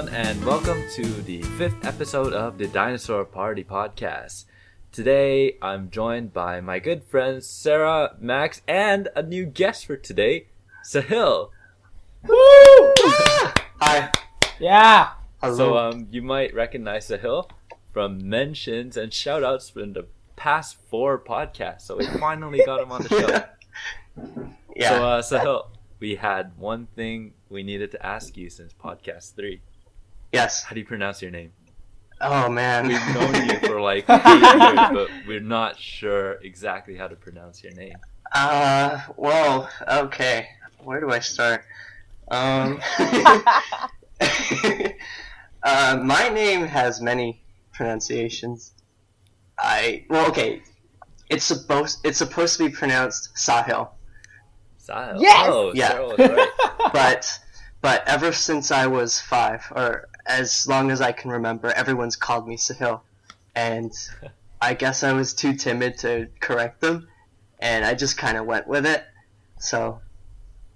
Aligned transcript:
everyone, 0.00 0.26
and 0.26 0.44
welcome 0.46 0.82
to 0.94 1.04
the 1.22 1.42
fifth 1.58 1.84
episode 1.84 2.32
of 2.32 2.56
the 2.56 2.66
Dinosaur 2.68 3.24
Party 3.24 3.62
Podcast. 3.62 4.46
Today, 4.92 5.58
I'm 5.60 5.90
joined 5.90 6.32
by 6.32 6.62
my 6.62 6.78
good 6.78 7.04
friends 7.04 7.46
Sarah, 7.46 8.16
Max, 8.18 8.62
and 8.66 9.08
a 9.14 9.22
new 9.22 9.44
guest 9.44 9.84
for 9.84 9.96
today, 9.96 10.46
Sahil. 10.84 11.50
Woo! 12.26 12.94
Hi. 13.82 14.10
Yeah. 14.58 15.10
Hello. 15.42 15.56
So, 15.56 15.76
um, 15.76 16.08
you 16.10 16.22
might 16.22 16.54
recognize 16.54 17.08
Sahil 17.08 17.50
from 17.92 18.26
mentions 18.26 18.96
and 18.96 19.12
shoutouts 19.12 19.70
from 19.70 19.92
the 19.92 20.06
past 20.34 20.78
four 20.88 21.18
podcasts. 21.18 21.82
So 21.82 21.98
we 21.98 22.06
finally 22.06 22.62
got 22.64 22.80
him 22.80 22.92
on 22.92 23.02
the 23.02 23.08
show. 23.08 24.48
yeah. 24.76 24.88
So, 24.88 25.04
uh, 25.04 25.22
Sahil, 25.22 25.66
we 25.98 26.14
had 26.14 26.56
one 26.56 26.86
thing 26.96 27.34
we 27.50 27.62
needed 27.62 27.90
to 27.90 28.06
ask 28.06 28.38
you 28.38 28.48
since 28.48 28.72
podcast 28.72 29.34
three. 29.34 29.60
Yes. 30.32 30.64
How 30.64 30.74
do 30.74 30.80
you 30.80 30.86
pronounce 30.86 31.22
your 31.22 31.30
name? 31.30 31.52
Oh 32.20 32.48
man. 32.48 32.88
We've 32.88 33.14
known 33.14 33.34
you 33.48 33.58
for 33.60 33.80
like 33.80 34.04
eight 34.08 34.24
years, 34.24 34.88
but 34.92 35.08
we're 35.26 35.40
not 35.40 35.78
sure 35.78 36.32
exactly 36.42 36.96
how 36.96 37.08
to 37.08 37.16
pronounce 37.16 37.62
your 37.62 37.72
name. 37.74 37.96
Uh. 38.32 39.00
Well. 39.16 39.70
Okay. 39.88 40.48
Where 40.84 41.00
do 41.00 41.10
I 41.10 41.18
start? 41.20 41.64
Um. 42.30 42.80
uh, 45.62 46.00
my 46.02 46.28
name 46.28 46.66
has 46.66 47.00
many 47.00 47.42
pronunciations. 47.72 48.74
I 49.58 50.04
well. 50.10 50.28
Okay. 50.28 50.62
It's 51.30 51.44
supposed 51.44 52.00
it's 52.04 52.18
supposed 52.18 52.56
to 52.58 52.64
be 52.68 52.70
pronounced 52.74 53.34
Sahil, 53.36 53.88
Sahil. 54.84 55.20
Yes! 55.20 55.46
Oh, 55.48 55.72
Yeah. 55.74 55.96
Right. 56.18 56.48
but 56.92 57.38
but 57.82 58.02
ever 58.08 58.32
since 58.32 58.70
I 58.72 58.86
was 58.88 59.20
five, 59.20 59.64
or 59.74 60.08
as 60.30 60.66
long 60.68 60.90
as 60.90 61.00
I 61.00 61.12
can 61.12 61.30
remember, 61.30 61.68
everyone's 61.72 62.16
called 62.16 62.46
me 62.48 62.56
Sahil, 62.56 63.00
and 63.54 63.92
I 64.62 64.74
guess 64.74 65.02
I 65.02 65.12
was 65.12 65.34
too 65.34 65.54
timid 65.54 65.98
to 65.98 66.28
correct 66.40 66.80
them, 66.80 67.08
and 67.58 67.84
I 67.84 67.94
just 67.94 68.16
kind 68.16 68.36
of 68.38 68.46
went 68.46 68.66
with 68.68 68.86
it. 68.86 69.04
So 69.58 70.00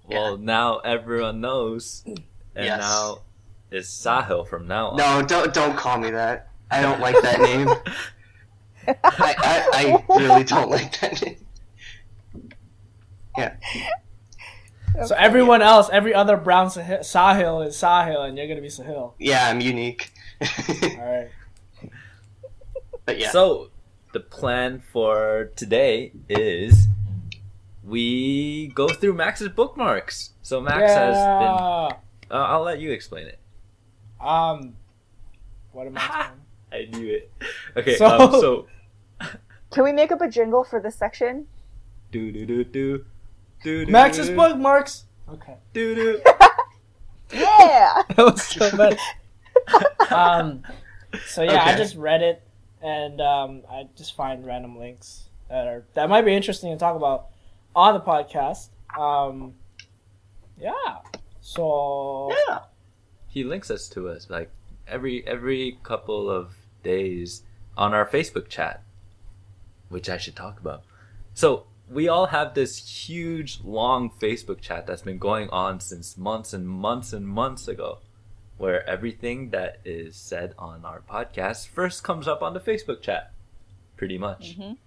Well, 0.07 0.37
now 0.37 0.79
everyone 0.79 1.41
knows, 1.41 2.03
and 2.05 2.19
Yes. 2.55 2.79
now 2.79 3.21
it's 3.71 3.89
Sahil 3.89 4.47
from 4.47 4.67
now 4.67 4.89
on. 4.89 4.97
no, 4.97 5.21
don't 5.25 5.53
don't 5.53 5.75
call 5.77 5.97
me 5.97 6.11
that. 6.11 6.49
I 6.71 6.81
don't 6.81 6.99
like 6.99 7.19
that 7.21 7.39
name. 7.39 7.69
I, 8.87 8.93
I, 9.03 9.69
I 9.73 10.05
really 10.17 10.43
don't 10.43 10.69
like 10.69 10.99
that 10.99 11.21
name. 11.21 11.37
So 15.05 15.15
everyone 15.15 15.61
else, 15.61 15.89
every 15.91 16.13
other 16.13 16.37
brown 16.37 16.69
Sah- 16.69 16.99
Sahil 17.01 17.65
is 17.67 17.75
Sahil, 17.75 18.27
and 18.27 18.37
you're 18.37 18.47
gonna 18.47 18.61
be 18.61 18.67
Sahil. 18.69 19.13
Yeah, 19.19 19.47
I'm 19.49 19.59
unique. 19.61 20.11
All 20.41 21.05
right. 21.05 21.29
but 23.05 23.19
yeah, 23.19 23.31
So, 23.31 23.69
the 24.13 24.19
plan 24.19 24.79
for 24.91 25.51
today 25.55 26.11
is 26.29 26.87
we 27.83 28.67
go 28.73 28.87
through 28.87 29.13
Max's 29.13 29.49
bookmarks. 29.49 30.31
So 30.41 30.61
Max 30.61 30.91
has 30.93 31.15
been. 31.15 31.97
Uh, 32.31 32.43
I'll 32.43 32.63
let 32.63 32.79
you 32.79 32.91
explain 32.91 33.27
it. 33.27 33.39
Um. 34.19 34.75
What 35.71 35.87
am 35.87 35.97
I? 35.97 36.29
saying? 36.71 36.89
I 36.93 36.97
knew 36.97 37.13
it. 37.15 37.31
Okay, 37.75 37.95
So- 37.97 38.05
um, 38.07 38.31
so 38.31 38.67
Can 39.71 39.83
we 39.83 39.91
make 39.91 40.11
up 40.11 40.21
a 40.21 40.29
jingle 40.29 40.63
for 40.63 40.79
this 40.79 40.95
section? 40.95 41.47
do 42.11 42.31
do 42.31 42.45
do 42.45 42.63
do 42.63 43.05
do 43.63 43.85
Max's 43.87 44.29
bookmarks. 44.29 45.05
Okay. 45.29 45.55
do 45.73 45.95
do. 45.95 46.21
Yeah. 47.33 48.01
That 48.15 48.17
was 48.17 48.43
so 48.43 48.77
bad. 48.77 50.11
um. 50.11 50.63
So 51.27 51.43
yeah, 51.43 51.63
I 51.63 51.75
just 51.75 51.95
read 51.95 52.21
it, 52.21 52.41
and 52.81 53.19
um, 53.21 53.63
I 53.69 53.87
just 53.95 54.15
find 54.15 54.45
random 54.45 54.77
links 54.77 55.29
that 55.49 55.67
are 55.67 55.85
that 55.95 56.09
might 56.09 56.23
be 56.23 56.33
interesting 56.35 56.71
to 56.71 56.77
talk 56.77 56.95
about 56.95 57.27
on 57.75 57.93
the 57.93 57.99
podcast. 57.99 58.69
Um. 58.97 59.55
Yeah. 60.59 60.71
So. 61.41 62.31
yeah. 62.47 62.59
He 63.27 63.43
links 63.43 63.69
us 63.69 63.89
to 63.89 64.07
us 64.09 64.29
like 64.29 64.49
every 64.87 65.25
every 65.27 65.79
couple 65.83 66.29
of 66.29 66.55
days 66.83 67.43
on 67.75 67.93
our 67.93 68.05
Facebook 68.05 68.47
chat, 68.47 68.83
which 69.89 70.09
I 70.09 70.17
should 70.17 70.35
talk 70.35 70.59
about. 70.59 70.83
So 71.33 71.65
we 71.89 72.07
all 72.07 72.27
have 72.27 72.53
this 72.53 73.07
huge 73.07 73.59
long 73.63 74.09
Facebook 74.09 74.59
chat 74.61 74.87
that's 74.87 75.01
been 75.03 75.17
going 75.19 75.49
on 75.49 75.79
since 75.79 76.17
months 76.17 76.53
and 76.53 76.67
months 76.67 77.13
and 77.13 77.27
months 77.27 77.67
ago, 77.67 77.99
where 78.57 78.87
everything 78.89 79.49
that 79.51 79.79
is 79.85 80.15
said 80.15 80.53
on 80.57 80.83
our 80.85 81.01
podcast 81.01 81.67
first 81.67 82.03
comes 82.03 82.27
up 82.27 82.41
on 82.41 82.53
the 82.53 82.59
Facebook 82.59 83.01
chat, 83.01 83.31
pretty 83.97 84.17
much. 84.17 84.57
Mhm. 84.57 84.77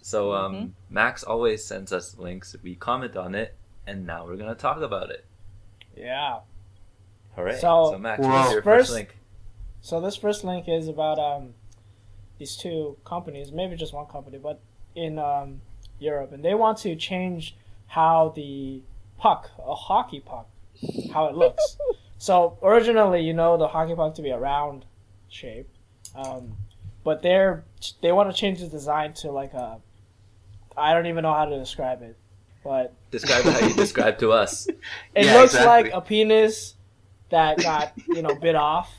So 0.00 0.32
um, 0.32 0.74
Max 0.88 1.22
always 1.22 1.64
sends 1.64 1.92
us 1.92 2.16
links. 2.16 2.56
We 2.62 2.74
comment 2.76 3.16
on 3.16 3.34
it, 3.34 3.54
and 3.86 4.06
now 4.06 4.24
we're 4.26 4.36
gonna 4.36 4.54
talk 4.54 4.78
about 4.80 5.10
it. 5.10 5.26
Yeah. 5.96 6.40
All 7.36 7.44
right. 7.44 7.58
So- 7.58 7.92
so 7.92 7.98
Max, 7.98 8.20
Whoa. 8.22 8.28
what's 8.30 8.52
your 8.52 8.62
First- 8.62 8.88
first 8.88 8.92
link? 8.92 9.18
So 9.80 10.00
this 10.00 10.16
first 10.16 10.42
link 10.44 10.68
is 10.68 10.88
about 10.88 11.18
um, 11.18 11.54
these 12.38 12.56
two 12.56 12.96
companies, 13.04 13.52
maybe 13.52 13.76
just 13.76 13.92
one 13.92 14.06
company, 14.06 14.38
but 14.38 14.60
in 14.94 15.18
um, 15.18 15.60
Europe, 15.98 16.32
and 16.32 16.44
they 16.44 16.54
want 16.54 16.78
to 16.78 16.94
change 16.96 17.56
how 17.88 18.32
the 18.36 18.82
puck, 19.18 19.50
a 19.58 19.74
hockey 19.74 20.20
puck, 20.20 20.48
how 21.12 21.26
it 21.26 21.34
looks. 21.34 21.76
so 22.18 22.58
originally, 22.62 23.22
you 23.22 23.32
know, 23.34 23.56
the 23.56 23.68
hockey 23.68 23.94
puck 23.94 24.14
to 24.16 24.22
be 24.22 24.30
a 24.30 24.38
round 24.38 24.84
shape, 25.28 25.68
um, 26.14 26.56
but 27.04 27.22
they're 27.22 27.64
they 28.02 28.12
want 28.12 28.30
to 28.30 28.36
change 28.36 28.60
the 28.60 28.66
design 28.68 29.12
to 29.14 29.30
like 29.30 29.52
a, 29.54 29.78
I 30.76 30.92
don't 30.94 31.06
even 31.06 31.22
know 31.22 31.34
how 31.34 31.46
to 31.46 31.58
describe 31.58 32.02
it, 32.02 32.16
but 32.64 32.94
Describe 33.10 33.42
how 33.44 33.66
you 33.66 33.74
describe 33.74 34.18
to 34.18 34.32
us. 34.32 34.66
it 35.14 35.24
Yeah, 35.26 35.34
looks 35.36 35.54
exactly. 35.54 35.90
like 35.90 35.92
a 35.94 36.00
penis 36.02 36.74
that 37.30 37.58
got 37.58 37.92
you 38.08 38.22
know 38.22 38.34
bit 38.34 38.54
off 38.54 38.90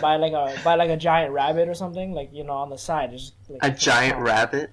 by 0.00 0.16
like 0.16 0.32
a 0.32 0.56
by 0.64 0.74
like 0.74 0.90
a 0.90 0.96
giant 0.96 1.32
rabbit 1.32 1.68
or 1.68 1.74
something 1.74 2.12
like 2.12 2.30
you 2.32 2.42
know 2.44 2.52
on 2.54 2.68
the 2.70 2.76
side 2.78 3.12
it's 3.12 3.30
just 3.30 3.34
like 3.48 3.60
A 3.62 3.70
giant 3.70 4.18
rabbit. 4.18 4.70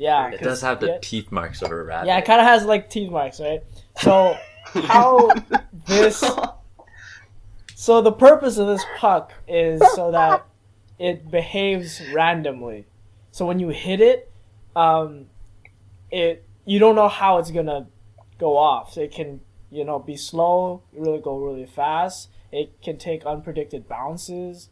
Yeah 0.00 0.30
it 0.30 0.40
does 0.40 0.62
have 0.62 0.80
the 0.80 0.86
yeah, 0.86 0.98
teeth 1.02 1.30
marks 1.30 1.60
of 1.62 1.70
a 1.70 1.82
rabbit. 1.82 2.06
yeah 2.06 2.16
it 2.18 2.24
kind 2.24 2.40
of 2.40 2.46
has 2.46 2.64
like 2.64 2.88
teeth 2.88 3.10
marks 3.10 3.38
right? 3.40 3.62
So 3.98 4.36
How 4.64 5.30
this- 5.86 6.24
so 7.74 8.00
the 8.02 8.12
purpose 8.12 8.56
of 8.58 8.66
this 8.66 8.84
puck 8.98 9.32
is 9.46 9.80
so 9.94 10.10
that 10.12 10.44
it 10.98 11.30
behaves 11.30 12.00
randomly. 12.12 12.86
So 13.30 13.46
when 13.46 13.58
you 13.58 13.68
hit 13.68 14.00
it 14.00 14.30
um 14.74 15.26
it 16.10 16.44
you 16.64 16.78
don't 16.78 16.94
know 16.94 17.08
how 17.08 17.38
it's 17.38 17.50
gonna 17.50 17.86
go 18.38 18.56
off. 18.56 18.92
So 18.94 19.00
it 19.02 19.12
can 19.12 19.40
you 19.70 19.84
know 19.84 19.98
be 19.98 20.16
slow 20.16 20.82
really 20.92 21.20
go 21.20 21.38
really 21.38 21.66
fast. 21.66 22.30
It 22.52 22.80
can 22.82 22.96
take 22.98 23.24
unpredicted 23.24 23.86
bounces. 23.86 24.70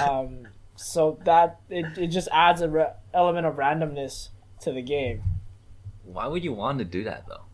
Um, 0.00 0.48
so 0.76 1.18
that 1.24 1.60
it, 1.68 1.98
it 1.98 2.06
just 2.08 2.28
adds 2.32 2.60
a 2.62 2.68
re- 2.68 2.92
element 3.12 3.46
of 3.46 3.56
randomness 3.56 4.28
to 4.62 4.72
the 4.72 4.82
game 4.82 5.22
Why 6.04 6.26
would 6.26 6.44
you 6.44 6.52
want 6.52 6.78
to 6.78 6.84
do 6.84 7.04
that 7.04 7.26
though? 7.28 7.44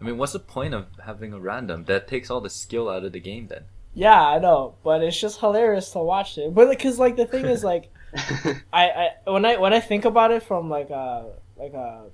I 0.00 0.04
mean, 0.04 0.16
what's 0.16 0.32
the 0.32 0.38
point 0.38 0.74
of 0.74 0.86
having 1.04 1.32
a 1.32 1.40
random? 1.40 1.84
That 1.84 2.06
takes 2.08 2.30
all 2.30 2.40
the 2.40 2.50
skill 2.50 2.88
out 2.88 3.04
of 3.04 3.12
the 3.12 3.20
game 3.20 3.48
then. 3.48 3.64
yeah 3.94 4.20
i 4.34 4.38
know 4.38 4.74
but 4.84 5.02
it's 5.02 5.18
just 5.20 5.40
hilarious 5.40 5.90
to 5.90 5.98
watch 5.98 6.38
it 6.38 6.54
but 6.54 6.68
because 6.70 6.98
like 6.98 7.16
the 7.16 7.26
thing 7.26 7.46
is 7.46 7.64
like 7.64 7.90
I, 8.72 8.84
I 9.02 9.08
when 9.26 9.44
i 9.44 9.56
when 9.56 9.72
i 9.72 9.80
think 9.80 10.04
about 10.04 10.30
it 10.30 10.42
from 10.42 10.70
like 10.70 10.90
a 10.90 11.32
like 11.56 11.72
a 11.72 12.04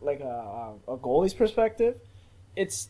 like 0.00 0.20
a, 0.20 0.74
a 0.88 0.96
goalie's 0.96 1.34
perspective 1.34 1.94
it's 2.54 2.88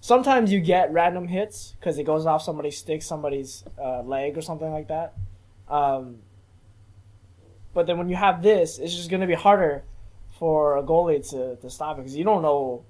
sometimes 0.00 0.52
you 0.52 0.60
get 0.60 0.92
random 0.92 1.26
hits 1.28 1.74
because 1.78 1.98
it 1.98 2.04
goes 2.04 2.26
off 2.26 2.42
somebody's 2.42 2.78
stick 2.78 3.02
somebody's 3.02 3.64
uh, 3.82 4.02
leg 4.02 4.36
or 4.38 4.42
something 4.42 4.70
like 4.72 4.88
that 4.88 5.14
um, 5.68 6.18
but 7.74 7.86
then 7.86 7.98
when 7.98 8.08
you 8.08 8.16
have 8.16 8.42
this 8.42 8.78
it's 8.78 8.94
just 8.94 9.10
going 9.10 9.20
to 9.20 9.26
be 9.26 9.34
harder 9.34 9.82
for 10.40 10.78
a 10.78 10.82
goalie 10.82 11.22
to, 11.30 11.54
to 11.56 11.70
stop 11.70 11.98
it 11.98 12.02
because 12.02 12.16
you 12.16 12.24
don't 12.24 12.42
know 12.42 12.84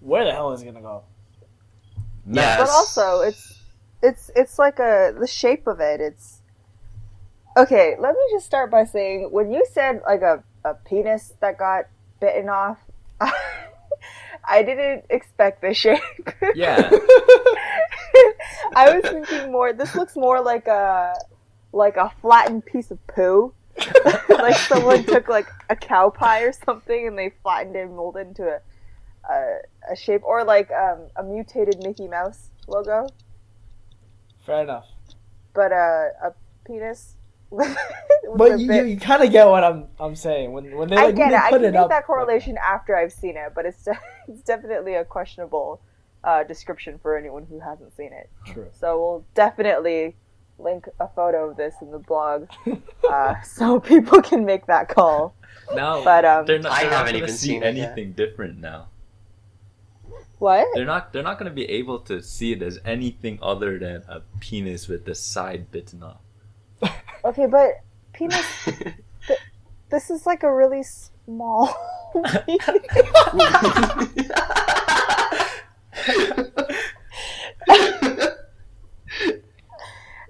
where 0.00 0.24
the 0.24 0.32
hell 0.32 0.52
it's 0.52 0.62
going 0.62 0.74
to 0.74 0.80
go 0.80 1.04
Yes. 2.28 2.58
But 2.58 2.68
also, 2.70 3.20
it's 3.20 3.60
it's 4.02 4.30
it's 4.34 4.58
like 4.58 4.78
a 4.78 5.14
the 5.18 5.26
shape 5.26 5.66
of 5.66 5.80
it. 5.80 6.00
It's 6.00 6.42
okay. 7.56 7.96
Let 7.98 8.14
me 8.14 8.20
just 8.32 8.46
start 8.46 8.70
by 8.70 8.84
saying 8.84 9.28
when 9.30 9.52
you 9.52 9.64
said 9.72 10.02
like 10.06 10.22
a 10.22 10.42
a 10.64 10.74
penis 10.74 11.34
that 11.40 11.58
got 11.58 11.84
bitten 12.20 12.48
off, 12.48 12.78
I 13.20 14.62
didn't 14.62 15.04
expect 15.10 15.62
the 15.62 15.72
shape. 15.72 16.00
Yeah. 16.54 16.90
I 18.74 18.98
was 18.98 19.04
thinking 19.04 19.52
more. 19.52 19.72
This 19.72 19.94
looks 19.94 20.16
more 20.16 20.40
like 20.40 20.66
a 20.66 21.14
like 21.72 21.96
a 21.96 22.10
flattened 22.20 22.66
piece 22.66 22.90
of 22.90 23.04
poo. 23.06 23.54
like 24.28 24.56
someone 24.56 25.04
took 25.14 25.28
like 25.28 25.48
a 25.70 25.76
cow 25.76 26.10
pie 26.10 26.42
or 26.42 26.52
something 26.52 27.06
and 27.08 27.18
they 27.18 27.32
flattened 27.42 27.76
it 27.76 27.86
and 27.86 27.96
molded 27.96 28.28
into 28.28 28.44
a 28.46 28.60
a, 29.28 29.58
a 29.92 29.96
shape, 29.96 30.22
or 30.24 30.44
like 30.44 30.70
um, 30.70 31.08
a 31.16 31.22
mutated 31.24 31.82
Mickey 31.82 32.06
Mouse 32.06 32.50
logo. 32.68 33.08
Fair 34.44 34.62
enough. 34.62 34.86
but 35.52 35.72
uh, 35.72 36.08
a 36.22 36.32
penis. 36.64 37.14
But 38.36 38.58
you, 38.58 38.66
bit- 38.66 38.86
you, 38.88 38.96
kind 38.98 39.22
of 39.22 39.30
get 39.30 39.46
what 39.46 39.62
I'm 39.64 39.86
I'm 40.00 40.16
saying 40.16 40.52
when 40.52 40.76
when 40.76 40.88
they 40.90 40.96
I 40.96 41.06
like, 41.06 41.16
get 41.16 41.26
when 41.30 41.34
it. 41.34 41.40
I 41.42 41.50
can 41.50 41.64
it 41.64 41.72
make 41.72 41.80
up. 41.80 41.88
that 41.90 42.04
correlation 42.06 42.56
after 42.62 42.96
I've 42.96 43.12
seen 43.12 43.36
it, 43.36 43.52
but 43.54 43.64
it's 43.66 43.82
de- 43.84 43.98
it's 44.28 44.42
definitely 44.42 44.94
a 44.94 45.04
questionable 45.04 45.80
uh, 46.24 46.42
description 46.44 46.98
for 46.98 47.16
anyone 47.16 47.46
who 47.48 47.60
hasn't 47.60 47.96
seen 47.96 48.12
it. 48.12 48.28
True. 48.46 48.68
So 48.72 48.98
we'll 49.00 49.24
definitely 49.34 50.16
link 50.58 50.88
a 51.00 51.08
photo 51.08 51.50
of 51.50 51.56
this 51.56 51.74
in 51.80 51.90
the 51.90 51.98
blog, 51.98 52.48
uh, 53.10 53.34
so 53.42 53.78
people 53.80 54.22
can 54.22 54.44
make 54.44 54.66
that 54.66 54.88
call. 54.88 55.34
No, 55.74 56.02
But, 56.04 56.24
um, 56.24 56.46
they're 56.46 56.58
not, 56.58 56.72
I 56.72 56.82
they're 56.82 56.90
not 56.90 56.98
haven't 56.98 57.16
even 57.16 57.28
see 57.30 57.48
seen 57.48 57.62
it 57.62 57.74
yet. 57.76 57.88
anything 57.88 58.12
different 58.12 58.58
now. 58.58 58.88
What? 60.38 60.66
They're 60.74 60.84
not 60.84 61.12
they're 61.14 61.22
not 61.22 61.38
gonna 61.38 61.50
be 61.50 61.64
able 61.64 61.98
to 62.00 62.22
see 62.22 62.52
it 62.52 62.60
as 62.62 62.78
anything 62.84 63.38
other 63.40 63.78
than 63.78 64.02
a 64.06 64.20
penis 64.38 64.86
with 64.86 65.06
the 65.06 65.14
side 65.14 65.70
bitten 65.70 66.02
off. 66.02 66.20
Okay, 67.24 67.46
but 67.46 67.80
penis. 68.12 68.44
This 69.88 70.10
is 70.10 70.26
like 70.26 70.42
a 70.42 70.52
really 70.52 70.82
small. 70.82 71.68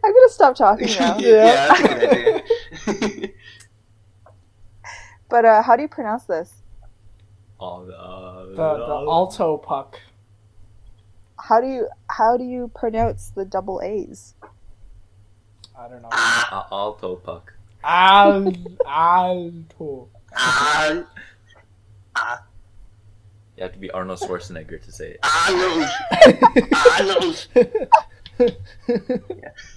I'm 0.06 0.12
gonna 0.12 0.29
stop 0.29 0.55
talking 0.56 0.88
now. 1.00 1.19
yeah, 1.19 1.67
that's 1.69 1.81
a 1.81 1.88
good 1.88 3.03
idea. 3.03 3.31
But 5.29 5.44
uh, 5.44 5.61
how 5.62 5.75
do 5.75 5.82
you 5.82 5.88
pronounce 5.88 6.23
this? 6.25 6.53
All 7.58 7.85
the, 7.85 7.99
uh, 7.99 8.44
The, 8.47 8.55
the 8.55 8.94
Aalto 9.11 9.61
puck. 9.61 9.99
How 11.38 11.61
do 11.61 11.67
you 11.67 11.88
how 12.08 12.37
do 12.37 12.44
you 12.44 12.70
pronounce 12.75 13.31
the 13.35 13.44
double 13.44 13.81
A's? 13.82 14.35
I 15.79 15.88
don't 15.88 16.00
know. 16.03 16.09
uh, 16.12 16.62
alto 16.70 17.17
puck. 17.17 17.52
Al, 17.85 18.52
alto. 18.87 20.09
Ah, 20.35 21.05
You 23.56 23.62
have 23.64 23.73
to 23.73 23.79
be 23.79 23.91
Arnold 23.91 24.20
Schwarzenegger 24.20 24.81
to 24.82 24.93
say 24.93 25.17
it. 25.19 25.20
Arnold. 25.25 25.88
Arnold. 27.00 27.47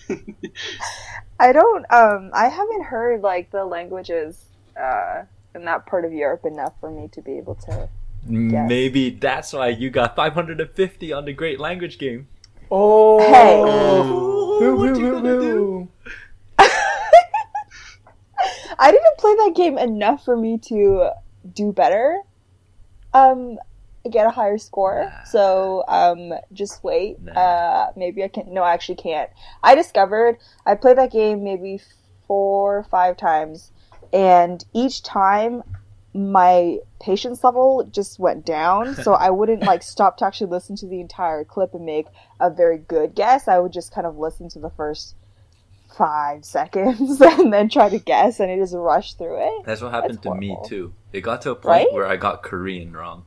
I 1.39 1.51
don't. 1.51 1.85
Um, 1.91 2.31
I 2.33 2.47
haven't 2.47 2.83
heard 2.83 3.21
like 3.21 3.51
the 3.51 3.65
languages 3.65 4.45
uh, 4.79 5.23
in 5.56 5.65
that 5.65 5.85
part 5.85 6.06
of 6.06 6.13
Europe 6.13 6.45
enough 6.45 6.73
for 6.79 6.89
me 6.89 7.07
to 7.13 7.21
be 7.21 7.38
able 7.38 7.56
to. 7.56 7.89
Maybe 8.25 9.11
that's 9.11 9.53
why 9.53 9.69
you 9.69 9.89
got 9.89 10.15
550 10.15 11.13
on 11.13 11.25
the 11.25 11.33
Great 11.33 11.59
Language 11.59 11.97
Game. 11.97 12.27
Oh. 12.69 13.19
Hey. 13.19 13.61
Boo, 14.59 14.75
what 14.75 15.00
you 15.00 15.11
gonna 15.11 15.21
boo. 15.21 15.88
I 18.77 18.91
didn't 18.91 19.17
play 19.17 19.35
that 19.35 19.53
game 19.56 19.77
enough 19.77 20.25
for 20.25 20.35
me 20.35 20.57
to 20.65 21.11
do 21.53 21.71
better. 21.71 22.21
Um, 23.13 23.57
get 24.09 24.25
a 24.25 24.29
higher 24.29 24.57
score. 24.57 25.11
So 25.25 25.83
um, 25.87 26.33
just 26.53 26.83
wait. 26.83 27.17
Uh, 27.35 27.87
maybe 27.95 28.23
I 28.23 28.27
can. 28.27 28.53
No, 28.53 28.63
I 28.63 28.73
actually 28.73 28.95
can't. 28.95 29.29
I 29.63 29.75
discovered 29.75 30.37
I 30.65 30.75
played 30.75 30.97
that 30.97 31.11
game 31.11 31.43
maybe 31.43 31.79
four 32.27 32.77
or 32.79 32.83
five 32.83 33.17
times, 33.17 33.71
and 34.13 34.63
each 34.73 35.03
time 35.03 35.63
my 36.13 36.77
patience 36.99 37.43
level 37.43 37.87
just 37.91 38.19
went 38.19 38.45
down. 38.45 38.95
so 39.03 39.13
I 39.13 39.29
wouldn't 39.29 39.63
like 39.63 39.83
stop 39.83 40.17
to 40.17 40.25
actually 40.25 40.51
listen 40.51 40.75
to 40.77 40.87
the 40.87 40.99
entire 41.01 41.43
clip 41.43 41.73
and 41.73 41.85
make 41.85 42.07
a 42.39 42.49
very 42.49 42.77
good 42.77 43.15
guess. 43.15 43.47
I 43.47 43.59
would 43.59 43.73
just 43.73 43.93
kind 43.93 44.07
of 44.07 44.17
listen 44.17 44.49
to 44.49 44.59
the 44.59 44.69
first 44.71 45.15
five 45.97 46.45
seconds 46.45 47.19
and 47.21 47.51
then 47.51 47.69
try 47.69 47.89
to 47.89 47.99
guess, 47.99 48.39
and 48.39 48.49
it 48.49 48.57
just 48.57 48.73
rush 48.75 49.13
through 49.15 49.39
it. 49.39 49.65
That's 49.65 49.81
what 49.81 49.91
happened 49.91 50.15
That's 50.15 50.23
to 50.23 50.35
me 50.35 50.57
too. 50.65 50.93
It 51.11 51.21
got 51.21 51.41
to 51.43 51.51
a 51.51 51.55
point 51.55 51.65
Right? 51.65 51.93
where 51.93 52.05
I 52.05 52.15
got 52.15 52.43
Korean 52.43 52.93
wrong. 52.93 53.25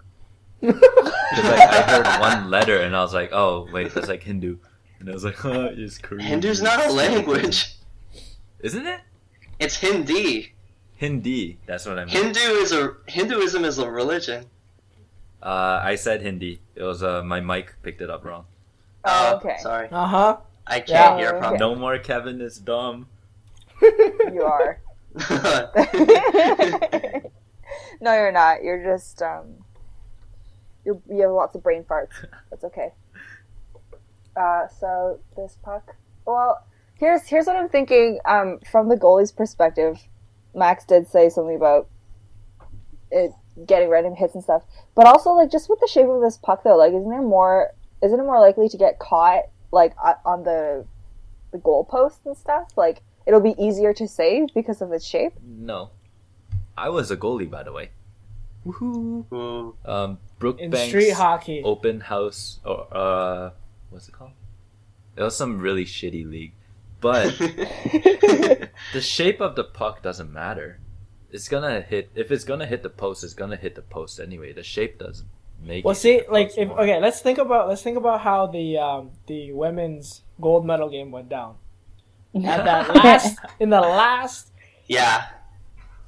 Because 0.63 1.45
like, 1.45 1.69
I 1.69 1.83
heard 1.83 2.21
one 2.21 2.51
letter 2.51 2.79
and 2.79 2.95
I 2.97 3.03
was 3.03 3.13
like, 3.13 3.31
oh, 3.33 3.69
wait, 3.73 3.93
that's 3.93 4.09
like 4.09 4.23
Hindu. 4.23 4.59
And 5.01 5.11
I 5.11 5.13
was 5.13 5.25
like, 5.25 5.35
huh, 5.39 5.71
it's 5.73 5.99
Korean. 5.99 6.27
Hindu's 6.27 6.63
not 6.63 6.87
a 6.87 6.93
language. 6.93 7.75
Isn't 8.61 8.87
it? 8.87 9.01
It's 9.59 9.77
Hindi. 9.77 10.53
Hindi. 10.97 11.59
That's 11.67 11.85
what 11.87 11.99
I 11.99 12.05
meant. 12.05 12.11
Hindu 12.11 12.41
is 12.63 12.73
a 12.73 12.95
Hinduism 13.07 13.65
is 13.65 13.79
a 13.79 13.91
religion. 13.91 14.47
Uh, 15.43 15.81
I 15.83 15.97
said 15.97 16.23
Hindi. 16.23 16.61
It 16.77 16.83
was 16.85 17.03
uh, 17.03 17.23
my 17.25 17.41
mic 17.41 17.75
picked 17.83 18.01
it 18.01 18.09
up 18.11 18.25
wrong. 18.25 18.45
Oh, 19.05 19.35
okay. 19.37 19.57
Sorry, 19.61 19.89
Uh 19.91 20.07
huh. 20.07 20.37
I 20.65 20.79
can't 20.79 20.89
Yeah. 20.89 21.17
hear 21.19 21.29
Okay. 21.31 21.39
properly. 21.41 21.59
No 21.59 21.75
more 21.75 21.99
Kevin 21.99 22.41
is 22.41 22.59
dumb. 22.59 23.09
You 23.83 24.45
are. 24.45 24.79
no, 28.01 28.15
you're 28.15 28.33
not. 28.33 28.63
You're 28.63 28.83
just 28.85 29.21
um, 29.23 29.62
you're, 30.85 31.01
you 31.09 31.23
have 31.23 31.31
lots 31.31 31.55
of 31.55 31.63
brain 31.63 31.85
farts. 31.85 32.13
That's 32.51 32.65
okay. 32.65 32.93
Uh, 34.37 34.69
so 34.69 35.21
this 35.37 35.57
puck. 35.63 35.95
Well, 36.27 36.65
here's 36.99 37.27
here's 37.27 37.47
what 37.47 37.57
I'm 37.57 37.69
thinking. 37.69 38.19
Um, 38.25 38.59
from 38.71 38.89
the 38.89 38.97
goalie's 38.97 39.33
perspective, 39.33 39.99
Max 40.55 40.85
did 40.85 41.09
say 41.09 41.29
something 41.29 41.57
about 41.57 41.89
it 43.11 43.33
getting 43.67 43.89
random 43.89 44.15
hits 44.15 44.35
and 44.35 44.43
stuff, 44.43 44.63
but 44.95 45.07
also 45.07 45.31
like 45.31 45.51
just 45.51 45.69
with 45.69 45.81
the 45.81 45.89
shape 45.89 46.07
of 46.07 46.23
this 46.23 46.39
puck 46.39 46.63
though, 46.65 46.77
like 46.77 46.93
isn't 46.93 47.11
there 47.11 47.23
more? 47.23 47.73
Isn't 48.03 48.19
it 48.19 48.25
more 48.25 48.41
likely 48.41 48.69
to 48.69 48.77
get 48.77 48.99
caught 48.99 49.45
like 49.71 49.95
uh, 50.03 50.15
on 50.25 50.45
the 50.45 50.87
the 51.53 51.59
goal 51.59 51.85
post 51.85 52.21
and 52.25 52.37
stuff? 52.37 52.73
Like 52.77 53.03
it'll 53.27 53.41
be 53.41 53.55
easier 53.59 53.93
to 53.95 54.09
save 54.09 54.49
because 54.55 54.81
of 54.81 54.93
its 54.93 55.07
shape. 55.07 55.35
No. 55.45 55.91
I 56.77 56.89
was 56.89 57.11
a 57.11 57.17
goalie, 57.17 57.51
by 57.51 57.63
the 57.63 57.73
way. 57.73 57.91
Woohoo. 58.67 59.25
Ooh. 59.33 59.77
In 60.51 60.75
street 60.75 61.13
hockey. 61.13 61.63
Open 61.65 62.01
House, 62.01 62.59
or, 62.65 62.87
uh, 62.91 63.51
what's 63.91 64.09
it 64.09 64.13
called? 64.13 64.33
It 65.17 65.23
was 65.23 65.37
some 65.37 65.59
really 65.61 65.85
shitty 65.85 66.29
league. 66.29 66.53
But 67.01 67.37
the 68.93 69.01
shape 69.01 69.41
of 69.41 69.57
the 69.57 69.65
puck 69.65 70.03
doesn't 70.03 70.33
matter. 70.33 70.79
It's 71.31 71.49
gonna 71.49 71.81
hit, 71.81 72.11
if 72.15 72.31
it's 72.31 72.45
gonna 72.45 72.67
hit 72.67 72.83
the 72.83 72.91
post, 72.91 73.25
it's 73.25 73.35
gonna 73.35 73.57
hit 73.57 73.75
the 73.75 73.83
post 73.83 74.21
anyway. 74.21 74.53
The 74.53 74.63
shape 74.63 74.99
doesn't 74.99 75.29
make 75.61 75.85
Well, 75.85 75.93
it 75.93 75.97
see, 75.97 76.23
like, 76.31 76.57
if 76.57 76.69
more. 76.69 76.81
okay, 76.83 77.01
let's 77.01 77.21
think 77.21 77.39
about 77.39 77.69
let's 77.69 77.83
think 77.83 77.97
about 77.97 78.21
how 78.21 78.47
the 78.47 78.79
um, 78.79 79.11
the 79.27 79.53
women's 79.53 80.23
gold 80.41 80.65
medal 80.67 80.89
game 80.89 81.11
went 81.11 81.29
down. 81.29 81.57
At 82.35 82.65
that 82.65 82.95
last, 82.95 83.39
in 83.59 83.71
the 83.71 83.81
last 83.81 84.53
yeah, 84.87 85.27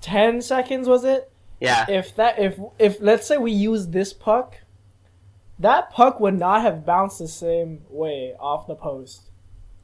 ten 0.01 0.41
seconds, 0.41 0.89
was 0.89 1.05
it? 1.05 1.31
Yeah. 1.61 1.89
If 1.91 2.15
that, 2.17 2.39
if 2.39 2.59
if 2.79 2.99
let's 3.01 3.27
say 3.27 3.37
we 3.37 3.53
use 3.53 3.89
this 3.89 4.13
puck, 4.13 4.57
that 5.59 5.91
puck 5.91 6.21
would 6.21 6.39
not 6.39 6.63
have 6.63 6.85
bounced 6.87 7.19
the 7.19 7.29
same 7.29 7.83
way 7.89 8.35
off 8.39 8.67
the 8.67 8.75
post. 8.75 9.31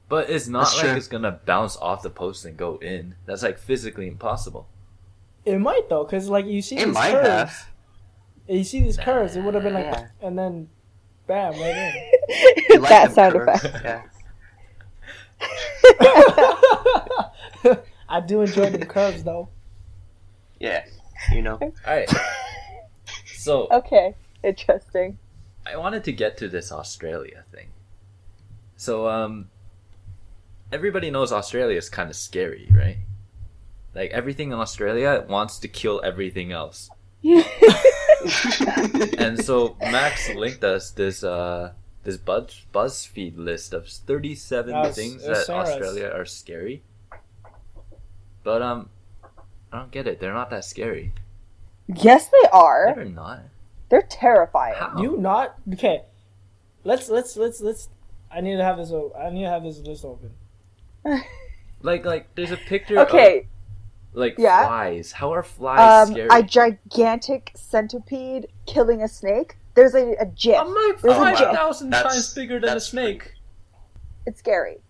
But 0.08 0.28
it's 0.28 0.48
not 0.48 0.64
That's 0.64 0.76
like 0.76 0.84
true. 0.86 0.96
it's 0.96 1.08
gonna 1.08 1.40
bounce 1.46 1.76
off 1.76 2.02
the 2.02 2.10
post 2.10 2.44
and 2.44 2.56
go 2.56 2.76
in. 2.78 3.14
That's 3.26 3.42
like 3.42 3.58
physically 3.58 4.08
impossible. 4.08 4.68
It 5.44 5.58
might 5.58 5.88
though, 5.88 6.04
because 6.04 6.28
like 6.28 6.46
you 6.46 6.62
see 6.62 6.76
It 6.76 6.86
these 6.86 6.94
might 6.94 7.12
curves, 7.12 7.28
have. 7.28 7.68
you 8.48 8.64
see 8.64 8.80
these 8.80 8.96
curves, 8.96 9.36
it 9.36 9.42
would 9.42 9.54
have 9.54 9.62
been 9.62 9.74
like, 9.74 9.84
Yeah. 9.86 10.08
and 10.20 10.38
then, 10.38 10.68
bam, 11.26 11.52
right 11.52 11.76
in. 11.76 12.80
Like 12.80 12.88
that 12.88 13.04
them 13.06 13.14
sound 13.14 13.34
curves. 13.34 13.64
effect. 13.64 13.84
Yeah. 13.84 14.02
I 18.08 18.20
do 18.20 18.42
enjoy 18.42 18.70
the 18.70 18.84
curves 18.84 19.22
though. 19.22 19.48
Yeah, 20.58 20.84
you 21.32 21.42
know. 21.42 21.58
Alright. 21.86 22.12
So, 23.36 23.68
okay, 23.70 24.14
interesting. 24.42 25.18
I 25.66 25.76
wanted 25.76 26.04
to 26.04 26.12
get 26.12 26.36
to 26.38 26.48
this 26.48 26.70
Australia 26.72 27.44
thing. 27.52 27.68
So, 28.76 29.08
um, 29.08 29.48
everybody 30.72 31.10
knows 31.10 31.32
Australia 31.32 31.76
is 31.76 31.88
kind 31.88 32.10
of 32.10 32.16
scary, 32.16 32.68
right? 32.70 32.98
Like 33.94 34.10
everything 34.12 34.52
in 34.52 34.58
Australia 34.58 35.24
wants 35.28 35.58
to 35.60 35.68
kill 35.68 36.00
everything 36.04 36.52
else. 36.52 36.90
And 39.18 39.42
so 39.42 39.76
Max 39.80 40.28
linked 40.34 40.62
us 40.64 40.90
this 40.90 41.24
uh 41.24 41.72
this 42.04 42.16
Buzz 42.18 42.62
BuzzFeed 42.72 43.36
list 43.36 43.72
of 43.72 43.88
37 43.88 44.74
was- 44.74 44.94
things 44.94 45.24
that 45.24 45.46
Sarah's. 45.46 45.70
Australia 45.70 46.10
are 46.14 46.24
scary. 46.26 46.82
But 48.44 48.62
um 48.62 48.90
I 49.72 49.78
don't 49.78 49.90
get 49.90 50.06
it. 50.06 50.20
They're 50.20 50.32
not 50.34 50.50
that 50.50 50.64
scary. 50.64 51.12
yes, 51.86 52.28
they 52.28 52.48
are. 52.52 52.92
They're 52.94 53.04
not. 53.04 53.40
They're 53.88 54.02
terrifying. 54.02 54.74
How? 54.78 55.00
You 55.00 55.16
not 55.16 55.56
okay? 55.74 56.02
Let's 56.84 57.08
let's 57.08 57.36
let's 57.36 57.60
let's. 57.60 57.88
I 58.32 58.40
need 58.40 58.56
to 58.56 58.64
have 58.64 58.76
this. 58.78 58.92
I 58.92 59.30
need 59.30 59.42
to 59.42 59.48
have 59.50 59.62
this 59.64 59.78
list 59.80 60.04
open. 60.04 60.32
Like 61.82 62.04
like 62.04 62.34
there's 62.34 62.50
a 62.50 62.58
picture 62.58 62.98
of 62.98 63.08
Okay, 63.08 63.46
like 64.12 64.34
Yeah. 64.36 64.66
flies. 64.66 65.12
How 65.12 65.32
are 65.32 65.42
flies 65.42 66.08
um, 66.08 66.12
scary? 66.14 66.28
a 66.30 66.42
gigantic 66.42 67.52
centipede 67.54 68.48
killing 68.66 69.02
a 69.02 69.08
snake. 69.08 69.56
There's 69.74 69.94
a, 69.94 70.12
a 70.20 70.26
gif. 70.26 70.60
I'm 70.60 70.74
like 70.74 71.00
There's 71.00 71.14
a 71.16 71.18
five 71.18 71.38
gif. 71.38 71.48
thousand 71.52 71.90
times 71.92 72.34
bigger 72.34 72.60
than 72.60 72.68
a 72.68 72.72
that's 72.74 72.84
snake. 72.88 73.32
It's 74.26 74.40
scary. 74.40 74.82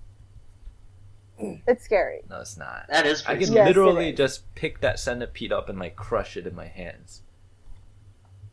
It's 1.66 1.84
scary. 1.84 2.20
No, 2.28 2.40
it's 2.40 2.56
not. 2.56 2.86
That 2.88 3.06
is 3.06 3.24
I 3.26 3.36
can 3.36 3.52
Yes, 3.52 3.66
literally 3.68 4.10
is. 4.10 4.16
just 4.16 4.54
pick 4.54 4.80
that 4.80 4.98
centipede 4.98 5.52
up 5.52 5.68
and 5.68 5.78
like 5.78 5.96
crush 5.96 6.36
it 6.36 6.46
in 6.46 6.54
my 6.54 6.66
hands. 6.66 7.22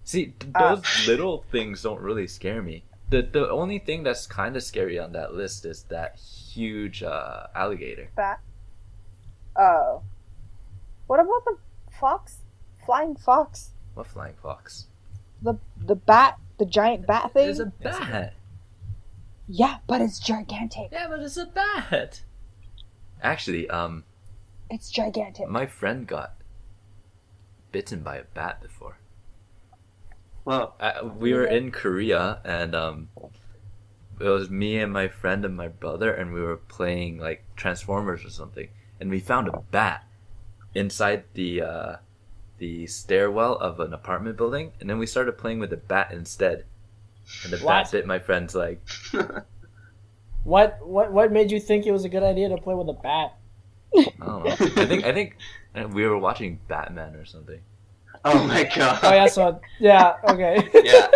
See, 0.03 0.27
th- 0.39 0.51
Ah. 0.55 0.75
those 0.75 1.07
little 1.07 1.43
things 1.51 1.83
don't 1.83 1.99
really 2.01 2.27
scare 2.27 2.61
me. 2.61 2.83
The 3.09 3.21
the 3.21 3.49
only 3.49 3.79
thing 3.79 4.03
that's 4.03 4.25
kind 4.27 4.55
of 4.55 4.63
scary 4.63 4.97
on 4.99 5.11
that 5.13 5.33
list 5.33 5.65
is 5.65 5.83
that 5.83 6.17
huge 6.17 7.03
uh, 7.03 7.47
alligator. 7.55 8.09
Bat. 8.15 8.39
Oh. 9.55 10.01
What 11.07 11.19
about 11.19 11.43
the 11.45 11.57
fox? 11.99 12.37
Flying 12.85 13.15
fox. 13.15 13.71
What 13.95 14.07
flying 14.07 14.35
fox? 14.41 14.87
The 15.41 15.55
the 15.77 15.95
bat. 15.95 16.37
The 16.57 16.65
giant 16.65 17.05
bat 17.05 17.33
thing. 17.33 17.49
It's 17.49 17.59
a 17.59 17.65
bat. 17.65 18.33
Yeah, 19.47 19.77
but 19.87 20.01
it's 20.01 20.19
gigantic. 20.19 20.89
Yeah, 20.91 21.07
but 21.09 21.19
it's 21.21 21.37
a 21.37 21.45
bat. 21.45 22.21
Actually, 23.21 23.69
um, 23.69 24.03
It's 24.69 24.89
gigantic. 24.89 25.47
my 25.49 25.65
friend 25.65 26.05
got 26.07 26.35
bitten 27.71 28.01
by 28.01 28.17
a 28.17 28.23
bat 28.33 28.61
before. 28.61 28.97
Well, 30.45 30.75
uh, 30.79 31.09
we 31.17 31.33
were 31.33 31.45
in 31.45 31.71
Korea 31.71 32.39
and 32.45 32.73
um 32.73 33.09
it 34.19 34.23
was 34.29 34.49
me 34.49 34.79
and 34.79 34.91
my 34.91 35.07
friend 35.07 35.45
and 35.45 35.55
my 35.55 35.67
brother 35.67 36.11
and 36.13 36.33
we 36.33 36.41
were 36.41 36.57
playing 36.57 37.17
like 37.17 37.43
Transformers 37.55 38.23
or 38.25 38.29
something 38.29 38.69
and 38.99 39.09
we 39.09 39.19
found 39.19 39.47
a 39.47 39.59
bat 39.71 40.05
inside 40.73 41.25
the 41.33 41.61
uh 41.61 41.95
the 42.59 42.87
stairwell 42.87 43.55
of 43.57 43.79
an 43.79 43.93
apartment 43.93 44.37
building 44.37 44.71
and 44.79 44.89
then 44.89 44.97
we 44.97 45.05
started 45.05 45.37
playing 45.37 45.59
with 45.59 45.69
the 45.69 45.77
bat 45.77 46.11
instead 46.11 46.63
and 47.43 47.51
the 47.51 47.57
bat 47.63 47.91
bit 47.91 48.07
my 48.07 48.19
friend's 48.19 48.55
leg. 48.55 48.79
What 50.47 50.79
what 50.81 51.11
what 51.11 51.29
made 51.33 51.51
you 51.51 51.59
think 51.59 51.85
it 51.85 51.91
was 51.91 52.05
a 52.05 52.09
good 52.09 52.23
idea 52.23 52.47
to 52.47 52.55
play 52.57 52.73
with 52.73 52.87
a 52.87 52.93
bat? 52.93 53.35
I 53.93 54.03
don't 54.17 54.45
know. 54.45 54.49
I 54.81 54.85
think 54.85 55.03
I 55.03 55.11
think 55.11 55.35
we 55.93 56.07
were 56.07 56.17
watching 56.17 56.61
Batman 56.69 57.15
or 57.15 57.25
something. 57.25 57.59
oh 58.23 58.47
my 58.47 58.63
god. 58.63 58.99
Oh 59.03 59.13
yeah, 59.13 59.27
so 59.27 59.59
yeah, 59.77 60.15
okay. 60.23 60.69
Yeah. 60.85 61.07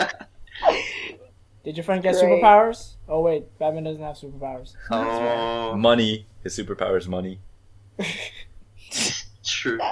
Did 1.64 1.76
your 1.76 1.84
friend 1.84 2.02
get 2.02 2.14
Great. 2.14 2.42
superpowers? 2.42 2.94
Oh 3.06 3.20
wait, 3.20 3.58
Batman 3.58 3.84
doesn't 3.84 4.02
have 4.02 4.16
superpowers. 4.16 4.72
oh, 4.90 5.76
Money. 5.76 6.24
His 6.42 6.56
superpower 6.58 6.96
is 6.96 7.06
money. 7.06 7.40
true. 9.44 9.78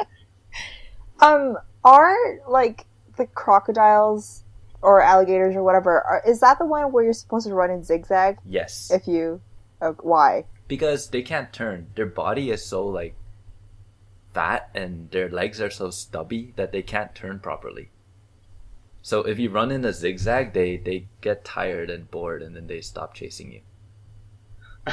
Um, 1.21 1.57
are 1.85 2.17
like 2.49 2.87
the 3.17 3.27
crocodiles 3.27 4.44
or 4.85 5.01
alligators 5.01 5.57
or 5.57 5.63
whatever? 5.63 6.01
Are, 6.03 6.23
is 6.27 6.41
that 6.41 6.59
the 6.59 6.67
one 6.67 6.93
where 6.93 7.03
you're 7.03 7.13
supposed 7.13 7.47
to 7.47 7.55
run 7.55 7.71
in 7.71 7.83
zigzag? 7.83 8.39
Yes. 8.45 8.91
If 8.93 9.09
you, 9.09 9.41
oh, 9.81 9.97
why? 10.01 10.45
because 10.69 11.11
they 11.11 11.23
can't 11.23 11.53
turn. 11.53 11.89
Their 11.95 12.07
body 12.07 12.51
is 12.51 12.65
so 12.65 12.87
like 12.87 13.15
fat 14.33 14.71
and 14.75 15.11
their 15.11 15.29
legs 15.29 15.61
are 15.61 15.71
so 15.71 15.91
stubby 15.91 16.53
that 16.57 16.73
they 16.73 16.83
can't 16.83 17.15
turn 17.15 17.39
properly. 17.39 17.91
So 19.03 19.21
if 19.21 19.39
you 19.39 19.51
run 19.51 19.71
in 19.71 19.85
a 19.85 19.93
zigzag, 19.93 20.53
they 20.55 20.77
they 20.77 21.07
get 21.21 21.45
tired 21.45 21.91
and 21.91 22.11
bored 22.11 22.43
and 22.43 22.57
then 22.57 22.67
they 22.67 22.81
stop 22.81 23.15
chasing 23.15 23.53
you. 23.53 23.61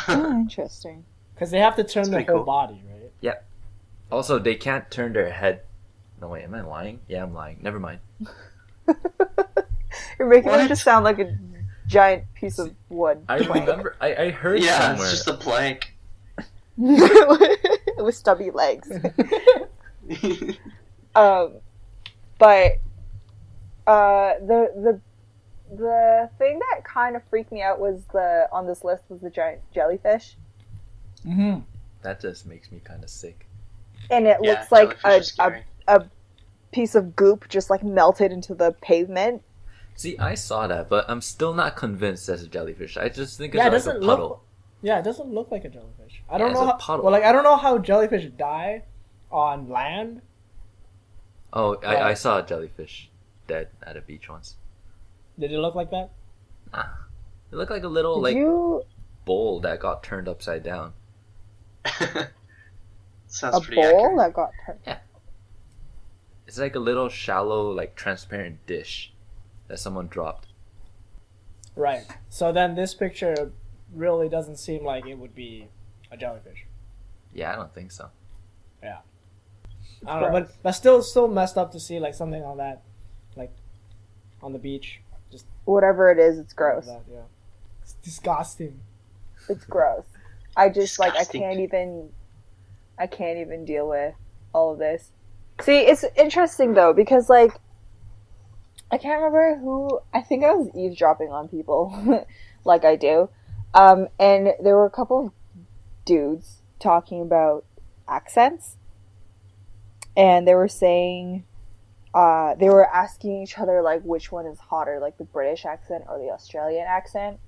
Oh, 0.07 0.31
interesting. 0.39 1.05
Because 1.33 1.51
they 1.51 1.59
have 1.59 1.75
to 1.77 1.83
turn 1.83 2.03
That's 2.03 2.09
their 2.09 2.23
whole 2.23 2.43
cool. 2.43 2.43
body, 2.43 2.83
right? 2.87 3.11
Yep. 3.21 3.45
Also, 4.11 4.37
they 4.37 4.55
can't 4.55 4.91
turn 4.91 5.13
their 5.13 5.31
head. 5.31 5.61
No 6.19 6.27
wait, 6.27 6.43
am 6.43 6.53
I 6.53 6.61
lying? 6.61 6.99
Yeah, 7.07 7.23
I'm 7.23 7.33
lying. 7.33 7.57
Never 7.61 7.79
mind. 7.79 7.99
You're 10.21 10.29
making 10.29 10.51
What? 10.51 10.57
them 10.57 10.67
just 10.67 10.83
sound 10.83 11.03
like 11.03 11.17
a 11.17 11.35
giant 11.87 12.31
piece 12.35 12.59
of 12.59 12.75
wood. 12.89 13.23
I 13.27 13.37
remember. 13.37 13.95
I, 13.99 14.15
I 14.15 14.29
heard 14.29 14.61
yeah, 14.61 14.79
somewhere. 14.89 15.07
it's 15.07 15.15
just 15.25 15.27
a 15.27 15.33
plank. 15.33 15.95
with 16.77 18.15
stubby 18.15 18.51
legs. 18.51 18.89
Um, 21.13 21.55
but 22.39 22.77
uh, 23.85 24.33
the 24.39 24.71
the 24.77 25.01
the 25.75 26.29
thing 26.37 26.59
that 26.59 26.83
kind 26.85 27.15
of 27.17 27.21
freaked 27.29 27.51
me 27.51 27.61
out 27.61 27.79
was 27.79 28.03
the 28.13 28.47
on 28.51 28.65
this 28.65 28.83
list 28.85 29.03
was 29.09 29.19
the 29.19 29.29
giant 29.29 29.59
jellyfish, 29.73 30.37
Mm-hmm. 31.25 31.59
That 32.03 32.21
just 32.21 32.45
makes 32.45 32.71
me 32.71 32.79
kind 32.83 33.03
of 33.03 33.09
sick. 33.09 33.45
and 34.09 34.25
it 34.25 34.37
yeah, 34.41 34.51
looks 34.51 34.71
like 34.71 35.01
jellyfish 35.01 35.33
a, 35.37 35.43
a 35.47 35.53
scary. 35.93 36.09
piece 36.71 36.95
of 36.95 37.15
goop 37.15 37.49
just 37.49 37.69
like 37.69 37.83
melted 37.83 38.31
into 38.31 38.55
the 38.55 38.71
pavement. 38.81 39.43
See, 39.95 40.17
I 40.19 40.35
saw 40.35 40.67
that, 40.67 40.89
but 40.89 41.05
I'm 41.09 41.21
still 41.21 41.53
not 41.53 41.75
convinced 41.75 42.27
that's 42.27 42.41
a 42.41 42.47
jellyfish. 42.47 42.97
I 42.97 43.09
just 43.09 43.37
think 43.37 43.55
it's 43.55 43.63
Yeah, 43.63 43.67
it 43.67 43.71
like 43.71 43.85
a 43.85 43.93
doesn't 43.93 44.01
puddle. 44.01 44.29
look. 44.29 44.45
Yeah, 44.81 44.99
it 44.99 45.03
doesn't 45.03 45.29
look 45.31 45.51
like 45.51 45.63
a 45.65 45.69
jellyfish. 45.69 46.23
I 46.29 46.37
Yeah, 46.37 46.37
don't 46.37 46.51
it's 46.51 46.59
know. 46.59 46.65
a 46.65 46.67
How, 46.67 46.73
puddle. 46.73 47.03
well, 47.03 47.11
like 47.11 47.23
I 47.23 47.31
don't 47.31 47.43
know 47.43 47.57
how 47.57 47.77
jellyfish 47.77 48.25
die 48.37 48.85
on 49.31 49.69
land. 49.69 50.21
Oh, 51.53 51.75
I, 51.83 52.09
I 52.09 52.13
saw 52.13 52.39
a 52.39 52.43
jellyfish 52.43 53.09
dead 53.47 53.69
at 53.81 53.95
a 53.97 54.01
beach 54.01 54.29
once. 54.29 54.57
Did 55.37 55.51
it 55.51 55.59
look 55.59 55.75
like 55.75 55.91
that? 55.91 56.11
Nah. 56.73 56.85
It 57.51 57.55
looked 57.55 57.71
like 57.71 57.83
a 57.83 57.87
little 57.87 58.15
Did 58.15 58.21
like 58.21 58.35
you 58.35 58.83
bowl 59.25 59.59
that 59.61 59.79
got 59.79 60.03
turned 60.03 60.27
upside 60.27 60.63
down. 60.63 60.93
Sounds 63.27 63.57
a 63.57 63.61
pretty 63.61 63.81
bowl 63.81 63.85
accurate. 63.85 64.17
that 64.17 64.33
got 64.33 64.51
turned? 64.65 64.79
Yeah. 64.85 64.99
It's 66.47 66.59
like 66.59 66.75
a 66.75 66.79
little 66.79 67.09
shallow, 67.09 67.71
like 67.71 67.95
transparent 67.95 68.65
dish 68.67 69.10
that 69.71 69.79
someone 69.79 70.07
dropped. 70.07 70.47
Right. 71.77 72.03
So 72.29 72.51
then 72.51 72.75
this 72.75 72.93
picture 72.93 73.53
really 73.93 74.27
doesn't 74.27 74.57
seem 74.57 74.83
like 74.83 75.07
it 75.07 75.15
would 75.15 75.33
be 75.33 75.69
a 76.11 76.17
jellyfish. 76.17 76.65
Yeah, 77.33 77.53
I 77.53 77.55
don't 77.55 77.73
think 77.73 77.93
so. 77.93 78.09
Yeah. 78.83 78.97
I 80.05 80.19
don't 80.19 80.33
know, 80.33 80.39
but 80.41 80.51
but 80.61 80.71
still 80.73 81.01
still 81.01 81.29
messed 81.29 81.57
up 81.57 81.71
to 81.71 81.79
see 81.79 81.99
like 82.01 82.13
something 82.15 82.43
on 82.43 82.57
that, 82.57 82.81
like 83.37 83.53
on 84.43 84.51
the 84.51 84.59
beach. 84.59 84.99
Just 85.31 85.45
whatever 85.63 86.11
it 86.11 86.19
is, 86.19 86.37
it's 86.37 86.51
gross. 86.51 86.87
That, 86.87 87.03
yeah. 87.09 87.21
It's 87.81 87.93
disgusting. 87.93 88.77
It's 89.47 89.63
gross. 89.63 90.03
I 90.57 90.67
just 90.67 90.99
like 90.99 91.15
I 91.15 91.23
can't 91.23 91.61
even 91.61 92.09
I 92.99 93.07
can't 93.07 93.37
even 93.37 93.63
deal 93.63 93.87
with 93.87 94.15
all 94.53 94.73
of 94.73 94.79
this. 94.79 95.11
See, 95.61 95.77
it's 95.77 96.03
interesting 96.17 96.73
though 96.73 96.91
because 96.91 97.29
like 97.29 97.53
I 98.91 98.97
can't 98.97 99.21
remember 99.21 99.57
who 99.57 99.99
I 100.13 100.21
think 100.21 100.43
I 100.43 100.53
was 100.53 100.69
eavesdropping 100.75 101.31
on 101.31 101.47
people 101.47 102.25
like 102.65 102.85
I 102.85 102.95
do. 102.95 103.29
Um 103.73 104.07
and 104.19 104.53
there 104.61 104.75
were 104.75 104.85
a 104.85 104.91
couple 104.91 105.27
of 105.27 105.31
dudes 106.05 106.61
talking 106.79 107.21
about 107.21 107.65
accents 108.07 108.77
and 110.17 110.47
they 110.47 110.55
were 110.55 110.67
saying 110.67 111.45
uh, 112.13 112.55
they 112.55 112.69
were 112.69 112.87
asking 112.87 113.41
each 113.41 113.57
other 113.57 113.81
like 113.81 114.01
which 114.01 114.31
one 114.31 114.45
is 114.45 114.59
hotter, 114.59 114.99
like 114.99 115.17
the 115.17 115.23
British 115.23 115.65
accent 115.65 116.03
or 116.09 116.19
the 116.19 116.29
Australian 116.29 116.85
accent. 116.87 117.39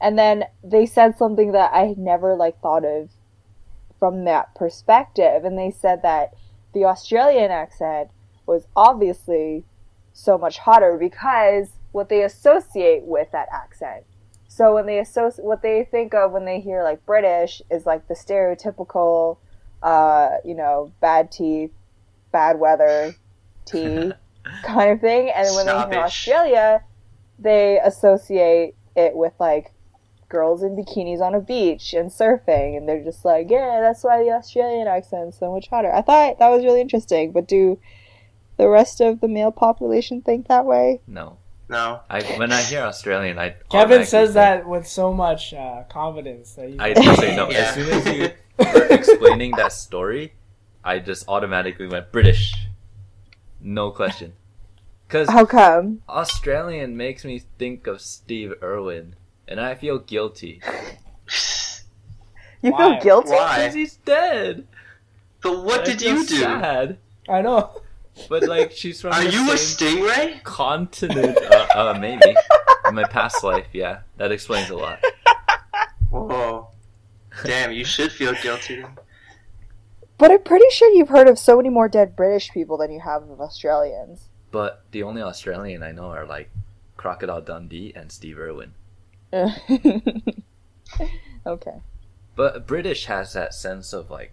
And 0.00 0.18
then 0.18 0.44
they 0.62 0.86
said 0.86 1.18
something 1.18 1.52
that 1.52 1.72
I 1.74 1.86
had 1.86 1.98
never 1.98 2.36
like 2.36 2.60
thought 2.60 2.84
of 2.84 3.10
from 3.98 4.24
that 4.24 4.54
perspective. 4.54 5.44
And 5.44 5.58
they 5.58 5.70
said 5.70 6.02
that 6.02 6.34
the 6.72 6.84
Australian 6.84 7.50
accent 7.50 8.10
was 8.46 8.66
obviously 8.76 9.64
so 10.12 10.36
much 10.38 10.58
hotter 10.58 10.96
because 10.98 11.68
what 11.92 12.08
they 12.08 12.22
associate 12.22 13.04
with 13.04 13.30
that 13.32 13.48
accent. 13.52 14.04
So 14.48 14.74
when 14.74 14.86
they 14.86 14.98
associate, 14.98 15.44
what 15.44 15.62
they 15.62 15.86
think 15.90 16.14
of 16.14 16.32
when 16.32 16.44
they 16.44 16.60
hear 16.60 16.82
like 16.82 17.04
British 17.06 17.62
is 17.70 17.86
like 17.86 18.08
the 18.08 18.14
stereotypical, 18.14 19.38
uh, 19.82 20.36
you 20.44 20.54
know, 20.54 20.92
bad 21.00 21.30
teeth, 21.30 21.72
bad 22.32 22.58
weather, 22.58 23.14
tea 23.64 24.12
kind 24.64 24.90
of 24.90 25.00
thing. 25.00 25.30
And 25.34 25.54
when 25.54 25.66
they 25.66 25.72
hear 25.72 25.82
Snobbish. 25.82 25.98
Australia, 25.98 26.84
they 27.38 27.78
associate 27.78 28.74
it 28.96 29.14
with 29.14 29.32
like 29.38 29.72
girls 30.28 30.62
in 30.62 30.76
bikinis 30.76 31.20
on 31.20 31.34
a 31.34 31.40
beach 31.40 31.92
and 31.92 32.10
surfing, 32.10 32.76
and 32.76 32.88
they're 32.88 33.04
just 33.04 33.24
like, 33.24 33.50
yeah, 33.50 33.80
that's 33.80 34.02
why 34.02 34.22
the 34.22 34.30
Australian 34.30 34.88
accent's 34.88 35.38
so 35.38 35.52
much 35.52 35.68
hotter. 35.68 35.92
I 35.92 36.02
thought 36.02 36.38
that 36.38 36.48
was 36.48 36.64
really 36.64 36.80
interesting, 36.80 37.32
but 37.32 37.46
do 37.46 37.78
the 38.60 38.68
rest 38.68 39.00
of 39.00 39.20
the 39.20 39.28
male 39.28 39.50
population 39.50 40.20
think 40.20 40.48
that 40.48 40.66
way? 40.66 41.00
No. 41.06 41.38
No. 41.70 42.00
I 42.10 42.22
when 42.38 42.52
I 42.52 42.60
hear 42.60 42.82
Australian, 42.82 43.38
I 43.38 43.50
Kevin 43.70 44.04
says 44.04 44.28
think- 44.28 44.34
that 44.34 44.68
with 44.68 44.86
so 44.86 45.14
much 45.14 45.54
uh, 45.54 45.84
confidence 45.88 46.52
that 46.54 46.68
you. 46.68 46.76
I 46.78 46.92
just 46.92 47.20
say 47.20 47.34
no. 47.34 47.48
Yeah. 47.50 47.58
As 47.58 47.74
soon 47.74 47.88
as 47.90 48.06
you 48.06 48.30
were 48.58 48.86
explaining 48.90 49.52
that 49.52 49.72
story, 49.72 50.34
I 50.84 50.98
just 50.98 51.26
automatically 51.26 51.86
went 51.86 52.12
British. 52.12 52.52
No 53.62 53.90
question. 53.90 54.34
Because 55.06 55.28
How 55.28 55.44
come? 55.46 56.02
Australian 56.08 56.96
makes 56.96 57.24
me 57.24 57.42
think 57.58 57.86
of 57.86 58.00
Steve 58.00 58.52
Irwin, 58.62 59.16
and 59.48 59.58
I 59.60 59.74
feel 59.74 59.98
guilty. 59.98 60.60
You 62.62 62.72
Why? 62.72 62.78
feel 62.78 63.00
guilty? 63.02 63.30
Because 63.30 63.74
he's 63.74 63.96
dead. 63.96 64.66
But 65.42 65.64
what 65.64 65.80
I 65.80 65.84
did 65.84 66.02
you 66.02 66.26
do? 66.26 66.36
Sad. 66.36 66.98
I 67.28 67.40
know. 67.42 67.80
But 68.28 68.44
like, 68.48 68.72
she's 68.72 69.00
from 69.00 69.12
Are 69.12 69.24
the 69.24 69.30
you 69.30 69.50
a 69.50 69.54
stingray? 69.54 70.42
continent. 70.42 71.38
Uh, 71.38 71.66
uh, 71.74 71.98
maybe 72.00 72.34
in 72.88 72.94
my 72.94 73.04
past 73.04 73.42
life. 73.44 73.66
Yeah, 73.72 74.00
that 74.16 74.32
explains 74.32 74.70
a 74.70 74.76
lot. 74.76 75.02
Whoa. 76.10 76.68
Damn, 77.44 77.72
you 77.72 77.84
should 77.84 78.12
feel 78.12 78.34
guilty. 78.42 78.84
But 80.18 80.30
I'm 80.30 80.42
pretty 80.42 80.66
sure 80.70 80.90
you've 80.90 81.08
heard 81.08 81.28
of 81.28 81.38
so 81.38 81.56
many 81.56 81.70
more 81.70 81.88
dead 81.88 82.14
British 82.14 82.50
people 82.50 82.76
than 82.76 82.92
you 82.92 83.00
have 83.00 83.22
of 83.30 83.40
Australians. 83.40 84.28
But 84.50 84.84
the 84.90 85.02
only 85.02 85.22
Australian 85.22 85.82
I 85.82 85.92
know 85.92 86.10
are 86.10 86.26
like 86.26 86.50
Crocodile 86.96 87.40
Dundee 87.40 87.92
and 87.94 88.12
Steve 88.12 88.38
Irwin. 88.38 88.74
okay. 91.46 91.80
But 92.36 92.66
British 92.66 93.06
has 93.06 93.32
that 93.32 93.54
sense 93.54 93.92
of 93.92 94.10
like 94.10 94.32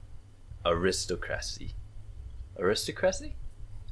aristocracy. 0.65 1.73
Aristocracy? 2.59 3.35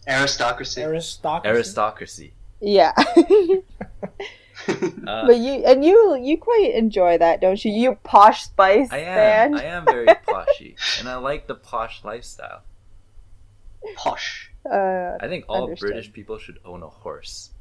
Aristocracy. 0.07 0.81
Aristocracy. 0.81 1.49
Aristocracy. 1.49 2.33
Yeah. 2.61 2.93
Uh, 4.67 5.27
but 5.27 5.37
you 5.37 5.63
and 5.65 5.83
you 5.85 6.15
you 6.15 6.37
quite 6.37 6.71
enjoy 6.73 7.17
that, 7.17 7.41
don't 7.41 7.63
you? 7.63 7.71
You 7.71 7.95
posh 8.03 8.45
spice 8.45 8.87
I 8.91 8.99
am. 8.99 9.53
fan. 9.53 9.53
I 9.55 9.63
am 9.65 9.85
very 9.85 10.07
poshy, 10.27 10.75
and 10.99 11.09
I 11.09 11.17
like 11.17 11.45
the 11.45 11.53
posh 11.55 12.03
lifestyle. 12.03 12.61
Posh. 13.95 14.49
Uh, 14.65 15.17
I 15.19 15.27
think 15.27 15.45
all 15.49 15.65
Understood. 15.65 15.89
British 15.91 16.13
people 16.13 16.39
should 16.39 16.57
own 16.65 16.81
a 16.83 16.87
horse. 16.87 17.51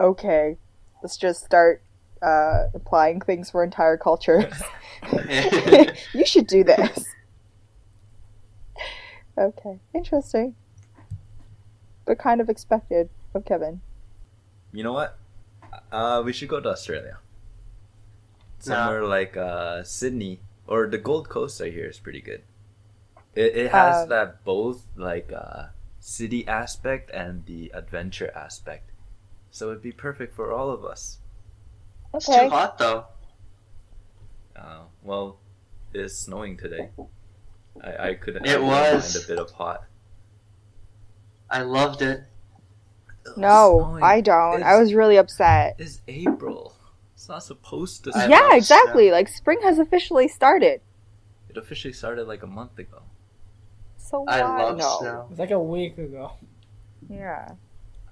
okay. 0.00 0.56
Let's 1.02 1.18
just 1.18 1.44
start 1.44 1.82
uh, 2.22 2.64
applying 2.74 3.20
things 3.20 3.50
for 3.50 3.62
entire 3.62 3.98
cultures. 3.98 4.60
you 6.14 6.24
should 6.24 6.46
do 6.46 6.64
this. 6.64 7.04
Okay, 9.38 9.78
interesting. 9.94 10.54
But 12.06 12.18
kind 12.18 12.40
of 12.40 12.48
expected 12.48 13.10
of 13.34 13.44
Kevin. 13.44 13.82
You 14.72 14.82
know 14.82 14.92
what? 14.92 15.18
Uh, 15.90 16.22
we 16.24 16.32
should 16.32 16.48
go 16.48 16.60
to 16.60 16.68
Australia. 16.70 17.18
Somewhere 18.58 19.04
like 19.04 19.36
uh, 19.36 19.84
Sydney 19.84 20.40
or 20.66 20.86
the 20.88 20.98
Gold 20.98 21.28
Coast. 21.28 21.60
I 21.60 21.70
hear 21.70 21.86
is 21.88 21.98
pretty 22.00 22.20
good. 22.20 22.42
It 23.34 23.56
it 23.56 23.70
has 23.72 24.04
Um, 24.04 24.08
that 24.10 24.44
both 24.44 24.86
like 24.96 25.32
uh, 25.32 25.68
city 26.00 26.46
aspect 26.48 27.10
and 27.10 27.46
the 27.46 27.70
adventure 27.74 28.30
aspect, 28.34 28.90
so 29.50 29.70
it'd 29.70 29.82
be 29.82 29.92
perfect 29.92 30.34
for 30.34 30.52
all 30.52 30.70
of 30.70 30.84
us. 30.84 31.20
It's 32.14 32.26
too 32.26 32.48
hot 32.48 32.78
though. 32.78 33.06
Uh, 34.56 34.84
well, 35.02 35.38
it's 35.92 36.16
snowing 36.16 36.56
today. 36.56 36.90
I, 37.82 38.08
I 38.10 38.14
could. 38.14 38.36
I 38.36 38.40
It 38.44 38.62
wouldn't 38.62 38.92
was. 38.92 39.14
mind 39.14 39.24
a 39.24 39.28
bit 39.28 39.38
of 39.38 39.50
hot. 39.52 39.84
I 41.54 41.62
loved 41.62 42.02
it. 42.02 42.24
No, 43.36 43.78
Snowing. 43.78 44.02
I 44.02 44.20
don't. 44.20 44.64
I 44.64 44.76
was 44.76 44.92
really 44.92 45.16
upset. 45.16 45.76
It's 45.78 46.00
April. 46.08 46.74
It's 47.14 47.28
not 47.28 47.44
supposed 47.44 48.02
to. 48.04 48.10
I 48.12 48.26
snow. 48.26 48.28
yeah, 48.28 48.40
love 48.40 48.52
exactly. 48.54 49.12
Like 49.12 49.28
spring 49.28 49.60
has 49.62 49.78
officially 49.78 50.26
started. 50.26 50.80
It 51.48 51.56
officially 51.56 51.94
started 51.94 52.26
like 52.26 52.42
a 52.42 52.48
month 52.48 52.76
ago. 52.80 53.02
So 53.96 54.24
I 54.26 54.42
why? 54.42 54.62
love 54.64 54.78
no. 54.78 54.98
snow. 54.98 55.26
It's 55.30 55.38
like 55.38 55.52
a 55.52 55.58
week 55.60 55.96
ago. 55.96 56.32
Yeah. 57.08 57.52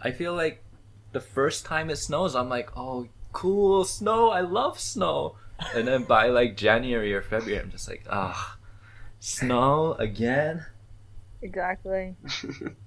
I 0.00 0.12
feel 0.12 0.34
like 0.34 0.62
the 1.10 1.20
first 1.20 1.66
time 1.66 1.90
it 1.90 1.96
snows, 1.96 2.36
I'm 2.36 2.48
like, 2.48 2.70
oh, 2.76 3.08
cool, 3.32 3.84
snow. 3.84 4.30
I 4.30 4.42
love 4.42 4.78
snow. 4.78 5.34
And 5.74 5.88
then 5.88 6.04
by 6.04 6.28
like 6.28 6.56
January 6.56 7.12
or 7.12 7.22
February, 7.22 7.60
I'm 7.60 7.72
just 7.72 7.88
like, 7.88 8.04
ah, 8.08 8.56
snow 9.18 9.94
again. 9.94 10.64
Exactly. 11.42 12.14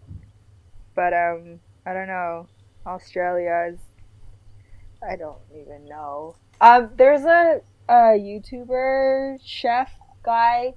But 0.95 1.13
um, 1.13 1.59
I 1.85 1.93
don't 1.93 2.07
know. 2.07 2.47
Australia 2.85 3.71
is. 3.73 3.79
I 5.07 5.15
don't 5.15 5.39
even 5.53 5.85
know. 5.85 6.35
Um, 6.61 6.89
there's 6.95 7.23
a 7.23 7.61
a 7.87 8.17
YouTuber 8.17 9.39
chef 9.43 9.91
guy, 10.23 10.73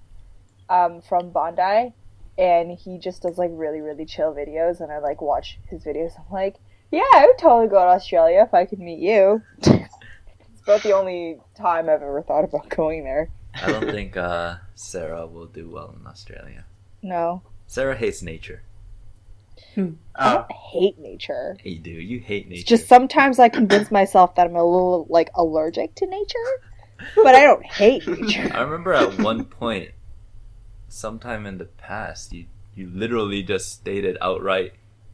um, 0.68 1.00
from 1.00 1.30
Bondi, 1.30 1.94
and 2.36 2.70
he 2.70 2.98
just 2.98 3.22
does 3.22 3.38
like 3.38 3.50
really 3.52 3.80
really 3.80 4.04
chill 4.04 4.34
videos, 4.34 4.80
and 4.80 4.92
I 4.92 4.98
like 4.98 5.20
watch 5.20 5.58
his 5.68 5.84
videos. 5.84 6.12
I'm 6.18 6.32
like, 6.32 6.56
yeah, 6.90 7.02
I 7.14 7.26
would 7.26 7.38
totally 7.38 7.68
go 7.68 7.76
to 7.76 7.90
Australia 7.90 8.42
if 8.46 8.54
I 8.54 8.64
could 8.66 8.78
meet 8.80 8.98
you. 8.98 9.42
it's 9.58 10.62
about 10.62 10.82
the 10.82 10.92
only 10.92 11.38
time 11.56 11.88
I've 11.88 12.02
ever 12.02 12.22
thought 12.22 12.44
about 12.44 12.68
going 12.68 13.04
there. 13.04 13.30
I 13.54 13.72
don't 13.72 13.90
think 13.90 14.16
uh, 14.16 14.56
Sarah 14.74 15.26
will 15.26 15.46
do 15.46 15.68
well 15.68 15.94
in 15.98 16.06
Australia. 16.06 16.64
No, 17.02 17.42
Sarah 17.66 17.96
hates 17.96 18.22
nature. 18.22 18.62
Hmm. 19.74 19.92
I 20.14 20.30
Oh, 20.30 20.34
don't 20.34 20.50
uh, 20.50 20.54
hate 20.72 20.98
nature. 20.98 21.56
You 21.62 21.78
do. 21.78 21.90
You 21.90 22.18
hate 22.20 22.48
nature. 22.48 22.60
It's 22.60 22.68
just 22.68 22.88
sometimes 22.88 23.38
I 23.38 23.48
convince 23.48 23.90
myself 23.90 24.34
that 24.34 24.46
I'm 24.46 24.56
a 24.56 24.64
little 24.64 25.06
like 25.08 25.30
allergic 25.34 25.94
to 25.96 26.06
nature, 26.06 26.38
but 27.16 27.34
I 27.34 27.42
don't 27.42 27.64
hate 27.64 28.06
nature. 28.06 28.50
I 28.54 28.62
remember 28.62 28.92
at 28.92 29.18
one 29.20 29.44
point, 29.44 29.90
sometime 30.88 31.46
in 31.46 31.58
the 31.58 31.66
past, 31.66 32.32
you 32.32 32.46
you 32.74 32.88
literally 32.92 33.42
just 33.42 33.70
stated 33.72 34.16
outright, 34.20 34.72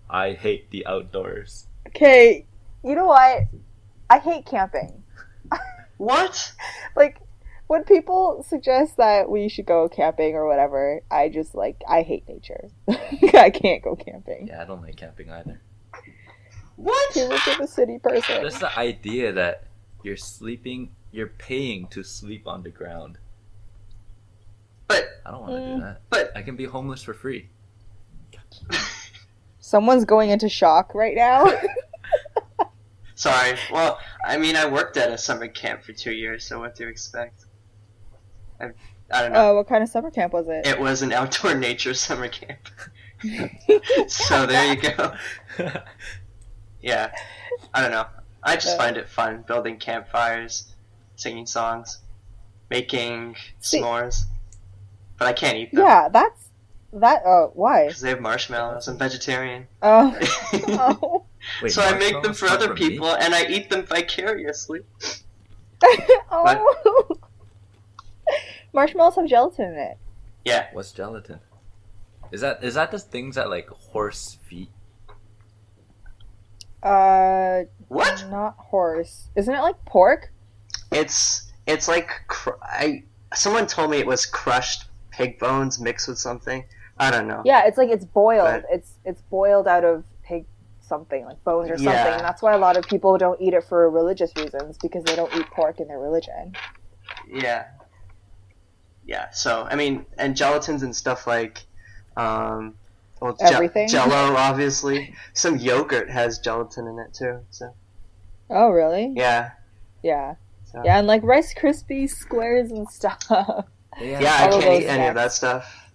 "I 0.09 0.33
hate 0.33 0.71
the 0.71 0.87
outdoors." 0.87 1.67
Okay, 1.89 2.47
you 2.83 2.95
know 2.95 3.07
what? 3.07 3.43
I 4.11 4.19
hate 4.19 4.47
camping. 4.47 5.03
what? 5.99 6.53
Like 6.97 7.19
when 7.75 7.83
people 7.83 8.45
suggest 8.49 8.99
that 8.99 9.29
we 9.29 9.49
should 9.49 9.67
go 9.67 9.89
camping 9.89 10.37
or 10.37 10.47
whatever, 10.47 11.01
I 11.11 11.29
just 11.29 11.57
like 11.57 11.83
I 11.89 12.03
hate 12.03 12.23
nature. 12.29 12.71
I 12.89 13.51
can't 13.51 13.83
go 13.83 13.97
camping. 13.97 14.47
Yeah, 14.47 14.63
I 14.63 14.65
don't 14.65 14.81
like 14.81 14.95
camping 14.95 15.29
either. 15.29 15.61
What? 16.77 17.17
You 17.17 17.25
look 17.25 17.49
at 17.49 17.59
the 17.59 17.67
city 17.67 17.99
person. 17.99 18.43
Just 18.43 18.61
the 18.61 18.79
idea 18.79 19.33
that 19.33 19.65
you're 20.05 20.17
sleeping, 20.17 20.91
you're 21.11 21.27
paying 21.27 21.89
to 21.89 22.05
sleep 22.05 22.47
on 22.47 22.63
the 22.63 22.71
ground. 22.71 23.19
But 24.87 25.09
I 25.27 25.33
don't 25.33 25.41
want 25.41 25.55
to 25.55 25.61
Mm. 25.61 25.75
do 25.75 25.81
that. 25.83 26.01
but 26.11 26.31
I 26.37 26.43
can 26.43 26.55
be 26.55 26.67
homeless 26.67 27.03
for 27.03 27.13
free. 27.13 27.49
Someone's 29.59 30.05
going 30.05 30.31
into 30.31 30.49
shock 30.49 30.95
right 30.95 31.17
now. 31.17 31.51
sorry. 33.17 33.59
Well, 33.73 33.99
I 34.25 34.37
mean, 34.37 34.55
I 34.55 34.67
worked 34.67 34.97
at 34.97 35.11
a 35.11 35.19
summer 35.19 35.49
camp 35.49 35.83
for 35.83 35.93
two 35.93 36.13
years, 36.13 36.45
so 36.47 36.61
what 36.61 36.77
do 36.77 36.85
you 36.85 36.91
expect? 36.91 37.44
I, 38.61 38.71
I 39.11 39.23
don't 39.23 39.33
know. 39.33 39.51
uh, 39.51 39.55
what 39.55 39.69
kind 39.69 39.83
of 39.83 39.89
summer 39.91 40.11
camp 40.11 40.33
was 40.33 40.49
it? 40.49 40.67
It 40.67 40.79
was 40.81 41.03
an 41.03 41.13
outdoor 41.13 41.55
nature 41.69 41.95
summer 41.95 42.29
camp. 42.29 42.69
so 44.09 44.47
there 44.47 44.75
you 44.75 44.81
go. 44.81 45.15
Yeah. 46.81 47.13
I 47.73 47.81
don't 47.81 47.91
know. 47.91 48.07
I 48.43 48.55
just 48.57 48.69
Yeah. 48.69 48.77
find 48.79 48.97
it 48.97 49.09
fun 49.09 49.45
building 49.47 49.79
campfires, 49.79 50.67
singing 51.17 51.47
songs, 51.47 51.99
making 52.71 53.37
See- 53.61 53.81
s'mores. 53.81 54.25
But 55.17 55.29
I 55.29 55.33
can't 55.33 55.57
eat 55.57 55.73
them 55.73 55.85
yeah, 55.85 56.09
that's 56.09 56.49
that. 56.93 57.23
Oh, 57.25 57.53
why? 57.55 57.87
because 57.87 58.01
they 58.01 58.09
have 58.11 58.21
marshmallows. 58.21 58.89
I'm 58.89 58.99
vegetarian. 58.99 59.69
Oh, 59.81 60.13
so 60.51 60.59
oh. 60.69 61.25
Wait, 61.63 61.79
I 61.79 61.97
make 61.99 62.21
them 62.23 62.35
for 62.35 62.47
other 62.49 62.67
from 62.67 62.75
me? 62.75 62.89
people 62.91 63.15
and 63.15 63.33
I 63.35 63.45
eat 63.47 63.71
them 63.71 63.87
vicariously. 63.87 64.81
oh. 66.33 67.07
Marshmallows 68.75 69.15
have 69.17 69.27
gelatin 69.27 69.67
in 69.73 69.79
it. 69.79 69.99
Yeah. 70.45 70.67
What's 70.73 70.93
gelatin? 70.93 71.41
Is 72.33 72.41
that 72.41 72.63
is 72.65 72.75
that 72.75 72.91
the 72.91 72.99
things 72.99 73.37
that 73.37 73.49
like 73.49 73.69
horse 73.69 74.39
feet? 74.49 74.71
Uh, 76.83 77.63
What? 77.89 78.27
not 78.31 78.57
horse. 78.59 79.29
Isn't 79.37 79.55
it 79.55 79.61
like 79.61 79.83
pork? 79.87 80.33
It's 80.93 81.51
it's 81.67 81.89
like 81.89 82.11
cr- 82.29 82.61
I. 82.63 83.05
Someone 83.35 83.67
told 83.67 83.91
me 83.91 83.99
it 83.99 84.07
was 84.07 84.27
crushed 84.27 84.85
pig 85.11 85.39
bones 85.39 85.81
mixed 85.81 86.09
with 86.09 86.19
something. 86.19 86.65
I 86.99 87.11
don't 87.11 87.27
know. 87.27 87.43
Yeah, 87.45 87.67
it's 87.67 87.79
like 87.79 87.89
it's 87.91 88.05
boiled. 88.05 88.63
But- 88.63 88.65
it's 88.71 88.99
it's 89.05 89.23
boiled 89.23 89.67
out 89.67 89.85
of 89.85 90.05
pig 90.23 90.45
something 90.81 91.25
like 91.25 91.43
bones 91.45 91.71
or 91.71 91.77
something, 91.79 91.93
Yeah. 91.95 92.13
and 92.17 92.21
that's 92.21 92.43
why 92.43 92.53
a 92.53 92.59
lot 92.59 92.77
of 92.77 92.85
people 92.85 93.17
don't 93.17 93.41
eat 93.41 93.55
it 93.55 93.65
for 93.65 93.89
religious 93.89 94.31
reasons 94.37 94.77
because 94.83 95.03
they 95.05 95.17
don't 95.17 95.35
eat 95.35 95.47
pork 95.47 95.81
in 95.81 95.89
their 95.89 95.99
religion. 95.99 96.53
Yeah. 97.27 97.65
Yeah. 99.07 99.31
So 99.31 99.67
I 99.71 99.77
mean, 99.77 100.07
and 100.19 100.35
gelatins 100.35 100.83
and 100.83 100.95
stuff 100.95 101.27
like, 101.27 101.63
um, 102.17 102.75
well, 103.21 103.35
ge- 103.35 103.43
Everything? 103.53 103.89
Jello, 103.89 104.35
obviously. 104.37 105.15
Some 105.33 105.57
yogurt 105.59 106.11
has 106.11 106.39
gelatin 106.39 106.87
in 106.87 106.99
it 106.99 107.15
too. 107.15 107.41
So 107.51 107.75
Oh, 108.51 108.69
really? 108.71 109.13
yeah. 109.17 109.53
Yeah. 110.03 110.35
So. 110.67 110.83
Yeah, 110.85 110.99
and 110.99 111.07
like 111.07 111.23
Rice 111.23 111.55
Krispies 111.55 112.11
squares 112.11 112.71
and 112.71 112.89
stuff. 112.89 113.23
Yeah, 114.01 114.19
Yeah, 114.21 114.37
I 114.41 114.49
All 114.49 114.55
of 114.57 114.61
can't 114.65 114.75
eat 114.75 114.87
those 114.87 114.91
any 114.91 115.07
of 115.07 115.15
that 115.15 115.31
stuff. 115.31 115.89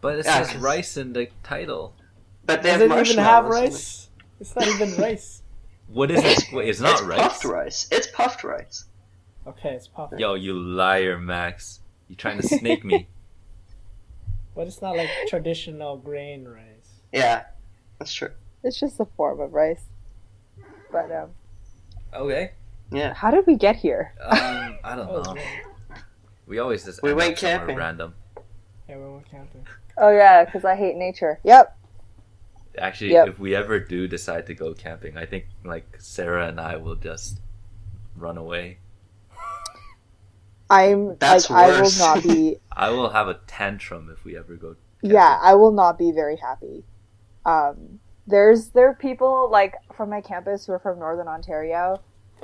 but 0.00 0.16
it 0.20 0.24
Yeah, 0.26 0.38
says 0.44 0.52
'cause- 0.52 0.62
rice 0.62 0.96
in 0.96 1.12
the 1.12 1.28
title. 1.42 1.92
But 2.44 2.62
they 2.62 2.70
Does 2.70 2.82
have 2.82 2.82
it 2.82 3.08
even 3.10 3.18
have 3.24 3.44
marshmallows 3.46 3.56
in 3.56 3.62
it. 3.64 3.66
rice? 3.72 4.08
It's 4.38 4.54
not 4.54 4.68
even 4.68 4.94
rice. 5.02 5.42
What 5.88 6.12
is 6.12 6.22
it? 6.22 6.52
Wait, 6.52 6.68
it's 6.68 6.78
not 6.80 6.92
it's 6.92 7.02
rice. 7.02 7.18
puffed 7.18 7.44
rice. 7.44 7.88
It's 7.90 8.06
puffed 8.06 8.44
rice. 8.44 8.84
Okay, 9.44 9.70
it's 9.70 9.88
puffed. 9.88 10.18
Yo, 10.20 10.34
you 10.34 10.54
liar, 10.56 11.18
Max. 11.18 11.80
You 12.08 12.16
trying 12.16 12.36
to 12.38 12.46
snake 12.46 12.84
me? 12.84 13.08
But 14.54 14.68
it's 14.68 14.80
not 14.80 14.96
like 14.96 15.10
traditional 15.28 15.98
grain 15.98 16.46
rice. 16.48 16.88
Yeah, 17.12 17.42
that's 17.98 18.10
true. 18.14 18.30
it's 18.62 18.80
just 18.80 18.98
a 18.98 19.04
form 19.04 19.38
of 19.38 19.52
rice. 19.52 19.82
But 20.90 21.12
um, 21.12 21.30
Okay. 22.14 22.52
Yeah. 22.90 23.12
how 23.12 23.30
did 23.30 23.46
we 23.46 23.56
get 23.56 23.76
here? 23.76 24.14
Um, 24.18 24.78
I 24.82 24.96
don't 24.96 25.08
Oh, 25.10 25.20
know. 25.22 25.34
man. 25.34 25.44
We 26.46 26.58
always 26.58 26.84
just 26.86 27.02
We 27.02 27.10
end 27.10 27.18
went 27.18 27.32
up 27.34 27.38
somewhere 27.38 27.58
camping. 27.58 27.76
random. 27.76 28.14
Yeah, 28.88 28.96
we 28.96 29.12
went 29.12 29.30
camping. 29.30 29.66
Oh 29.98 30.08
yeah, 30.08 30.46
because 30.46 30.64
I 30.64 30.74
hate 30.74 30.96
nature. 30.96 31.38
Yep. 31.44 31.76
Actually, 32.78 33.12
Yep. 33.12 33.28
if 33.28 33.38
we 33.38 33.54
ever 33.54 33.78
do 33.78 34.08
decide 34.08 34.46
to 34.46 34.54
go 34.54 34.72
camping, 34.72 35.18
I 35.18 35.26
think 35.26 35.48
like 35.64 35.96
Sarah 35.98 36.48
and 36.48 36.58
I 36.58 36.76
will 36.76 36.96
just 36.96 37.40
run 38.16 38.38
away. 38.38 38.78
I'm 40.68 41.16
That's 41.18 41.48
like 41.50 41.58
I 41.58 41.70
will 41.70 41.82
worse. 41.82 41.98
not 41.98 42.22
be. 42.22 42.56
I 42.72 42.90
will 42.90 43.10
have 43.10 43.28
a 43.28 43.40
tantrum 43.46 44.10
if 44.12 44.24
we 44.24 44.36
ever 44.36 44.56
go. 44.56 44.76
yeah, 45.02 45.38
I 45.40 45.54
will 45.54 45.72
not 45.72 45.98
be 45.98 46.10
very 46.12 46.36
happy. 46.36 46.84
Um, 47.44 48.00
there's 48.26 48.68
there 48.70 48.88
are 48.88 48.94
people 48.94 49.48
like 49.50 49.74
from 49.96 50.10
my 50.10 50.20
campus 50.20 50.66
who 50.66 50.72
are 50.72 50.78
from 50.78 50.98
Northern 50.98 51.28
Ontario, 51.28 52.00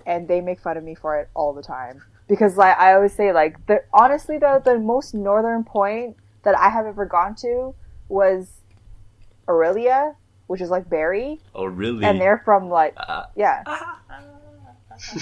and 0.07 0.29
they 0.29 0.41
make 0.41 0.61
fun 0.61 0.77
of 0.77 0.85
me 0.85 0.95
for 0.95 1.19
it 1.19 1.29
all 1.35 1.53
the 1.53 1.63
time 1.63 2.03
because 2.29 2.57
like 2.57 2.79
I 2.79 2.95
always 2.95 3.13
say 3.13 3.33
like 3.33 3.67
the 3.67 3.83
honestly 3.93 4.39
though 4.39 4.61
the 4.65 4.79
most 4.79 5.15
northern 5.15 5.65
point 5.65 6.17
that 6.45 6.57
I 6.57 6.69
have 6.71 6.87
ever 6.87 7.05
gone 7.05 7.35
to 7.37 7.75
was 8.09 8.61
Orillia, 9.49 10.15
which 10.47 10.61
is 10.61 10.71
like 10.71 10.89
Barrie. 10.89 11.41
Oh, 11.55 11.65
really? 11.65 12.05
and 12.05 12.21
they're 12.21 12.43
from 12.45 12.69
like 12.71 12.95
Uh, 12.97 13.25
yeah. 13.37 13.63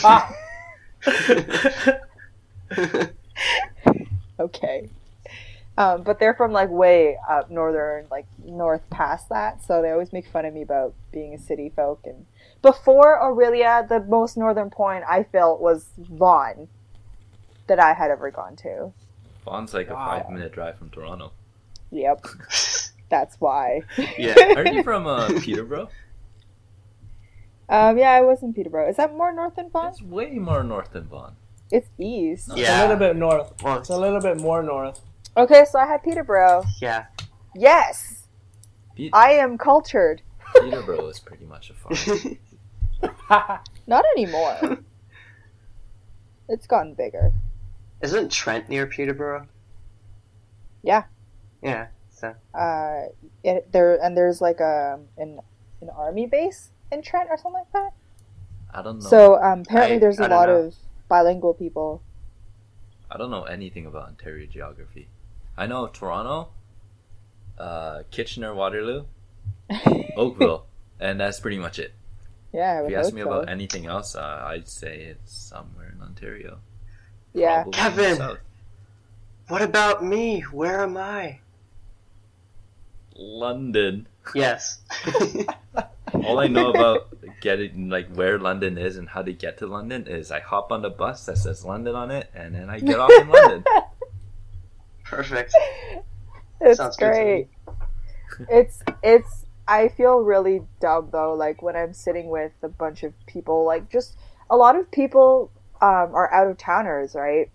Ah! 0.04 0.34
Okay. 4.38 4.88
Um, 5.76 6.02
but 6.02 6.18
they're 6.18 6.34
from 6.34 6.52
like 6.52 6.70
way 6.70 7.16
up 7.28 7.50
northern, 7.50 8.06
like 8.10 8.26
north 8.44 8.82
past 8.90 9.28
that, 9.28 9.62
so 9.64 9.80
they 9.82 9.90
always 9.90 10.12
make 10.12 10.26
fun 10.26 10.44
of 10.44 10.52
me 10.54 10.62
about 10.62 10.94
being 11.12 11.32
a 11.34 11.38
city 11.38 11.70
folk. 11.74 12.00
And 12.04 12.26
before 12.62 13.18
Orillia, 13.20 13.86
the 13.88 14.00
most 14.00 14.36
northern 14.36 14.70
point 14.70 15.04
I 15.08 15.22
felt 15.24 15.60
was 15.60 15.88
Vaughan, 15.98 16.68
that 17.66 17.78
I 17.78 17.92
had 17.94 18.10
ever 18.10 18.30
gone 18.30 18.56
to. 18.56 18.92
Vaughan's 19.44 19.72
like 19.74 19.90
Wow. 19.90 19.96
a 19.96 20.20
five 20.22 20.30
minute 20.30 20.52
drive 20.52 20.76
from 20.78 20.90
Toronto. 20.90 21.32
Yep, 21.90 22.24
that's 23.10 23.36
why. 23.40 23.82
yeah. 24.18 24.34
Aren't 24.56 24.74
you 24.74 24.82
from 24.90 25.06
uh, 25.06 25.28
Peterborough? 25.40 25.88
Um, 27.68 27.96
yeah, 27.98 28.10
I 28.10 28.20
was 28.22 28.42
in 28.42 28.52
Peterborough. 28.52 28.88
Is 28.88 28.96
that 28.96 29.14
more 29.14 29.32
north 29.32 29.54
than 29.56 29.70
Vaughan? 29.70 29.90
It's 29.90 30.02
way 30.02 30.30
more 30.30 30.62
north 30.64 30.92
than 30.92 31.04
Vaughan. 31.04 31.36
It's 31.70 31.88
east. 31.98 32.48
It's 32.48 32.58
Yeah. 32.58 32.80
a 32.80 32.82
little 32.82 32.96
bit 32.96 33.16
north. 33.16 33.52
Well, 33.62 33.78
It's 33.78 33.88
a 33.90 33.96
little 33.98 34.20
bit 34.20 34.38
more 34.40 34.62
north. 34.62 35.00
Okay, 35.36 35.64
so 35.70 35.78
I 35.78 35.86
had 35.86 36.02
Peterborough. 36.02 36.64
yeah. 36.80 37.06
Yes, 37.54 38.26
Pe- 38.96 39.10
I 39.12 39.32
am 39.32 39.56
cultured. 39.58 40.22
Peterborough 40.60 41.08
is 41.08 41.20
pretty 41.20 41.44
much 41.46 41.70
a 41.70 41.74
farm. 41.74 42.38
Not 43.86 44.04
anymore. 44.16 44.78
it's 46.48 46.66
gotten 46.66 46.94
bigger. 46.94 47.32
Isn't 48.00 48.30
Trent 48.32 48.68
near 48.68 48.86
Peterborough? 48.86 49.46
Yeah. 50.82 51.04
Yeah. 51.62 51.88
So 52.10 52.34
uh, 52.54 53.06
it, 53.44 53.70
there 53.72 54.02
and 54.02 54.16
there's 54.16 54.40
like 54.40 54.60
a 54.60 54.98
an 55.18 55.40
an 55.80 55.90
army 55.90 56.26
base 56.26 56.70
in 56.92 57.02
Trent 57.02 57.28
or 57.30 57.36
something 57.36 57.62
like 57.62 57.72
that. 57.72 57.90
I 58.72 58.82
don't 58.82 59.02
know. 59.02 59.08
So 59.08 59.42
um, 59.42 59.60
apparently 59.60 59.96
I- 59.96 59.98
there's 60.00 60.18
a 60.18 60.28
lot 60.28 60.48
know. 60.48 60.56
of 60.56 60.74
bilingual 61.10 61.52
people. 61.52 62.00
I 63.10 63.18
don't 63.18 63.30
know 63.30 63.42
anything 63.44 63.84
about 63.86 64.08
Ontario 64.08 64.46
geography. 64.46 65.08
I 65.58 65.66
know 65.66 65.88
Toronto, 65.88 66.50
uh, 67.58 68.04
Kitchener, 68.10 68.54
Waterloo, 68.54 69.04
Oakville, 70.16 70.64
and 71.00 71.20
that's 71.20 71.40
pretty 71.40 71.58
much 71.58 71.78
it. 71.78 71.92
yeah, 72.54 72.80
I 72.80 72.84
If 72.84 72.90
you 72.90 72.96
ask 72.96 73.12
me 73.12 73.22
so. 73.22 73.28
about 73.28 73.48
anything 73.50 73.86
else, 73.86 74.14
uh, 74.14 74.44
I'd 74.46 74.68
say 74.68 75.02
it's 75.12 75.34
somewhere 75.36 75.92
in 75.94 76.00
Ontario. 76.00 76.60
yeah, 77.34 77.64
Probably 77.64 77.72
Kevin! 77.74 78.36
what 79.48 79.62
about 79.62 80.04
me? 80.04 80.42
Where 80.52 80.82
am 80.82 80.96
I? 80.96 81.40
London. 83.16 84.06
Yes. 84.34 84.80
All 86.14 86.38
I 86.38 86.46
know 86.46 86.70
about 86.70 87.08
getting 87.40 87.88
like 87.88 88.08
where 88.14 88.38
London 88.38 88.78
is 88.78 88.96
and 88.96 89.08
how 89.08 89.22
to 89.22 89.32
get 89.32 89.58
to 89.58 89.66
London 89.66 90.06
is 90.06 90.30
I 90.30 90.40
hop 90.40 90.72
on 90.72 90.82
the 90.82 90.90
bus 90.90 91.26
that 91.26 91.38
says 91.38 91.64
London 91.64 91.94
on 91.94 92.10
it, 92.10 92.30
and 92.34 92.54
then 92.54 92.70
I 92.70 92.80
get 92.80 92.98
off 92.98 93.10
in 93.20 93.28
London. 93.28 93.64
Perfect. 95.04 95.52
it's 96.60 96.78
Sounds 96.78 96.96
good 96.96 97.12
great. 97.12 97.48
it's 98.48 98.82
it's. 99.02 99.46
I 99.68 99.88
feel 99.88 100.18
really 100.18 100.62
dumb 100.80 101.10
though. 101.12 101.34
Like 101.34 101.62
when 101.62 101.76
I'm 101.76 101.92
sitting 101.94 102.28
with 102.28 102.52
a 102.62 102.68
bunch 102.68 103.02
of 103.02 103.12
people, 103.26 103.64
like 103.64 103.90
just 103.90 104.16
a 104.48 104.56
lot 104.56 104.76
of 104.76 104.90
people 104.90 105.50
um, 105.80 106.14
are 106.14 106.32
out 106.32 106.48
of 106.48 106.58
towners, 106.58 107.14
right? 107.14 107.50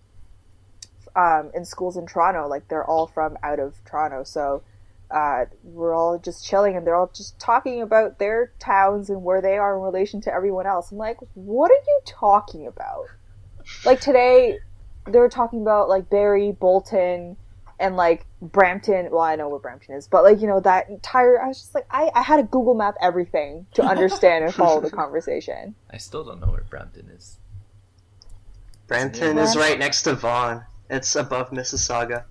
Um, 1.16 1.52
in 1.54 1.64
schools 1.66 1.96
in 1.98 2.06
Toronto, 2.08 2.48
like 2.48 2.68
they're 2.68 2.86
all 2.86 3.08
from 3.08 3.38
out 3.44 3.60
of 3.60 3.76
Toronto, 3.86 4.24
so 4.24 4.64
uh, 5.12 5.46
we're 5.64 5.94
all 5.94 6.18
just 6.18 6.46
chilling 6.46 6.76
and 6.76 6.86
they're 6.86 6.96
all 6.96 7.12
just 7.16 7.40
talking 7.40 7.82
about 7.82 8.20
their 8.20 8.52
towns 8.60 9.10
and 9.10 9.24
where 9.24 9.42
they 9.42 9.58
are 9.58 9.76
in 9.76 9.82
relation 9.82 10.22
to 10.22 10.34
everyone 10.34 10.66
else. 10.66 10.92
I'm 10.92 10.98
like, 10.98 11.18
what 11.34 11.72
are 11.72 11.84
you 11.88 12.00
talking 12.06 12.68
about? 12.68 13.06
Like 13.86 14.00
today, 14.00 14.60
they 15.08 15.20
were 15.20 15.30
talking 15.30 15.62
about 15.62 15.90
like 15.90 16.10
Barrie, 16.10 16.52
Bolton, 16.52 17.38
and 17.80 17.96
like 17.96 18.26
Brampton. 18.42 19.10
Well, 19.12 19.22
I 19.22 19.36
know 19.36 19.50
where 19.50 19.60
Brampton 19.60 19.96
is, 19.96 20.08
but 20.08 20.24
like 20.24 20.42
you 20.42 20.48
know 20.48 20.60
that 20.62 20.90
entire. 20.90 21.42
I 21.42 21.48
was 21.48 21.60
just 21.60 21.76
like, 21.76 21.86
I 21.92 22.12
I 22.16 22.22
had 22.22 22.38
to 22.38 22.44
Google 22.44 22.74
Map 22.74 22.96
everything 23.02 23.68
to 23.74 23.84
understand 23.86 24.46
and 24.46 24.54
follow 24.54 24.82
the 24.82 24.92
conversation. 24.92 25.76
I 25.90 25.98
still 25.98 26.24
don't 26.24 26.40
know 26.40 26.52
where 26.52 26.66
Brampton 26.70 27.10
is. 27.10 27.40
Brampton 28.88 29.38
is 29.40 29.56
right 29.56 29.80
next 29.80 30.04
to 30.04 30.14
Vaughan. 30.14 30.64
It's 30.90 31.16
above 31.16 31.50
Mississauga. 31.50 32.26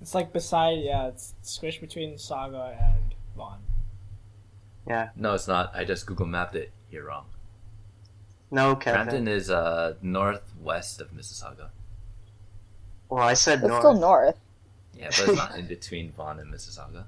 It's 0.00 0.14
like 0.14 0.32
beside, 0.32 0.78
yeah, 0.80 1.08
it's 1.08 1.34
squished 1.42 1.80
between 1.80 2.14
Sauga 2.14 2.70
and 2.80 3.14
Vaughan. 3.36 3.58
Yeah. 4.86 5.10
No, 5.16 5.34
it's 5.34 5.48
not. 5.48 5.72
I 5.74 5.84
just 5.84 6.06
Google 6.06 6.26
mapped 6.26 6.54
it. 6.54 6.70
You're 6.90 7.04
wrong. 7.04 7.26
No, 8.50 8.74
Kevin. 8.76 9.02
Brampton 9.04 9.28
is 9.28 9.50
uh 9.50 9.94
northwest 10.00 11.00
of 11.00 11.10
Mississauga. 11.12 11.68
Well, 13.10 13.22
I 13.22 13.34
said 13.34 13.58
It's 13.58 13.68
north. 13.68 13.80
still 13.80 13.94
north. 13.98 14.36
Yeah, 14.96 15.08
but 15.10 15.18
it's 15.28 15.36
not 15.36 15.56
in 15.58 15.66
between 15.66 16.12
Vaughan 16.12 16.38
and 16.38 16.52
Mississauga. 16.52 17.04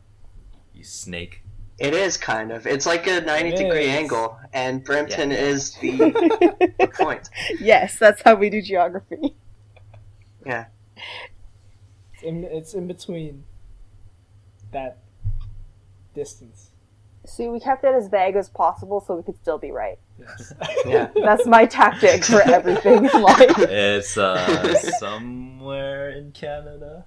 You 0.74 0.85
snake. 0.85 1.42
It 1.79 1.94
is 1.94 2.18
kind 2.18 2.53
of. 2.53 2.66
It's 2.66 2.85
like 2.85 3.07
a 3.07 3.22
90 3.22 3.48
It 3.48 3.57
degree 3.57 3.85
is. 3.85 3.88
angle, 3.96 4.38
and 4.53 4.85
Brampton 4.85 5.31
Yeah. 5.31 5.38
is 5.38 5.74
the, 5.76 5.96
the 6.79 6.88
point. 7.00 7.31
yes, 7.59 7.96
that's 7.98 8.20
how 8.22 8.35
we 8.35 8.50
do 8.50 8.61
geography. 8.61 9.35
It's 12.20 12.22
in, 12.22 12.44
it's 12.44 12.74
in 12.74 12.87
between 12.87 13.44
that 14.72 14.98
distance. 16.14 16.70
See, 17.26 17.48
we 17.48 17.61
kept 17.61 17.85
it 17.85 17.94
as 17.94 18.09
vague 18.09 18.37
as 18.37 18.48
possible 18.48 19.00
so 19.00 19.16
we 19.16 19.22
could 19.22 19.37
still 19.37 19.59
be 19.59 19.70
right. 19.70 19.98
Yes. 20.18 20.52
Yeah. 20.87 21.09
That's 21.14 21.46
my 21.46 21.66
tactic 21.66 22.24
for 22.24 22.42
everything 22.42 23.04
in 23.04 23.22
life. 23.22 23.59
it's 23.59 24.16
uh 24.16 24.74
somewhere 24.98 26.11
in 26.11 26.33
Canada. 26.33 27.04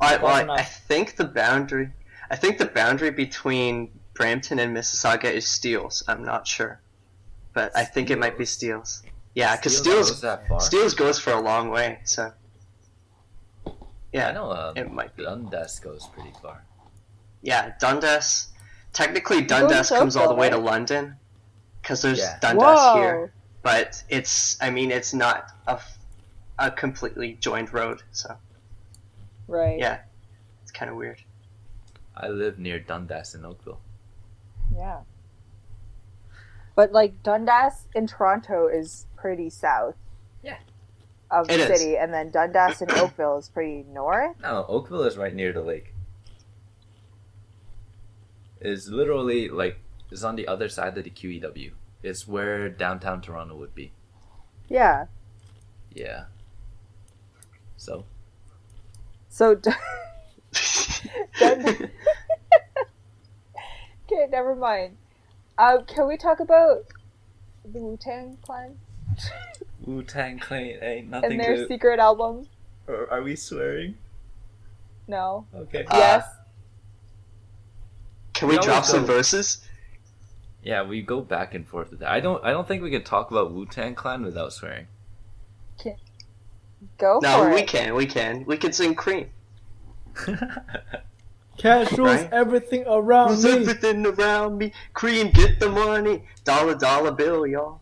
I, 0.00 0.16
well, 0.16 0.50
I. 0.50 0.54
I 0.54 0.62
think 0.62 1.16
the 1.16 1.24
boundary. 1.24 1.90
I 2.30 2.36
think 2.36 2.58
the 2.58 2.66
boundary 2.66 3.10
between 3.10 3.90
Brampton 4.14 4.58
and 4.58 4.76
Mississauga 4.76 5.30
is 5.30 5.46
Steeles. 5.46 6.02
I'm 6.08 6.24
not 6.24 6.46
sure, 6.46 6.80
but 7.52 7.76
I 7.76 7.84
think 7.84 8.10
it 8.10 8.18
might 8.18 8.38
be 8.38 8.44
Steeles. 8.44 9.02
Yeah, 9.34 9.56
because 9.56 9.80
goes 9.80 10.16
Steeles 10.16 10.20
that. 10.22 10.62
Steeles 10.62 10.94
goes 10.94 11.18
for 11.18 11.32
a 11.32 11.40
long 11.40 11.70
way. 11.70 12.00
So 12.04 12.32
I 14.14 14.18
yeah, 14.18 14.32
know. 14.32 14.50
Um, 14.52 14.76
it 14.76 14.90
might 14.90 15.14
be. 15.16 15.24
Dundas 15.24 15.78
goes 15.78 16.06
pretty 16.14 16.32
far. 16.42 16.64
Yeah, 17.42 17.74
Dundas. 17.80 18.48
Technically, 18.92 19.42
Dundas 19.42 19.88
to 19.88 19.98
comes 19.98 20.16
all 20.16 20.28
the 20.28 20.34
way 20.34 20.48
to? 20.48 20.56
London, 20.56 21.16
because 21.82 22.00
there's 22.02 22.18
Yeah. 22.18 22.38
Dundas 22.40 22.64
Whoa. 22.64 22.94
here. 22.96 23.32
But 23.62 24.02
it's. 24.08 24.60
I 24.62 24.70
mean, 24.70 24.90
it's 24.90 25.12
not 25.12 25.50
a, 25.66 25.80
a 26.58 26.70
completely 26.70 27.34
joined 27.34 27.72
road. 27.72 28.02
So 28.12 28.36
Right. 29.48 29.78
Yeah. 29.78 30.00
it's 30.62 30.72
kind 30.72 30.90
of 30.90 30.96
weird. 30.96 31.22
I 32.16 32.28
live 32.28 32.58
near 32.58 32.78
Dundas 32.80 33.34
in 33.34 33.44
Oakville. 33.44 33.80
Yeah. 34.74 35.00
But 36.74 36.92
like 36.92 37.22
Dundas 37.22 37.86
in 37.94 38.06
Toronto 38.06 38.66
is 38.68 39.06
pretty 39.16 39.50
south. 39.50 39.96
Yeah. 40.42 40.56
Of 41.30 41.48
the 41.48 41.54
It 41.54 41.60
is. 41.70 41.80
city, 41.80 41.96
and 41.96 42.12
then 42.14 42.30
Dundas 42.30 42.80
and 42.82 42.90
Oakville 42.92 43.38
is 43.38 43.48
pretty 43.48 43.84
north. 43.92 44.36
No, 44.40 44.64
Oakville 44.68 45.02
is 45.02 45.16
right 45.16 45.34
near 45.34 45.52
the 45.52 45.60
lake. 45.62 45.92
It's 48.60 48.88
literally 48.88 49.48
like 49.48 49.78
it's 50.10 50.22
on 50.22 50.36
the 50.36 50.46
other 50.46 50.68
side 50.68 50.96
of 50.96 51.04
the 51.04 51.10
QEW. 51.10 51.72
It's 52.02 52.28
where 52.28 52.68
downtown 52.68 53.20
Toronto 53.20 53.56
would 53.56 53.74
be. 53.74 53.92
Yeah. 54.68 55.06
Yeah. 55.92 56.24
So 57.76 58.04
So. 59.28 59.54
D- 59.56 59.70
okay, 61.42 61.90
never 64.30 64.54
mind. 64.54 64.96
Uh, 65.58 65.78
can 65.86 66.06
we 66.06 66.16
talk 66.16 66.40
about 66.40 66.84
the 67.64 67.78
Wu 67.80 67.96
Tang 67.96 68.38
Clan? 68.42 68.76
Wu 69.86 70.02
Tang 70.02 70.38
Clan 70.38 70.78
ain't 70.82 71.08
nothing 71.10 71.32
and 71.32 71.40
their 71.40 71.56
good. 71.56 71.68
secret 71.68 71.98
album. 71.98 72.46
Or 72.86 73.10
are 73.10 73.22
we 73.22 73.36
swearing? 73.36 73.96
No. 75.08 75.46
Okay. 75.54 75.84
Uh, 75.84 75.96
yes. 75.96 76.28
Can 78.34 78.48
we 78.48 78.58
We 78.58 78.64
drop 78.64 78.84
some 78.84 79.00
go- 79.06 79.14
verses? 79.14 79.66
Yeah, 80.62 80.82
we 80.82 81.00
go 81.02 81.20
back 81.20 81.54
and 81.54 81.66
forth 81.66 81.90
with 81.90 82.00
that. 82.00 82.10
I 82.10 82.18
don't. 82.20 82.44
I 82.44 82.50
don't 82.50 82.66
think 82.66 82.82
we 82.82 82.90
can 82.90 83.04
talk 83.04 83.30
about 83.30 83.52
Wu 83.52 83.66
Tang 83.66 83.94
Clan 83.94 84.22
without 84.24 84.52
swearing. 84.52 84.88
Go 86.98 87.20
No, 87.22 87.44
for 87.44 87.50
we 87.54 87.60
it. 87.62 87.68
can. 87.68 87.94
We 87.94 88.04
can. 88.06 88.44
We 88.44 88.56
can 88.58 88.72
sing 88.72 88.94
Cream. 88.94 89.30
Cash 91.56 91.92
rules 91.92 92.20
Right? 92.22 92.32
everything 92.32 92.84
around 92.86 93.28
Who's 93.30 93.44
me. 93.44 93.52
everything 93.52 94.04
around 94.06 94.58
me? 94.58 94.72
Cream, 94.92 95.30
get 95.30 95.58
the 95.58 95.70
money. 95.70 96.24
Dollar, 96.44 96.74
dollar 96.74 97.12
bill, 97.12 97.46
y'all. 97.46 97.80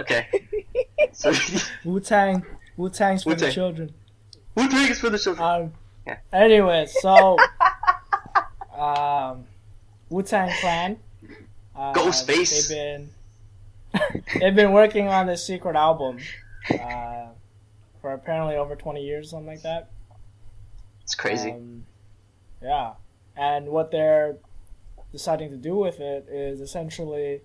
Okay. 0.00 0.26
So, 1.14 1.32
Wu 1.84 2.00
Tang. 2.00 2.42
Wu 2.76 2.88
Tang's 2.88 3.24
for 3.24 3.34
the 3.34 3.50
children. 3.50 3.92
Wu-Tang. 4.54 4.64
children. 4.64 4.70
who 4.70 4.84
drinks 4.84 4.98
for 4.98 5.10
the 5.10 5.18
children? 5.18 5.46
Um. 5.46 5.72
Yeah. 6.06 6.16
Anyway, 6.32 6.86
so 6.86 7.36
um, 8.76 9.44
Wu 10.08 10.22
Tang 10.22 10.50
Clan. 10.60 10.98
Uh, 11.76 11.92
Go 11.92 12.10
Space. 12.10 12.68
They've 12.68 12.76
been 12.76 13.10
they've 14.40 14.54
been 14.54 14.72
working 14.72 15.08
on 15.08 15.26
this 15.26 15.44
secret 15.46 15.76
album 15.76 16.18
uh, 16.70 17.26
for 18.00 18.12
apparently 18.12 18.56
over 18.56 18.74
twenty 18.74 19.04
years, 19.04 19.30
something 19.30 19.46
like 19.46 19.62
that. 19.62 19.90
It's 21.02 21.14
crazy. 21.14 21.50
Um, 21.52 21.84
yeah, 22.62 22.92
and 23.36 23.68
what 23.68 23.90
they're 23.90 24.36
deciding 25.12 25.50
to 25.50 25.56
do 25.56 25.76
with 25.76 26.00
it 26.00 26.26
is 26.30 26.60
essentially 26.60 27.42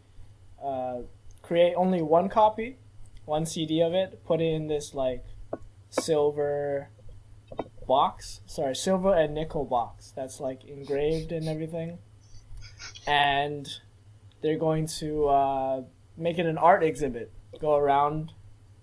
uh, 0.63 0.99
create 1.47 1.73
only 1.75 2.01
one 2.01 2.29
copy, 2.29 2.77
one 3.25 3.45
CD 3.45 3.81
of 3.81 3.93
it, 3.93 4.23
put 4.25 4.41
it 4.41 4.53
in 4.53 4.67
this 4.67 4.93
like 4.93 5.25
silver 5.89 6.89
box. 7.87 8.41
Sorry, 8.45 8.75
silver 8.75 9.13
and 9.13 9.33
nickel 9.33 9.65
box 9.65 10.13
that's 10.15 10.39
like 10.39 10.65
engraved 10.65 11.31
and 11.31 11.47
everything, 11.47 11.99
and 13.05 13.67
they're 14.41 14.57
going 14.57 14.87
to 14.99 15.27
uh, 15.27 15.81
make 16.17 16.37
it 16.37 16.45
an 16.45 16.57
art 16.57 16.83
exhibit. 16.83 17.31
Go 17.59 17.75
around, 17.75 18.33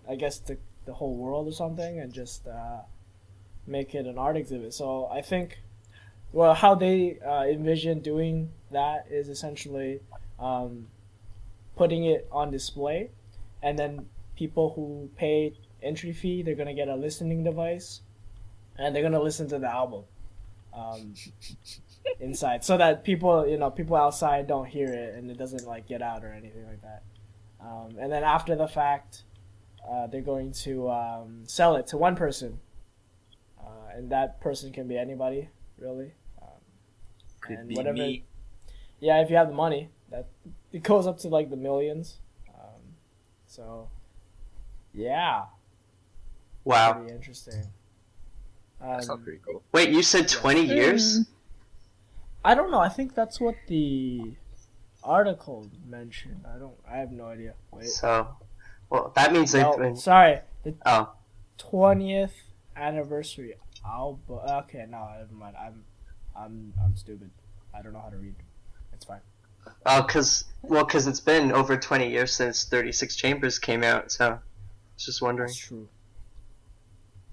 I 0.09 0.17
guess 0.17 0.39
the 0.39 0.59
the 0.87 0.95
whole 0.95 1.17
world 1.17 1.49
or 1.49 1.53
something, 1.53 1.99
and 1.99 2.13
just. 2.13 2.47
Uh, 2.47 2.81
make 3.67 3.95
it 3.95 4.07
an 4.07 4.19
art 4.19 4.37
exhibit. 4.37 4.75
So 4.75 5.09
I 5.11 5.23
think, 5.23 5.61
well, 6.33 6.55
how 6.55 6.75
they 6.75 7.19
uh, 7.21 7.45
envision 7.45 8.01
doing 8.01 8.51
that 8.71 9.07
is 9.11 9.29
essentially 9.29 10.01
um, 10.39 10.89
putting 11.77 12.05
it 12.05 12.27
on 12.31 12.51
display, 12.51 13.11
and 13.63 13.79
then 13.79 14.07
people 14.37 14.73
who 14.75 15.09
pay 15.17 15.55
entry 15.83 16.13
fee, 16.13 16.43
they're 16.43 16.55
gonna 16.55 16.75
get 16.75 16.89
a 16.89 16.95
listening 16.97 17.45
device, 17.45 18.01
and 18.79 18.95
they're 18.95 19.03
gonna 19.03 19.23
listen 19.23 19.49
to 19.49 19.59
the 19.59 19.71
album 19.71 20.05
um, 20.73 21.15
inside, 22.21 22.65
so 22.65 22.77
that 22.77 23.05
people, 23.05 23.47
you 23.47 23.57
know, 23.59 23.71
people 23.71 23.97
outside 23.97 24.47
don't 24.47 24.67
hear 24.67 24.89
it 24.89 25.15
and 25.15 25.31
it 25.31 25.39
doesn't 25.39 25.67
like 25.67 25.87
get 25.87 26.03
out 26.03 26.25
or 26.25 26.33
anything 26.33 26.67
like 26.67 26.83
that. 26.83 27.03
Um, 27.61 27.97
and 27.99 28.11
then 28.13 28.25
after 28.25 28.55
the 28.57 28.67
fact, 28.69 29.23
uh, 29.89 30.07
they're 30.09 30.21
going 30.21 30.53
to 30.53 30.91
um, 30.91 31.43
sell 31.47 31.77
it 31.77 31.87
to 31.89 31.97
one 31.97 32.17
person 32.17 32.59
uh, 33.61 33.97
and 33.97 34.11
that 34.11 34.41
person 34.41 34.73
can 34.73 34.87
be 34.89 34.99
anybody, 34.99 35.49
really. 35.79 36.13
Um, 36.43 36.49
Could 37.41 37.59
and 37.59 37.69
be 37.69 37.75
whatever- 37.77 37.97
me. 37.97 38.25
yeah, 39.01 39.21
if 39.23 39.31
you 39.31 39.37
have 39.37 39.49
the 39.49 39.55
money, 39.55 39.89
that 40.11 40.27
it 40.75 40.83
goes 40.83 41.07
up 41.07 41.19
to 41.19 41.29
like 41.29 41.49
the 41.51 41.57
millions. 41.57 42.19
Um, 42.49 42.81
so, 43.47 43.89
yeah, 44.93 45.45
Wow. 46.65 46.95
pretty 46.95 47.15
interesting. 47.15 47.63
That 48.81 49.05
sounds 49.05 49.11
Um, 49.11 49.23
pretty 49.23 49.39
cool. 49.47 49.63
Wait, 49.73 49.91
you 49.91 50.03
said 50.03 50.29
20 50.29 50.63
years? 50.63 51.21
I 52.45 52.55
don't 52.55 52.71
know. 52.71 52.81
I 52.81 52.89
think 52.89 53.15
that's 53.15 53.41
what 53.41 53.55
the 53.69 54.37
article 55.03 55.71
mentioned. 55.87 56.45
I 56.47 56.59
don't. 56.59 56.75
I 56.87 56.97
have 56.99 57.11
no 57.13 57.27
idea. 57.27 57.55
Wait. 57.71 57.87
So, 57.87 58.37
well, 58.91 59.13
that 59.17 59.33
means 59.33 59.55
No, 59.55 59.77
been. 59.79 59.97
sorry. 59.97 60.41
The 60.63 60.75
Oh. 60.85 61.13
twentieth 61.57 62.35
anniversary 62.77 63.55
album. 63.87 64.41
Okay, 64.47 64.85
no, 64.89 65.09
never 65.19 65.33
mind. 65.35 65.57
I'm, 65.57 65.85
I'm, 66.37 66.75
I'm 66.83 66.97
stupid. 66.97 67.31
I 67.73 67.81
don't 67.83 67.93
know 67.95 68.01
how 68.01 68.11
to 68.11 68.17
read. 68.19 68.35
It's 69.67 69.75
fine. 69.85 69.99
Oh, 70.01 70.03
because 70.07 70.45
well, 70.63 70.85
because 70.85 71.07
it's 71.07 71.21
been 71.21 71.53
over 71.53 71.77
20 71.77 72.11
years 72.11 72.33
since 72.35 72.65
36 72.65 73.17
Chambers 73.17 73.59
came 73.59 73.83
out, 73.85 74.11
so 74.11 74.27
I 74.27 74.31
was 74.95 75.05
just 75.05 75.21
wondering. 75.23 75.49
That's 75.49 75.59
true. 75.59 75.89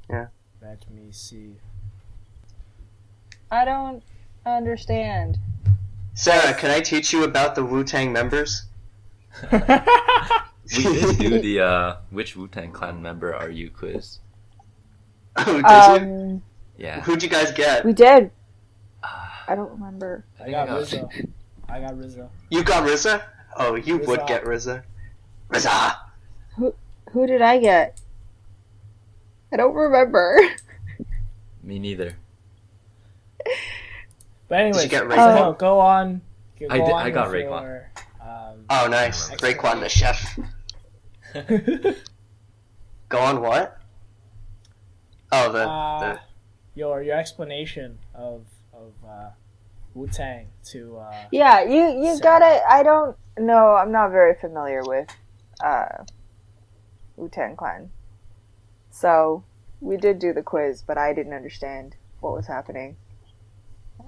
Yeah. 0.10 0.28
Let 0.62 0.90
me 0.92 1.08
see. 1.12 1.56
I 3.50 3.66
don't 3.66 4.04
understand. 4.46 5.38
Sarah, 6.14 6.54
can 6.54 6.72
I 6.72 6.82
teach 6.82 7.14
you 7.14 7.24
about 7.24 7.56
the 7.56 7.64
Wu 7.66 7.84
Tang 7.84 8.12
members? 8.12 8.64
We 10.78 10.84
did 10.84 11.18
do 11.18 11.40
the 11.42 11.60
uh, 11.60 11.96
which 12.12 12.38
Wu 12.38 12.48
Tang 12.48 12.72
Clan 12.72 13.02
member 13.02 13.36
are 13.36 13.50
you 13.50 13.70
quiz. 13.70 14.20
Oh, 15.36 15.44
did 15.46 16.02
you? 16.02 16.08
Um, 16.08 16.42
Yeah. 16.78 17.02
Who'd 17.02 17.22
you 17.24 17.28
guys 17.30 17.52
get? 17.52 17.84
we 17.84 17.92
did. 17.92 18.32
Ah, 19.04 19.44
I 19.50 19.56
don't 19.56 19.72
remember. 19.72 20.24
I 20.40 20.44
I 20.44 20.46
think 20.46 20.56
got 20.56 20.68
got- 20.68 20.82
RZA. 20.82 21.28
I 21.72 21.80
got 21.80 21.94
RZA. 21.94 22.28
You 22.50 22.64
got 22.64 22.88
RZA? 22.88 23.24
Oh, 23.58 23.76
you 23.76 23.98
would 24.00 24.26
get 24.28 24.44
RZA. 24.44 24.84
RZA! 25.50 25.96
Who 26.58 26.74
who 27.12 27.26
did 27.28 27.42
I 27.42 27.60
get? 27.60 28.00
I 29.52 29.58
don't 29.58 29.74
remember. 29.74 30.40
Me 31.64 31.80
neither. 31.80 32.16
But 34.48 34.60
anyways, 34.60 34.84
you 34.84 34.90
get 34.90 35.04
so 35.04 35.08
Raekwon? 35.08 35.58
go 35.60 35.80
on. 35.80 36.22
Go 36.60 36.68
I 36.70 36.78
did- 36.80 36.92
on 36.92 37.02
I 37.04 37.10
got 37.10 37.32
with 37.32 37.36
Raekwon. 37.46 37.62
your, 37.64 37.92
Um, 38.22 38.66
Oh, 38.70 38.88
nice. 38.92 39.30
Raekwon 39.32 39.80
the 39.80 39.88
chef. 39.88 40.38
Go 43.08 43.18
on 43.20 43.42
what? 43.42 43.78
Oh, 45.32 45.52
the, 45.54 45.60
uh, 45.70 46.00
the 46.16 46.20
your 46.76 47.02
your 47.02 47.18
explanation 47.18 47.98
of 48.14 48.44
of 48.74 48.92
uh, 49.08 49.30
Wu 49.94 50.08
Tang 50.08 50.48
to 50.66 50.98
uh, 50.98 51.26
yeah, 51.32 51.64
you 51.64 52.04
you 52.04 52.20
got 52.20 52.42
it. 52.42 52.62
I 52.70 52.84
don't 52.84 53.18
know. 53.38 53.76
I'm 53.76 53.92
not 53.92 54.12
very 54.12 54.36
familiar 54.36 54.82
with 54.84 55.08
uh, 55.64 56.04
Wu 57.18 57.30
Tang 57.30 57.56
Clan, 57.56 57.92
so 58.90 59.44
we 59.82 59.98
did 59.98 60.20
do 60.20 60.32
the 60.34 60.44
quiz, 60.44 60.82
but 60.82 60.98
I 60.98 61.14
didn't 61.14 61.34
understand 61.34 61.96
what 62.20 62.34
was 62.34 62.48
happening. 62.48 62.96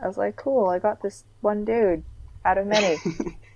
I 0.01 0.07
was 0.07 0.17
like, 0.17 0.35
cool. 0.35 0.69
I 0.69 0.79
got 0.79 1.01
this 1.01 1.23
one 1.41 1.65
dude 1.65 2.03
out 2.45 2.57
of 2.57 2.67
many. 2.67 2.97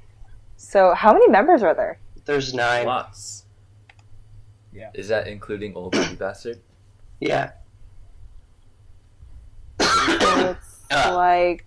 so, 0.58 0.94
how 0.94 1.14
many 1.14 1.30
members 1.30 1.64
are 1.64 1.74
there? 1.74 2.00
There's 2.26 2.54
nine. 2.54 2.86
Lots. 2.86 3.46
Yeah. 4.74 4.92
Is 4.94 5.08
that 5.08 5.28
including 5.28 5.76
Old 5.76 5.94
Baby 5.94 6.16
Bastard? 6.20 6.60
Yeah. 7.20 7.52
So 9.80 10.50
it's 10.52 10.74
Uh, 10.90 11.14
like 11.18 11.66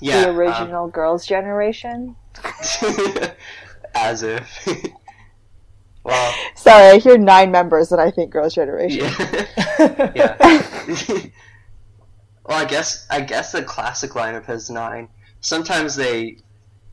yeah, 0.00 0.22
the 0.22 0.30
um, 0.30 0.36
original 0.36 0.88
Girls' 0.88 1.26
Generation. 1.26 2.16
As 3.94 4.22
if. 4.22 4.66
well, 6.04 6.34
Sorry, 6.54 6.96
I 6.96 6.98
hear 6.98 7.18
nine 7.18 7.50
members, 7.50 7.92
and 7.92 8.00
I 8.00 8.10
think 8.10 8.30
Girls' 8.30 8.54
Generation. 8.54 9.04
yeah. 9.78 10.12
yeah. 10.14 10.36
well, 12.44 12.58
I 12.58 12.64
guess 12.64 13.06
I 13.10 13.20
guess 13.20 13.52
the 13.52 13.62
classic 13.62 14.12
lineup 14.12 14.44
has 14.46 14.70
nine. 14.70 15.08
Sometimes 15.40 15.96
they 15.96 16.38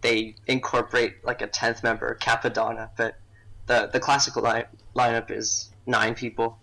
they 0.02 0.36
incorporate 0.48 1.24
like 1.24 1.42
a 1.42 1.48
tenth 1.48 1.84
member, 1.84 2.18
Cappadonna, 2.20 2.90
but 2.98 3.20
the 3.68 3.90
the 3.92 4.00
classical 4.00 4.44
line, 4.44 4.66
lineup 4.96 5.32
is 5.32 5.70
nine 5.86 6.16
people. 6.16 6.58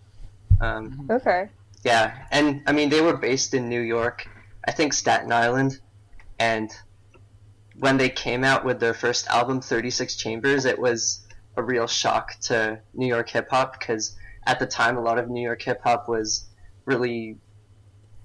Um, 0.59 1.07
okay. 1.09 1.49
yeah, 1.83 2.25
and 2.31 2.61
I 2.67 2.71
mean 2.71 2.89
they 2.89 3.01
were 3.01 3.15
based 3.15 3.53
in 3.53 3.69
New 3.69 3.81
York, 3.81 4.27
I 4.65 4.71
think 4.71 4.93
Staten 4.93 5.31
Island, 5.31 5.79
and 6.39 6.71
when 7.79 7.97
they 7.97 8.09
came 8.09 8.43
out 8.43 8.65
with 8.65 8.79
their 8.79 8.93
first 8.93 9.27
album, 9.27 9.61
Thirty 9.61 9.89
Six 9.89 10.15
Chambers, 10.15 10.65
it 10.65 10.79
was 10.79 11.27
a 11.55 11.63
real 11.63 11.87
shock 11.87 12.39
to 12.41 12.79
New 12.93 13.07
York 13.07 13.29
hip 13.29 13.49
hop 13.49 13.79
because 13.79 14.15
at 14.45 14.59
the 14.59 14.65
time 14.65 14.97
a 14.97 15.01
lot 15.01 15.17
of 15.17 15.29
New 15.29 15.41
York 15.41 15.61
hip 15.61 15.81
hop 15.83 16.07
was 16.07 16.45
really, 16.85 17.37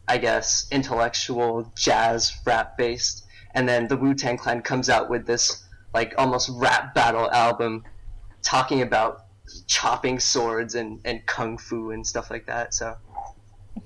I 0.09 0.19
guess, 0.19 0.67
intellectual 0.71 1.73
jazz 1.77 2.33
rap 2.47 2.77
based, 2.79 3.27
and 3.55 3.69
then 3.69 3.89
the 3.89 3.97
Wu 3.97 4.15
Tang 4.15 4.37
Clan 4.39 4.63
comes 4.63 4.89
out 4.89 5.11
with 5.11 5.27
this 5.27 5.65
like 5.95 6.15
almost 6.17 6.51
rap 6.55 6.95
battle 6.95 7.31
album, 7.31 7.85
talking 8.43 8.83
about 8.83 9.27
chopping 9.67 10.19
swords 10.19 10.75
and, 10.75 11.01
and 11.05 11.25
kung 11.27 11.59
fu 11.59 11.91
and 11.91 12.07
stuff 12.07 12.31
like 12.31 12.47
that. 12.47 12.73
So, 12.73 12.97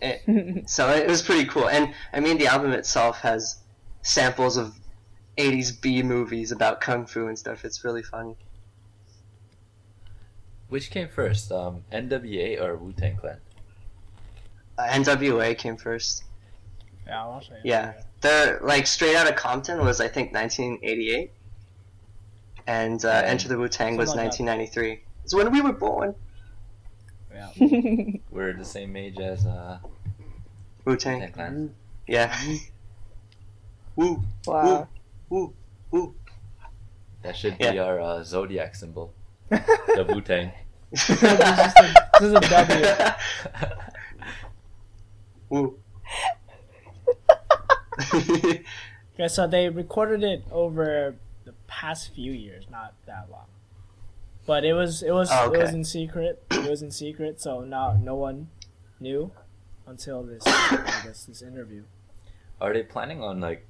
it, 0.00 0.68
so 0.68 0.90
it 0.90 1.08
was 1.08 1.22
pretty 1.22 1.46
cool. 1.46 1.68
And 1.68 1.92
I 2.12 2.20
mean, 2.20 2.38
the 2.38 2.46
album 2.46 2.72
itself 2.72 3.20
has 3.20 3.56
samples 4.06 4.56
of 4.56 4.74
80s 5.36 5.80
B 5.80 6.02
movies 6.02 6.52
about 6.52 6.80
kung 6.80 7.06
fu 7.06 7.26
and 7.26 7.38
stuff. 7.38 7.64
It's 7.64 7.84
really 7.84 8.02
funny. 8.02 8.36
Which 10.68 10.90
came 10.90 11.08
first, 11.08 11.52
um, 11.52 11.84
NWA 11.92 12.60
or 12.60 12.76
Wu 12.76 12.92
Tang 12.92 13.16
Clan? 13.16 13.38
Uh, 14.78 14.86
NWA 14.88 15.56
came 15.56 15.76
first. 15.76 16.24
Yeah, 17.06 17.20
I'll 17.22 17.40
say. 17.42 17.58
Yeah. 17.64 17.92
The 18.20 18.58
like 18.62 18.86
straight 18.86 19.14
out 19.16 19.28
of 19.28 19.36
Compton 19.36 19.78
was 19.84 20.00
I 20.00 20.08
think 20.08 20.32
1988, 20.32 21.30
and 22.66 23.04
uh, 23.04 23.08
Yeah. 23.08 23.20
Enter 23.30 23.48
the 23.48 23.58
Wu 23.58 23.68
Tang 23.68 23.96
was 23.96 24.08
Something 24.10 24.24
like 24.26 24.36
that. 24.36 24.42
1993. 24.42 25.02
It's 25.24 25.34
when 25.34 25.52
we 25.52 25.60
were 25.60 25.72
born. 25.72 26.14
Yeah. 27.32 27.50
We're 28.30 28.54
the 28.54 28.64
same 28.64 28.96
age 28.96 29.18
as 29.18 29.46
uh, 29.46 29.78
Wu 30.84 30.92
Wu 30.92 30.96
Tang. 30.96 31.20
Tang 31.20 31.32
Clan. 31.32 31.74
Yeah. 32.08 32.36
Woo 33.96 34.22
wow. 34.46 34.88
woo 35.30 35.54
woo. 35.90 36.14
That 37.22 37.36
should 37.36 37.58
be 37.58 37.64
Yeah. 37.64 37.82
our 37.84 38.00
uh, 38.00 38.22
zodiac 38.22 38.74
symbol. 38.74 39.12
The 39.48 40.06
Wu 40.08 40.20
Tang. 40.20 40.52
this, 40.90 41.10
is 41.10 41.22
a, 41.22 41.94
this 42.20 42.22
is 42.22 42.32
a 42.32 42.40
W. 42.40 42.86
Woo. 45.48 45.78
Okay, 48.14 49.28
so 49.28 49.46
they 49.46 49.68
recorded 49.68 50.22
it 50.22 50.44
over 50.52 51.16
the 51.44 51.54
past 51.66 52.12
few 52.14 52.32
years, 52.32 52.66
not 52.70 52.94
that 53.06 53.28
long. 53.30 53.46
But 54.46 54.64
it 54.64 54.74
was 54.74 55.02
it 55.02 55.12
was 55.12 55.28
Oh, 55.32 55.52
it 55.52 55.58
was 55.58 55.72
in 55.72 55.84
secret. 55.84 56.42
It 56.50 56.68
was 56.68 56.82
in 56.82 56.90
secret, 56.90 57.40
so 57.40 57.60
now 57.62 57.98
no 58.00 58.14
one 58.14 58.48
knew 59.00 59.30
until 59.86 60.22
this 60.22 60.42
I 60.46 61.00
guess 61.04 61.24
this 61.24 61.42
interview. 61.42 61.84
Are 62.60 62.72
they 62.72 62.82
planning 62.82 63.22
on 63.22 63.40
like 63.40 63.66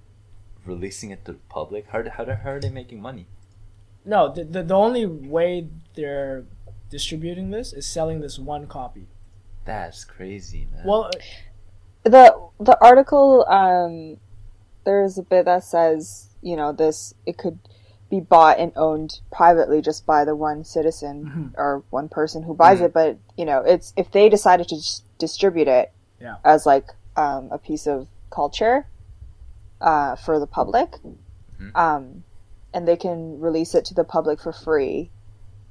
releasing 0.66 1.10
it 1.10 1.24
to 1.26 1.32
the 1.32 1.38
public? 1.48 1.86
How, 1.88 2.02
how, 2.10 2.24
how 2.24 2.50
are 2.50 2.60
they 2.60 2.70
making 2.70 3.00
money? 3.00 3.26
No, 4.04 4.32
the, 4.32 4.44
the 4.44 4.62
the 4.62 4.74
only 4.74 5.04
way 5.04 5.68
they're 5.94 6.44
distributing 6.90 7.50
this 7.50 7.72
is 7.72 7.86
selling 7.86 8.20
this 8.20 8.38
one 8.38 8.66
copy. 8.68 9.08
That's 9.64 10.04
crazy, 10.04 10.68
man. 10.72 10.82
Well, 10.86 11.10
the 12.04 12.38
the 12.60 12.78
article 12.80 13.44
um 13.48 14.18
there's 14.84 15.18
a 15.18 15.22
bit 15.22 15.44
that 15.46 15.64
says 15.64 16.28
you 16.40 16.54
know 16.56 16.72
this 16.72 17.14
it 17.26 17.36
could 17.36 17.58
be 18.08 18.20
bought 18.20 18.60
and 18.60 18.70
owned 18.76 19.18
privately 19.32 19.82
just 19.82 20.06
by 20.06 20.24
the 20.24 20.36
one 20.36 20.62
citizen 20.62 21.24
Mhm. 21.24 21.58
or 21.58 21.82
one 21.90 22.08
person 22.08 22.44
who 22.44 22.54
buys 22.54 22.78
Mhm. 22.78 22.84
it 22.84 22.92
but 22.94 23.18
you 23.36 23.44
know 23.44 23.62
it's 23.62 23.92
if 23.96 24.12
they 24.12 24.28
decided 24.28 24.68
to 24.68 24.76
just 24.76 25.02
distribute 25.18 25.66
it 25.66 25.90
Yeah. 26.20 26.36
as 26.44 26.64
like 26.64 26.86
um, 27.16 27.48
a 27.50 27.58
piece 27.58 27.88
of 27.88 28.06
culture 28.30 28.86
uh, 29.80 30.16
for 30.16 30.38
the 30.38 30.46
public 30.46 30.96
Mhm. 31.60 31.74
um, 31.76 32.24
and 32.74 32.86
they 32.86 32.96
can 32.96 33.40
release 33.40 33.74
it 33.74 33.84
to 33.86 33.94
the 33.94 34.04
public 34.04 34.40
for 34.40 34.52
free 34.52 35.10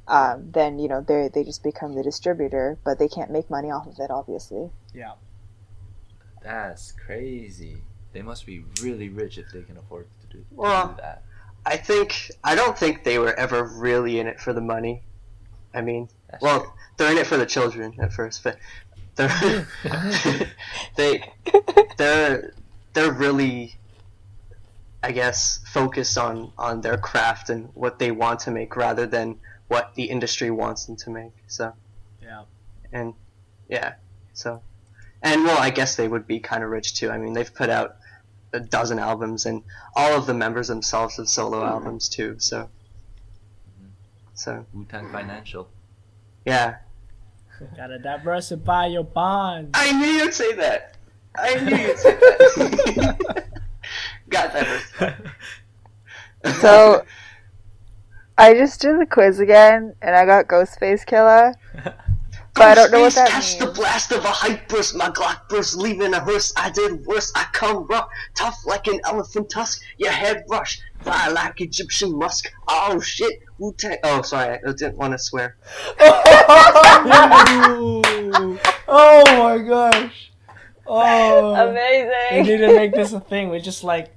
um, 0.08 0.52
then 0.52 0.78
you 0.80 0.88
know 0.88 1.02
they 1.02 1.30
they 1.34 1.44
just 1.44 1.64
become 1.64 1.94
the 1.94 2.04
distributor 2.04 2.78
but 2.84 2.98
they 3.00 3.08
can't 3.08 3.30
make 3.32 3.50
money 3.50 3.70
off 3.72 3.88
of 3.88 4.00
it 4.00 4.10
obviously 4.12 4.70
yeah. 4.94 5.14
That's 6.42 6.92
crazy. 6.92 7.78
They 8.14 8.22
must 8.22 8.46
be 8.46 8.64
really 8.82 9.10
rich 9.10 9.38
if 9.38 9.52
they 9.52 9.64
can 9.64 9.78
afford 9.78 10.08
to 10.22 10.28
do, 10.28 10.38
to 10.44 10.46
Well, 10.52 10.88
do 10.90 11.02
that. 11.02 11.24
I 11.66 11.76
think 11.78 12.30
I 12.44 12.54
don't 12.56 12.78
think 12.78 13.04
they 13.04 13.18
were 13.18 13.34
ever 13.34 13.64
really 13.64 14.20
in 14.20 14.28
it 14.28 14.40
for 14.40 14.54
the 14.54 14.62
money. 14.62 15.02
I 15.74 15.82
mean, 15.82 16.08
That's 16.30 16.42
well, 16.44 16.76
they're 16.98 17.12
in 17.12 17.18
it 17.18 17.26
for 17.28 17.38
the 17.38 17.48
children 17.48 17.96
at 18.00 18.14
first, 18.14 18.44
but 18.44 18.58
they're 19.16 19.68
they 20.96 21.34
they're 21.98 22.54
they're 22.94 23.12
really 23.12 23.76
I 25.06 25.12
guess 25.12 25.60
focus 25.72 26.18
on 26.18 26.52
on 26.58 26.82
their 26.82 26.98
craft 26.98 27.52
and 27.52 27.70
what 27.76 28.00
they 28.00 28.10
want 28.10 28.40
to 28.42 28.52
make 28.52 28.76
rather 28.76 29.06
than 29.06 29.40
what 29.68 29.94
the 29.94 30.06
industry 30.06 30.50
wants 30.50 30.86
them 30.86 30.96
to 30.96 31.12
make. 31.12 31.34
So 31.46 31.74
Yeah. 32.20 32.46
and 32.92 33.14
yeah, 33.70 33.94
so 34.34 34.64
and 35.22 35.44
well, 35.44 35.60
I 35.60 35.70
guess 35.70 35.96
they 35.96 36.08
would 36.08 36.26
be 36.26 36.40
kind 36.40 36.64
of 36.64 36.72
rich 36.72 36.96
too. 36.96 37.12
I 37.12 37.20
mean, 37.20 37.34
they've 37.34 37.54
put 37.54 37.70
out 37.70 37.98
a 38.52 38.60
dozen 38.60 38.98
albums, 38.98 39.46
and 39.46 39.62
all 39.96 40.18
of 40.18 40.26
the 40.26 40.34
members 40.34 40.70
themselves 40.70 41.18
have 41.18 41.30
solo 41.30 41.60
mm-hmm. 41.60 41.74
albums 41.74 42.10
too. 42.10 42.38
So, 42.40 42.58
mm-hmm. 42.58 43.90
so 44.34 44.66
Wu 44.74 44.86
Tang 44.86 45.12
Financial. 45.12 45.68
yeah, 46.46 46.78
Gotta 47.78 48.00
diversify 48.00 48.88
your 48.88 49.04
bonds. 49.04 49.70
I 49.76 49.92
knew 49.92 50.08
you'd 50.08 50.34
say 50.34 50.54
that. 50.54 50.98
I 51.38 51.60
knew 51.60 51.76
you'd 51.76 52.00
say 52.00 52.16
that. 52.16 53.46
Got 54.36 54.54
that. 54.54 55.16
So 56.62 57.04
I 58.38 58.54
just 58.54 58.82
did 58.82 59.00
the 59.00 59.06
quiz 59.08 59.40
again, 59.40 59.96
and 60.02 60.16
I 60.16 60.26
got 60.26 60.48
Ghostface 60.48 61.06
Killah, 61.06 61.56
but 62.54 62.64
I 62.64 62.76
don't 62.76 62.92
know 62.92 63.02
what 63.02 63.16
that 63.16 63.30
Catch 63.30 63.58
the 63.58 63.68
blast 63.68 64.12
of 64.12 64.24
a 64.26 64.30
hype 64.30 64.68
burst, 64.68 64.96
my 64.96 65.10
Glock 65.10 65.50
burst, 65.50 65.76
leaving 65.76 66.14
a 66.14 66.20
hearse. 66.20 66.54
I 66.56 66.70
did 66.70 67.04
worse. 67.06 67.32
I 67.34 67.48
come 67.54 67.88
rough, 67.88 68.10
tough 68.36 68.60
like 68.66 68.86
an 68.88 69.00
elephant 69.06 69.50
tusk. 69.50 69.82
Your 69.98 70.12
head 70.12 70.44
rush, 70.52 70.82
fly 71.00 71.30
like 71.30 71.62
Egyptian 71.62 72.16
musk. 72.20 72.52
Oh 72.68 73.00
shit, 73.00 73.42
Wu 73.58 73.74
Tang. 73.74 73.98
Oh, 74.04 74.22
sorry, 74.22 74.60
I 74.68 74.72
didn't 74.74 74.98
want 74.98 75.14
to 75.14 75.18
swear. 75.18 75.58
oh 78.88 79.24
my 79.26 79.58
gosh. 79.66 80.32
Oh. 80.88 81.54
They 81.56 82.40
Amazing. 82.40 82.52
need 82.54 82.66
to 82.68 82.76
make 82.76 82.94
this 82.94 83.14
a 83.14 83.20
thing. 83.20 83.50
We 83.50 83.60
just 83.60 83.84
like 83.84 84.12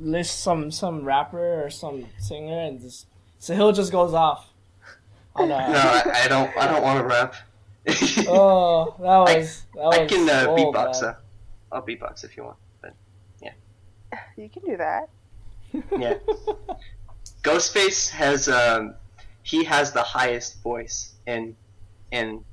list 0.00 0.40
some 0.40 0.70
some 0.70 1.04
rapper 1.04 1.62
or 1.64 1.70
some 1.70 2.06
singer 2.18 2.60
and 2.60 2.80
just 2.80 3.06
Sahil 3.40 3.74
just 3.74 3.92
goes 3.92 4.14
off. 4.14 4.50
On 5.36 5.48
No, 5.48 5.56
a, 5.56 5.58
I, 5.58 6.22
I 6.24 6.28
don't. 6.28 6.56
I 6.56 6.66
don't 6.66 6.82
want 6.82 7.00
to 7.00 7.04
rap. 7.04 7.34
oh, 8.28 8.94
that 9.00 9.18
was 9.36 9.62
that 9.74 9.84
was. 9.84 9.98
I 9.98 10.06
can 10.06 10.28
uh, 10.30 10.46
old, 10.48 10.58
beatbox 10.58 11.02
man. 11.02 11.14
though. 11.70 11.76
I'll 11.76 11.82
beatbox 11.82 12.24
if 12.24 12.36
you 12.36 12.44
want. 12.44 12.56
But 12.80 12.94
yeah. 13.42 13.50
You 14.36 14.48
can 14.48 14.62
do 14.64 14.76
that. 14.76 15.08
yeah, 15.98 16.14
Ghostface 17.42 18.08
has 18.10 18.48
um, 18.48 18.94
he 19.42 19.64
has 19.64 19.92
the 19.92 20.02
highest 20.02 20.62
voice 20.62 21.14
in 21.26 21.56
in 22.12 22.44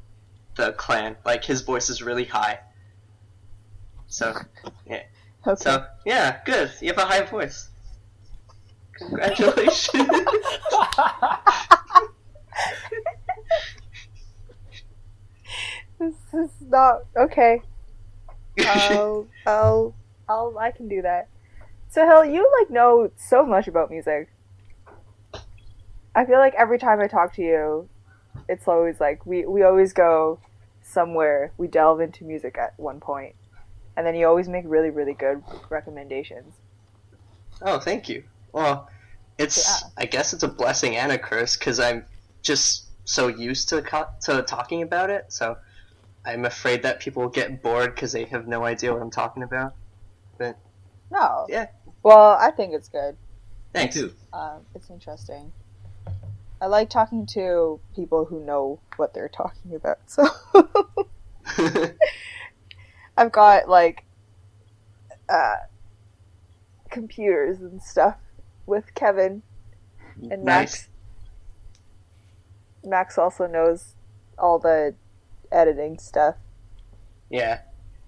the 0.55 0.73
clan. 0.73 1.15
Like 1.23 1.45
his 1.45 1.61
voice 1.61 1.89
is 1.89 2.01
really 2.01 2.25
high. 2.25 2.59
So 4.11 4.35
Okay. 5.47 5.55
so 5.55 5.85
yeah, 6.05 6.41
good. 6.45 6.69
You 6.81 6.89
have 6.89 6.97
a 6.97 7.05
high 7.05 7.23
voice. 7.23 7.69
Congratulations. 8.91 10.09
this 15.97 16.13
is 16.33 16.51
not 16.67 17.05
okay. 17.17 17.61
I'll, 18.67 19.27
I'll, 19.45 19.95
I'll, 20.27 20.57
I 20.59 20.71
can 20.71 20.89
do 20.89 21.01
that. 21.03 21.29
So, 21.89 22.05
Hill, 22.05 22.25
you 22.25 22.51
like 22.59 22.69
know 22.69 23.11
so 23.15 23.45
much 23.45 23.69
about 23.69 23.89
music. 23.89 24.29
I 26.13 26.25
feel 26.25 26.37
like 26.37 26.53
every 26.55 26.77
time 26.77 26.99
I 26.99 27.07
talk 27.07 27.33
to 27.35 27.41
you, 27.41 27.87
it's 28.49 28.67
always 28.67 28.99
like 28.99 29.25
we 29.25 29.45
we 29.45 29.63
always 29.63 29.93
go 29.93 30.39
somewhere. 30.83 31.53
We 31.57 31.67
delve 31.67 32.01
into 32.01 32.25
music 32.25 32.57
at 32.57 32.77
one 32.77 32.99
point, 32.99 33.35
and 33.97 34.05
then 34.05 34.15
you 34.15 34.27
always 34.27 34.47
make 34.47 34.63
really 34.67 34.89
really 34.89 35.13
good 35.13 35.43
recommendations. 35.69 36.55
oh, 37.61 37.79
thank 37.79 38.09
you. 38.09 38.23
Well, 38.53 38.89
it's 39.37 39.81
Yeah. 39.83 39.89
I 39.97 40.05
guess 40.05 40.33
it's 40.33 40.43
a 40.43 40.47
blessing 40.47 40.95
and 40.95 41.11
a 41.11 41.17
curse 41.17 41.57
because 41.57 41.79
I'm 41.79 42.05
just 42.41 42.85
so 43.05 43.27
used 43.27 43.69
to 43.69 43.81
co- 43.81 44.09
to 44.21 44.41
talking 44.43 44.81
about 44.81 45.09
it. 45.09 45.25
So 45.29 45.57
I'm 46.25 46.45
afraid 46.45 46.83
that 46.83 46.99
people 46.99 47.27
get 47.29 47.63
bored 47.63 47.95
because 47.95 48.11
they 48.11 48.25
have 48.25 48.47
no 48.47 48.63
idea 48.65 48.93
what 48.93 49.01
I'm 49.01 49.09
talking 49.11 49.43
about. 49.43 49.73
But 50.37 50.57
no. 51.11 51.45
Yeah. 51.49 51.67
Well, 52.03 52.37
I 52.39 52.51
think 52.51 52.73
it's 52.73 52.89
good. 52.89 53.15
Thanks. 53.73 53.95
Me 53.95 54.01
too. 54.01 54.13
Um, 54.33 54.61
it's 54.75 54.89
interesting. 54.89 55.51
I 56.61 56.67
like 56.67 56.89
talking 56.89 57.25
to 57.27 57.79
people 57.95 58.25
who 58.25 58.43
know 58.43 58.79
what 58.97 59.13
they're 59.13 59.29
talking 59.29 59.73
about. 59.75 59.97
So 60.05 60.27
I've 63.21 63.31
got 63.31 63.69
like 63.69 64.03
uh, 65.29 65.55
computers 66.89 67.59
and 67.61 67.81
stuff 67.81 68.17
with 68.65 68.93
Kevin 68.95 69.43
and 70.29 70.43
Max. 70.43 70.87
Max 72.83 73.17
also 73.19 73.45
knows 73.45 73.93
all 74.39 74.57
the 74.57 74.95
editing 75.51 75.99
stuff 75.99 76.35
Yeah. 77.29 77.59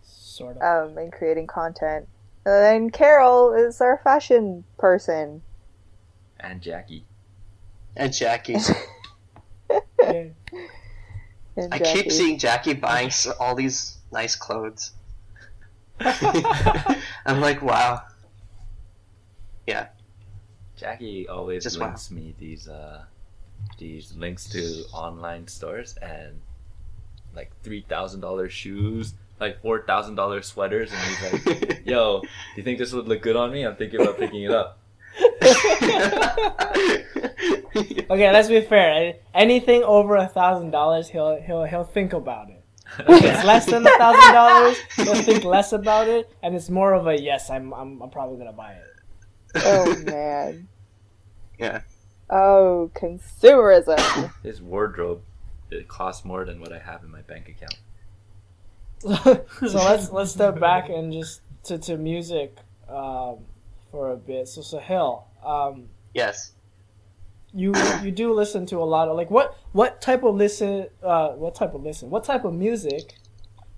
Sort 0.01 0.57
of. 0.57 0.89
um, 0.89 0.97
and 0.97 1.11
creating 1.13 1.45
content. 1.45 2.07
And 2.45 2.63
then 2.63 2.89
Carol 2.89 3.53
is 3.53 3.79
our 3.81 4.01
fashion 4.03 4.63
person. 4.79 5.43
And 6.39 6.59
Jackie. 6.61 7.05
And 7.95 8.11
Jackie. 8.13 8.57
Yeah. 10.01 10.25
And 11.55 11.73
I 11.73 11.79
Jackie. 11.79 12.03
keep 12.03 12.11
seeing 12.11 12.37
Jackie 12.37 12.73
buying 12.73 13.09
all 13.39 13.55
these 13.55 13.97
nice 14.11 14.35
clothes. 14.35 14.91
I'm 17.25 17.41
like, 17.41 17.61
wow. 17.61 18.03
Yeah. 19.67 19.87
Jackie 20.75 21.27
always 21.27 21.63
Just 21.63 21.77
links 21.79 22.11
me 22.11 22.35
these 22.39 22.67
uh 22.67 23.03
these 23.77 24.13
links 24.15 24.49
to 24.49 24.83
online 24.91 25.47
stores 25.47 25.95
and 26.01 26.41
like 27.35 27.51
three 27.63 27.85
thousand 27.87 28.19
dollars 28.21 28.51
shoes, 28.51 29.13
like 29.39 29.61
four 29.61 29.83
thousand 29.83 30.15
dollars 30.15 30.47
sweaters, 30.47 30.91
and 30.91 30.99
he's 31.01 31.45
like, 31.45 31.81
"Yo, 31.85 32.21
do 32.21 32.27
you 32.57 32.63
think 32.63 32.79
this 32.79 32.91
would 32.91 33.07
look 33.07 33.21
good 33.21 33.35
on 33.35 33.51
me? 33.51 33.63
I'm 33.65 33.75
thinking 33.75 34.01
about 34.01 34.17
picking 34.17 34.43
it 34.43 34.51
up." 34.51 34.79
Okay, 37.75 38.31
let's 38.31 38.49
be 38.49 38.61
fair. 38.61 39.15
Anything 39.33 39.83
over 39.83 40.15
a 40.15 40.27
thousand 40.27 40.71
dollars, 40.71 41.09
he'll 41.09 41.41
he'll 41.41 41.63
he'll 41.63 41.83
think 41.83 42.13
about 42.13 42.49
it. 42.49 42.62
If 42.99 43.23
it's 43.23 43.43
less 43.45 43.65
than 43.65 43.85
a 43.85 43.97
thousand 43.97 44.33
dollars, 44.33 44.77
he'll 44.95 45.15
think 45.15 45.43
less 45.43 45.73
about 45.73 46.07
it, 46.07 46.29
and 46.41 46.55
it's 46.55 46.69
more 46.69 46.93
of 46.93 47.07
a 47.07 47.19
yes. 47.19 47.49
I'm 47.49 47.73
I'm, 47.73 48.01
I'm 48.01 48.09
probably 48.09 48.37
gonna 48.37 48.53
buy 48.53 48.73
it. 48.73 48.87
Oh 49.55 49.95
man. 50.03 50.67
Yeah. 51.59 51.81
Oh, 52.29 52.91
consumerism. 52.95 54.31
This 54.41 54.59
wardrobe 54.59 55.21
it 55.71 55.87
costs 55.87 56.25
more 56.25 56.45
than 56.45 56.59
what 56.59 56.71
I 56.71 56.79
have 56.79 57.03
in 57.03 57.11
my 57.11 57.21
bank 57.21 57.49
account. 57.49 57.79
so 59.69 59.77
let's 59.83 60.11
let's 60.11 60.31
step 60.31 60.59
back 60.59 60.89
and 60.89 61.11
just 61.11 61.41
to, 61.65 61.77
to 61.77 61.97
music 61.97 62.57
um, 62.87 63.39
for 63.91 64.11
a 64.11 64.17
bit. 64.17 64.47
So 64.47 64.61
Sahil, 64.61 65.23
um, 65.45 65.89
yes. 66.13 66.53
You 67.53 67.73
you 68.01 68.11
do 68.11 68.33
listen 68.33 68.65
to 68.67 68.77
a 68.77 68.83
lot 68.85 69.07
of 69.07 69.15
like 69.15 69.29
what 69.29 69.57
what 69.73 70.01
type 70.01 70.23
of 70.23 70.35
listen 70.35 70.87
uh, 71.03 71.29
what 71.29 71.55
type 71.55 71.73
of 71.73 71.83
listen 71.83 72.09
what 72.09 72.23
type 72.23 72.45
of 72.45 72.53
music 72.53 73.15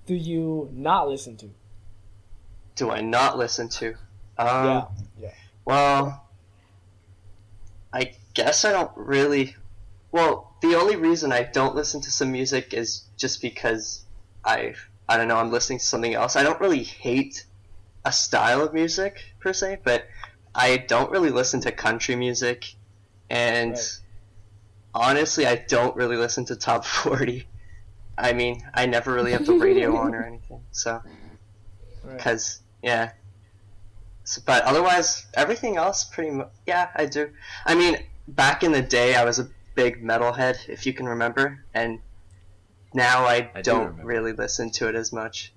do 0.05 0.15
you 0.15 0.69
not 0.73 1.09
listen 1.09 1.35
to? 1.37 1.49
Do 2.75 2.91
I 2.91 3.01
not 3.01 3.37
listen 3.37 3.69
to? 3.69 3.95
Um, 4.37 4.65
Yeah, 4.65 4.85
yeah. 5.19 5.33
Well, 5.65 6.27
I 7.93 8.13
guess 8.33 8.65
I 8.65 8.71
don't 8.71 8.91
really. 8.95 9.55
Well, 10.11 10.55
the 10.61 10.75
only 10.75 10.95
reason 10.95 11.31
I 11.31 11.43
don't 11.43 11.75
listen 11.75 12.01
to 12.01 12.11
some 12.11 12.31
music 12.31 12.73
is 12.73 13.03
just 13.17 13.41
because 13.41 14.05
I 14.43 14.75
I 15.09 15.17
don't 15.17 15.27
know 15.27 15.37
I'm 15.37 15.51
listening 15.51 15.79
to 15.79 15.85
something 15.85 16.13
else. 16.13 16.35
I 16.35 16.43
don't 16.43 16.59
really 16.59 16.83
hate 16.83 17.45
a 18.03 18.11
style 18.11 18.61
of 18.61 18.73
music 18.73 19.23
per 19.39 19.53
se, 19.53 19.79
but 19.83 20.05
I 20.53 20.77
don't 20.77 21.11
really 21.11 21.31
listen 21.31 21.59
to 21.61 21.71
country 21.71 22.15
music, 22.15 22.75
and 23.29 23.71
Right. 23.73 23.99
honestly, 24.93 25.45
I 25.47 25.55
don't 25.67 25.95
really 25.95 26.17
listen 26.17 26.45
to 26.45 26.55
top 26.55 26.85
forty. 27.03 27.47
I 28.17 28.33
mean, 28.33 28.63
I 28.73 28.85
never 28.85 29.13
really 29.13 29.33
have 29.33 29.45
the 29.45 29.53
radio 29.57 29.95
on 29.97 30.15
or 30.15 30.23
anything, 30.27 30.63
so 30.71 31.01
Right. 32.03 32.17
because 32.17 32.59
yeah. 32.81 33.11
So, 34.23 34.41
but 34.45 34.63
otherwise, 34.63 35.25
everything 35.35 35.77
else 35.77 36.03
pretty 36.03 36.31
much. 36.31 36.49
Yeah, 36.65 36.89
I 36.95 37.05
do. 37.05 37.29
I 37.65 37.75
mean, 37.75 37.97
back 38.27 38.63
in 38.63 38.71
the 38.71 38.81
day, 38.81 39.15
I 39.15 39.23
was 39.23 39.37
a 39.39 39.49
big 39.75 40.03
metalhead, 40.03 40.67
if 40.67 40.85
you 40.85 40.93
can 40.93 41.05
remember, 41.07 41.63
and 41.73 41.99
now 42.93 43.25
I, 43.25 43.51
I 43.53 43.61
do 43.61 43.71
don't 43.71 43.87
remember. 43.87 44.05
really 44.05 44.31
listen 44.33 44.71
to 44.71 44.87
it 44.87 44.95
as 44.95 45.11
much. 45.13 45.53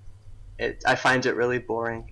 It 0.59 0.83
I 0.85 0.95
find 0.95 1.25
it 1.25 1.35
really 1.35 1.57
boring. 1.59 2.11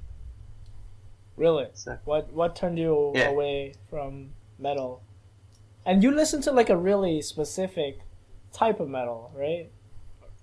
Really? 1.36 1.68
So 1.74 1.98
What 2.06 2.32
what 2.34 2.56
turned 2.56 2.80
you 2.80 3.12
Yeah. 3.14 3.30
away 3.30 3.74
from 3.90 4.30
metal? 4.58 5.02
And 5.88 6.04
you 6.04 6.12
listen 6.12 6.42
to 6.42 6.52
like 6.52 6.70
a 6.70 6.76
really 6.76 7.22
specific 7.22 8.00
type 8.52 8.82
of 8.82 8.90
metal, 8.90 9.32
right? 9.34 9.72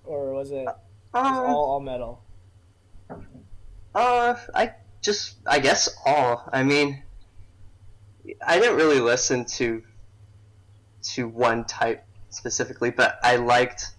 Or 0.03 0.33
was 0.33 0.49
it 0.49 0.65
just 0.65 0.75
um, 1.13 1.45
all, 1.45 1.69
all 1.69 1.79
metal? 1.79 2.23
Uh, 3.93 4.35
I 4.55 4.71
just, 5.03 5.35
I 5.45 5.59
guess 5.59 5.95
all. 6.03 6.49
I 6.51 6.63
mean, 6.63 7.03
I 8.45 8.59
didn't 8.59 8.75
really 8.75 8.99
listen 8.99 9.45
to 9.45 9.83
to 11.13 11.27
one 11.27 11.63
type 11.65 12.03
specifically, 12.31 12.89
but 12.89 13.19
I 13.23 13.35
liked 13.35 13.91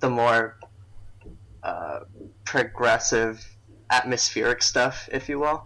the 0.00 0.08
more 0.08 0.58
uh, 1.62 2.00
progressive, 2.46 3.46
atmospheric 3.90 4.62
stuff, 4.62 5.06
if 5.12 5.28
you 5.28 5.38
will. 5.38 5.64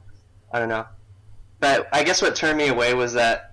I 0.53 0.59
don't 0.59 0.69
know, 0.69 0.87
but 1.61 1.89
I 1.93 2.03
guess 2.03 2.21
what 2.21 2.35
turned 2.35 2.59
me 2.59 2.67
away 2.67 2.93
was 2.95 3.13
that 3.13 3.52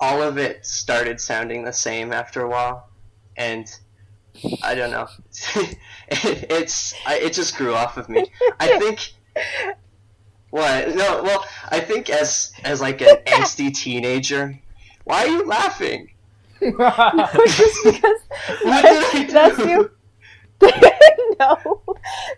all 0.00 0.22
of 0.22 0.38
it 0.38 0.64
started 0.66 1.20
sounding 1.20 1.64
the 1.64 1.72
same 1.72 2.12
after 2.12 2.42
a 2.42 2.48
while, 2.48 2.88
and 3.36 3.66
I 4.62 4.74
don't 4.74 4.90
know. 4.90 5.08
it's 6.08 6.94
I, 7.06 7.16
it 7.18 7.32
just 7.32 7.56
grew 7.56 7.74
off 7.74 7.96
of 7.96 8.08
me. 8.08 8.24
I 8.60 8.78
think. 8.78 9.12
What? 10.50 10.94
No. 10.94 11.22
Well, 11.22 11.44
I 11.70 11.80
think 11.80 12.08
as 12.10 12.52
as 12.64 12.80
like 12.80 13.00
an 13.02 13.16
angsty 13.26 13.74
teenager. 13.74 14.58
Why 15.04 15.24
are 15.24 15.28
you 15.28 15.46
laughing? 15.46 16.10
just 16.60 16.74
because 17.84 18.20
What 18.62 18.82
did 19.12 19.30
I 19.30 19.32
that's 19.32 19.58
you. 19.58 19.90
no, 21.38 21.82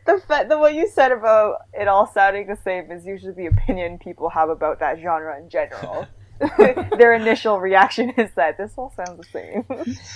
the 0.05 0.21
fa- 0.29 0.45
the 0.49 0.59
what 0.59 0.75
you 0.75 0.87
said 0.89 1.11
about 1.11 1.63
it 1.73 1.89
all 1.89 2.07
sounding 2.07 2.47
the 2.47 2.57
same 2.57 2.91
is 2.93 3.07
usually 3.07 3.33
the 3.33 3.47
opinion 3.47 3.99
people 3.99 4.29
have 4.29 4.51
about 4.51 4.79
that 4.81 4.99
genre 5.01 5.39
in 5.39 5.49
general. 5.49 6.07
Their 6.99 7.15
initial 7.15 7.61
reaction 7.61 8.11
is 8.11 8.31
that 8.35 8.57
this 8.57 8.73
all 8.77 8.93
sounds 8.97 9.19
the 9.19 9.25
same, 9.25 9.65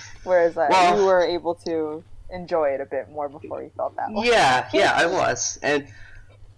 whereas 0.25 0.57
uh, 0.57 0.67
Well- 0.71 0.99
you 0.99 1.07
were 1.07 1.23
able 1.23 1.55
to 1.67 2.03
enjoy 2.31 2.71
it 2.71 2.81
a 2.81 2.87
bit 2.87 3.11
more 3.11 3.29
before 3.29 3.63
you 3.63 3.71
felt 3.77 3.95
that 3.97 4.11
way. 4.11 4.27
Yeah, 4.27 4.69
yeah, 4.73 4.93
I 4.97 5.07
was. 5.07 5.59
And 5.63 5.87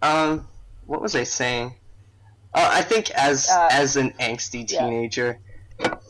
um, 0.03 0.47
what 0.87 1.03
was 1.03 1.15
I 1.17 1.25
saying? 1.25 1.75
Uh, 2.55 2.71
I 2.73 2.83
think 2.83 3.11
as 3.11 3.49
Uh, 3.51 3.69
as 3.71 3.97
an 3.97 4.13
angsty 4.21 4.71
yeah. 4.71 4.81
teenager, 4.81 5.39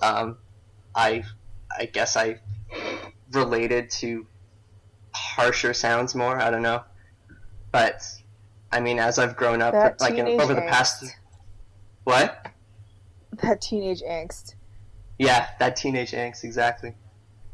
um, 0.03 0.37
I 0.95 1.25
I 1.77 1.87
guess 1.87 2.17
I 2.17 2.39
related 3.33 3.91
to 3.91 4.27
harsher 5.13 5.73
sounds 5.75 6.15
more. 6.15 6.39
I 6.41 6.51
don't 6.51 6.63
know, 6.63 6.83
but 7.73 8.03
I 8.71 8.81
mean, 8.81 8.99
as 8.99 9.19
I've 9.19 9.35
grown 9.37 9.63
up, 9.63 9.73
That 9.73 10.01
like 10.01 10.15
in, 10.15 10.41
over 10.41 10.55
the 10.55 10.61
past 10.63 11.05
what? 12.05 12.47
That 13.43 13.61
teenage 13.61 14.03
angst. 14.03 14.55
Yeah, 15.19 15.47
that 15.59 15.77
teenage 15.77 16.13
angst, 16.13 16.45
exactly. 16.45 16.95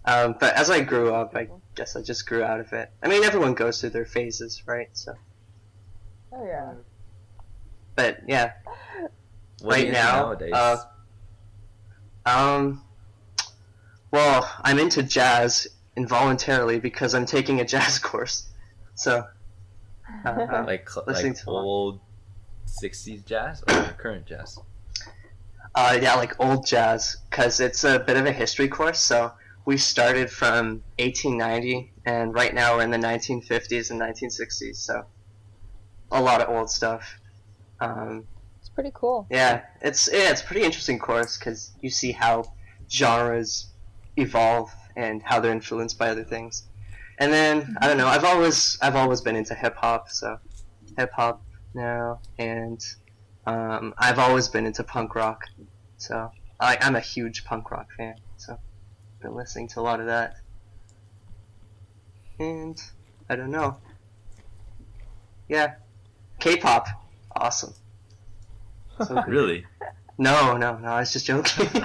Um, 0.05 0.35
but 0.41 0.55
as 0.55 0.69
I 0.71 0.81
grew 0.81 1.15
up, 1.15 1.35
I 1.37 1.49
guess 1.75 1.95
I 1.97 2.03
just 2.03 2.27
grew 2.27 2.43
out 2.43 2.61
of 2.61 2.73
it. 2.73 2.91
I 3.03 3.09
mean, 3.09 3.23
everyone 3.25 3.55
goes 3.55 3.81
through 3.81 3.91
their 3.91 4.05
phases, 4.05 4.63
right? 4.67 4.89
So, 4.93 5.15
Oh 6.33 6.45
yeah. 6.45 6.73
but 7.95 8.21
yeah, 8.27 8.53
What 9.61 9.77
are 9.77 9.81
you 9.81 9.87
right 9.87 9.87
into 9.89 9.93
now, 9.93 10.23
nowadays? 10.23 10.53
uh, 10.55 10.77
um, 12.27 12.83
well, 14.11 14.51
I'm 14.63 14.79
into 14.79 15.03
jazz 15.03 15.67
involuntarily 15.97 16.81
because 16.81 17.15
I'm 17.15 17.27
taking 17.27 17.61
a 17.61 17.65
jazz 17.65 17.99
course. 18.11 18.49
So, 18.95 19.25
uh, 20.25 20.65
like 20.67 20.89
cl- 20.89 21.05
listening 21.07 21.33
like 21.35 21.43
to 21.45 21.51
old 21.51 22.01
'60s 22.67 23.25
jazz 23.25 23.63
or 23.69 23.85
current 23.99 24.27
jazz? 24.27 24.59
Uh, 25.75 25.99
yeah, 26.01 26.15
like 26.15 26.39
old 26.41 26.67
jazz, 26.67 27.17
because 27.31 27.61
it's 27.61 27.85
a 27.85 27.99
bit 27.99 28.17
of 28.17 28.27
a 28.27 28.33
history 28.33 28.69
course. 28.69 28.99
So 28.99 29.33
we 29.65 29.77
started 29.77 30.31
from 30.31 30.83
1890, 30.99 31.93
and 32.05 32.35
right 32.35 32.55
now 32.55 32.77
we're 32.77 32.83
in 32.83 32.91
the 32.91 32.99
1950s 32.99 33.91
and 33.91 34.01
1960s. 34.01 34.77
So 34.77 35.05
a 36.11 36.21
lot 36.21 36.41
of 36.41 36.49
old 36.55 36.71
stuff. 36.71 37.19
Um, 37.81 38.25
It's 38.61 38.69
pretty 38.69 38.91
cool. 38.95 39.27
yeah, 39.31 39.63
it's 39.81 40.09
yeah, 40.13 40.31
it's 40.31 40.43
a 40.43 40.45
pretty 40.45 40.63
interesting 40.65 40.99
course 40.99 41.39
because 41.39 41.73
you 41.81 41.91
see 41.91 42.13
how 42.13 42.45
genres 42.91 43.71
evolve 44.17 44.71
and 44.97 45.23
how 45.25 45.41
they're 45.41 45.53
influenced 45.53 45.99
by 45.99 46.11
other 46.11 46.25
things. 46.25 46.69
And 47.19 47.33
then 47.33 47.77
I 47.81 47.87
don't 47.89 47.97
know, 47.99 48.07
I've 48.09 48.25
always 48.25 48.79
I've 48.83 48.97
always 48.97 49.21
been 49.21 49.37
into 49.37 49.55
hip 49.55 49.77
hop, 49.77 50.11
so 50.11 50.39
hip 50.99 51.11
hop 51.15 51.43
now, 51.75 52.21
and 52.39 52.81
um, 53.47 53.95
I've 53.99 54.19
always 54.19 54.49
been 54.49 54.67
into 54.67 54.85
punk 54.85 55.15
rock. 55.15 55.45
So 55.97 56.31
I, 56.61 56.79
I'm 56.81 56.97
a 56.97 57.01
huge 57.01 57.45
punk 57.45 57.71
rock 57.71 57.89
fan. 57.97 58.17
So 58.37 58.59
been 59.21 59.35
listening 59.35 59.69
to 59.69 59.81
a 59.81 59.83
lot 59.83 60.01
of 60.01 60.07
that. 60.07 60.37
And 62.39 62.81
I 63.29 63.37
don't 63.37 63.51
know. 63.51 63.77
Yeah, 65.49 65.75
K-pop, 66.41 66.87
awesome. 67.37 67.75
So. 69.07 69.23
Really? 69.29 69.67
No, 70.19 70.57
no, 70.57 70.77
no. 70.77 70.89
I 70.89 71.01
was 71.01 71.13
just 71.13 71.27
joking. 71.27 71.69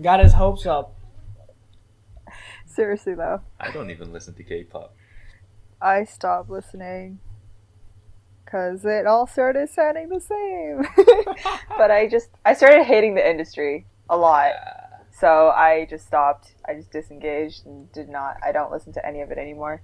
Got 0.00 0.20
his 0.20 0.32
hopes 0.32 0.66
up. 0.66 0.96
Seriously 2.66 3.14
though, 3.14 3.40
I 3.58 3.70
don't 3.72 3.90
even 3.90 4.12
listen 4.12 4.34
to 4.34 4.44
K-pop. 4.44 4.94
I 5.80 6.04
stopped 6.04 6.50
listening 6.50 7.18
because 8.50 8.84
it 8.84 9.06
all 9.06 9.26
started 9.26 9.68
sounding 9.68 10.08
the 10.08 10.20
same. 10.20 10.86
but 11.76 11.90
I 11.90 12.08
just 12.08 12.30
I 12.44 12.54
started 12.54 12.84
hating 12.84 13.14
the 13.14 13.28
industry 13.28 13.86
a 14.08 14.16
lot, 14.16 14.52
so 15.12 15.50
I 15.50 15.86
just 15.88 16.06
stopped. 16.06 16.54
I 16.66 16.74
just 16.74 16.90
disengaged 16.90 17.66
and 17.66 17.90
did 17.92 18.08
not. 18.08 18.36
I 18.44 18.52
don't 18.52 18.72
listen 18.72 18.92
to 18.94 19.06
any 19.06 19.20
of 19.20 19.30
it 19.30 19.38
anymore. 19.38 19.82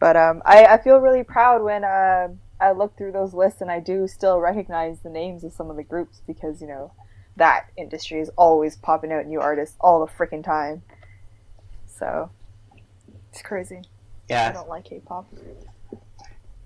But 0.00 0.16
um, 0.16 0.42
I 0.44 0.66
I 0.66 0.78
feel 0.78 0.98
really 0.98 1.22
proud 1.22 1.62
when 1.62 1.84
uh, 1.84 2.28
I 2.60 2.72
look 2.72 2.96
through 2.96 3.12
those 3.12 3.32
lists 3.32 3.60
and 3.60 3.70
I 3.70 3.80
do 3.80 4.08
still 4.08 4.40
recognize 4.40 5.00
the 5.00 5.10
names 5.10 5.44
of 5.44 5.52
some 5.52 5.70
of 5.70 5.76
the 5.76 5.84
groups 5.84 6.22
because 6.26 6.60
you 6.60 6.66
know 6.66 6.92
that 7.36 7.66
industry 7.76 8.20
is 8.20 8.30
always 8.36 8.76
popping 8.76 9.12
out 9.12 9.26
new 9.26 9.40
artists 9.40 9.76
all 9.80 10.04
the 10.04 10.10
freaking 10.10 10.42
time. 10.42 10.82
So 11.86 12.30
it's 13.30 13.42
crazy. 13.42 13.82
Yeah, 14.28 14.48
I 14.48 14.52
don't 14.52 14.68
like 14.68 14.84
K-pop. 14.84 15.32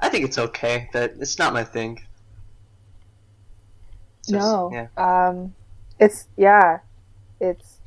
I 0.00 0.08
think 0.08 0.24
it's 0.24 0.38
okay, 0.38 0.88
but 0.92 1.14
it's 1.18 1.38
not 1.38 1.52
my 1.52 1.64
thing. 1.64 2.00
It's 4.20 4.28
just- 4.30 4.40
no. 4.40 4.70
Yeah. 4.72 4.88
Um, 4.96 5.54
it's 5.98 6.26
yeah, 6.36 6.78
it's. 7.40 7.78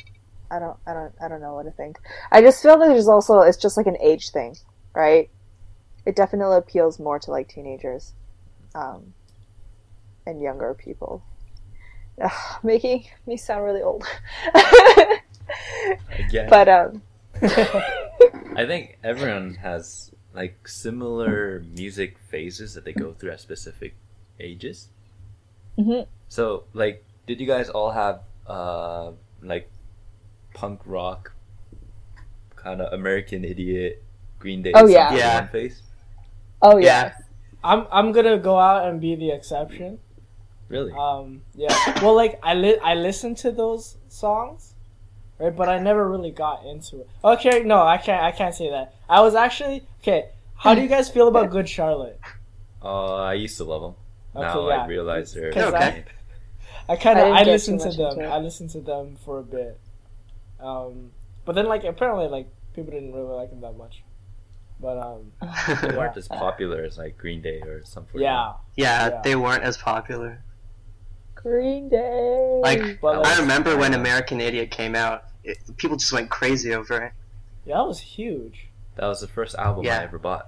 I 0.52 0.60
don't. 0.60 0.78
I 0.86 0.94
don't. 0.94 1.14
I 1.22 1.28
don't 1.28 1.42
know 1.42 1.56
what 1.56 1.64
to 1.64 1.72
think. 1.72 1.98
I 2.32 2.42
just 2.42 2.62
feel 2.62 2.78
that 2.78 2.88
there's 2.88 3.08
also 3.08 3.40
it's 3.42 3.58
just 3.58 3.76
like 3.78 3.88
an 3.88 3.98
age 4.00 4.30
thing, 4.30 4.56
right? 4.94 5.30
It 6.06 6.16
definitely 6.16 6.58
appeals 6.58 7.00
more 7.00 7.18
to 7.20 7.32
like 7.32 7.48
teenagers, 7.48 8.14
um, 8.76 9.14
and 10.28 10.42
younger 10.42 10.74
people. 10.76 11.24
Ugh, 12.22 12.60
making 12.64 13.06
me 13.26 13.38
sound 13.38 13.64
really 13.64 13.82
old. 13.82 14.06
Again. 16.20 16.48
but 16.50 16.70
um, 16.70 17.02
I 18.56 18.66
think 18.68 19.00
everyone 19.04 19.56
has 19.56 20.12
like 20.34 20.68
similar 20.68 21.64
music 21.76 22.18
phases 22.18 22.74
that 22.74 22.86
they 22.86 22.94
go 22.94 23.14
through 23.14 23.32
at 23.32 23.40
specific 23.40 23.94
ages. 24.40 24.88
Mhm. 25.78 26.08
So, 26.30 26.64
like, 26.74 27.04
did 27.28 27.40
you 27.40 27.48
guys 27.48 27.70
all 27.70 27.92
have 27.92 28.22
uh 28.48 29.12
like 29.42 29.70
punk 30.54 30.82
rock 30.86 31.34
kind 32.56 32.82
of 32.82 32.92
American 32.94 33.44
Idiot, 33.44 34.02
Green 34.40 34.62
Day, 34.62 34.72
Oh, 34.76 34.88
yeah. 34.88 35.14
Yeah. 35.16 35.46
phase? 35.48 35.82
oh 36.62 36.78
Yeah. 36.78 36.86
yeah, 36.86 37.14
I'm 37.64 37.88
I'm 37.92 38.12
gonna 38.12 38.38
go 38.38 38.58
out 38.58 38.88
and 38.88 39.00
be 39.02 39.16
the 39.16 39.32
exception. 39.32 40.00
Really? 40.70 40.92
Um, 40.94 41.44
yeah. 41.56 41.70
Well, 42.02 42.16
like 42.16 42.40
I 42.42 42.56
li- 42.56 42.80
I 42.82 42.96
listened 42.96 43.38
to 43.46 43.52
those 43.52 43.98
songs, 44.08 44.73
right? 45.40 45.56
But 45.56 45.70
I 45.70 45.80
never 45.80 46.10
really 46.10 46.32
got 46.32 46.66
into 46.66 47.02
it. 47.02 47.10
Okay, 47.24 47.64
no, 47.64 47.82
I 47.82 47.98
can't. 47.98 48.24
I 48.24 48.32
can't 48.32 48.54
say 48.56 48.70
that. 48.70 48.96
I 49.10 49.22
was 49.22 49.36
actually 49.36 49.84
okay. 50.02 50.30
How 50.56 50.74
do 50.76 50.82
you 50.82 50.88
guys 50.88 51.10
feel 51.10 51.28
about 51.28 51.50
Good 51.50 51.68
Charlotte? 51.68 52.20
Uh, 52.82 53.16
I 53.16 53.34
used 53.34 53.58
to 53.58 53.64
love 53.66 53.82
them. 53.82 53.96
Okay, 54.36 54.48
now 54.48 54.68
yeah. 54.70 54.84
I 54.84 54.88
realize 54.88 55.34
they're 55.34 55.50
Okay. 55.50 56.06
I, 56.90 56.94
I 56.94 56.96
kind 56.96 57.20
of 57.20 57.26
I 57.34 57.42
I, 57.42 57.44
listened 57.44 57.82
to 57.82 57.92
them. 57.92 58.20
I 58.20 58.38
listened 58.40 58.70
to 58.72 58.80
them 58.82 59.18
for 59.26 59.40
a 59.40 59.44
bit. 59.44 59.80
Um, 60.60 61.12
but 61.46 61.54
then 61.56 61.66
like 61.68 61.84
apparently 61.84 62.28
like 62.28 62.48
people 62.74 62.92
didn't 62.94 63.14
really 63.14 63.34
like 63.36 63.50
them 63.50 63.62
that 63.62 63.78
much. 63.78 64.04
But 64.80 64.98
um, 64.98 65.32
they 65.42 65.88
Yeah. 65.90 65.98
weren't 65.98 66.18
as 66.18 66.28
popular 66.28 66.84
as 66.84 66.98
like 66.98 67.18
Green 67.18 67.42
Day 67.42 67.62
or 67.62 67.84
something. 67.86 68.20
yeah. 68.22 68.54
yeah, 68.76 69.10
Yeah. 69.10 69.22
they 69.24 69.36
weren't 69.36 69.64
as 69.64 69.78
popular. 69.78 70.42
Green 71.44 71.90
Day. 71.90 72.60
Like, 72.64 73.00
But 73.02 73.22
like, 73.22 73.38
I 73.38 73.42
remember 73.42 73.78
when 73.78 73.94
American 73.94 74.40
Idiot 74.42 74.72
came 74.72 74.96
out, 74.96 75.26
it, 75.44 75.58
people 75.78 75.98
just 75.98 76.12
went 76.14 76.30
crazy 76.30 76.74
over 76.74 76.98
it. 77.02 77.14
yeah, 77.66 77.76
that 77.78 77.86
was 77.88 78.00
huge. 78.00 78.68
That 78.96 79.08
was 79.08 79.22
the 79.22 79.28
first 79.28 79.56
album 79.56 79.84
Yeah. 79.86 80.00
I 80.00 80.04
ever 80.04 80.20
bought. 80.20 80.48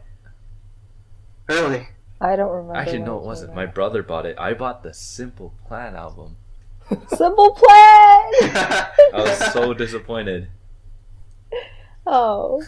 Really? 1.48 1.88
I 2.22 2.36
don't 2.36 2.50
remember. 2.52 2.76
Actually, 2.76 3.00
when 3.00 3.08
no, 3.08 3.18
it 3.18 3.24
wasn't. 3.24 3.52
out. 3.52 3.56
My 3.56 3.66
brother 3.66 4.02
bought 4.04 4.26
it. 4.26 4.38
I 4.40 4.54
bought 4.54 4.84
the 4.84 4.94
Simple 4.94 5.54
Plan 5.68 5.96
album. 5.96 6.38
Simple 7.10 7.52
Plan. 7.52 7.62
I 8.54 8.92
was 9.16 9.54
so 9.54 9.74
disappointed. 9.74 10.48
oh. 12.08 12.64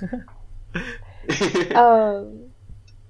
Um. 1.76 2.50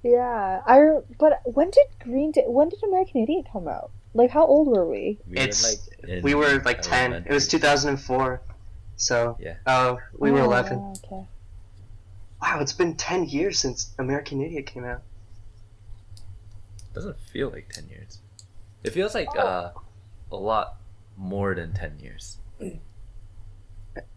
Yeah. 0.04 0.62
I. 0.66 1.00
But 1.18 1.42
when 1.46 1.72
did 1.72 1.88
Green 2.00 2.32
Day? 2.32 2.44
When 2.46 2.70
did 2.70 2.84
American 2.84 3.24
Idiot 3.24 3.46
come 3.52 3.68
out? 3.68 3.92
Like, 4.14 4.32
how 4.32 4.46
old 4.46 4.68
were 4.68 4.88
we? 4.88 5.20
We 5.28 5.38
It's- 5.38 5.64
were 5.64 6.10
like 6.14 6.24
we 6.24 6.34
were 6.36 6.62
like 6.64 6.82
10. 6.82 7.14
It 7.14 7.30
was 7.30 7.48
2004. 7.48 8.42
So, 8.96 9.38
Yeah. 9.40 9.56
oh, 9.68 10.00
we 10.18 10.32
were 10.32 10.40
Oh, 10.40 10.46
11. 10.46 10.80
Ah, 10.80 10.92
okay. 11.06 11.28
Wow, 12.42 12.60
it's 12.62 12.74
been 12.74 12.96
10 12.96 13.26
years 13.26 13.60
since 13.60 13.94
American 14.00 14.42
Idiot 14.42 14.66
came 14.66 14.86
out. 14.86 15.02
Doesn't 16.94 17.20
feel 17.20 17.50
like 17.50 17.70
ten 17.70 17.88
years. 17.90 18.18
It 18.84 18.90
feels 18.90 19.14
like 19.14 19.28
oh. 19.36 19.40
uh, 19.40 19.72
a 20.32 20.36
lot 20.36 20.78
more 21.16 21.54
than 21.54 21.72
ten 21.74 22.00
years. 22.00 22.38
It 22.60 22.80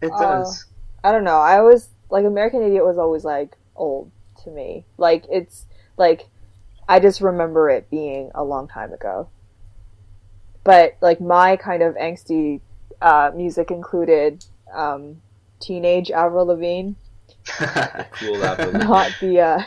Oh. 0.01 0.19
does. 0.19 0.65
I 1.03 1.11
don't 1.11 1.23
know. 1.23 1.37
I 1.37 1.59
always 1.59 1.89
like 2.09 2.25
American 2.25 2.63
Idiot 2.63 2.83
was 2.83 2.97
always 2.97 3.23
like 3.23 3.55
old 3.75 4.09
to 4.43 4.49
me. 4.49 4.85
Like 4.97 5.25
it's 5.29 5.65
like 5.97 6.27
I 6.89 6.99
just 6.99 7.21
remember 7.21 7.69
it 7.69 7.87
being 7.91 8.31
a 8.33 8.43
long 8.43 8.67
time 8.67 8.93
ago. 8.93 9.29
But 10.63 10.97
like 11.01 11.19
my 11.21 11.55
kind 11.57 11.81
of 11.81 11.95
angsty 11.95 12.61
uh, 13.01 13.31
music 13.35 13.71
included 13.71 14.45
um, 14.73 15.21
teenage 15.59 16.11
Avril 16.11 16.45
Lavigne, 16.47 16.91
Cool 18.11 18.43
Avril. 18.45 18.71
not 18.73 19.11
the 19.19 19.39
uh, 19.39 19.63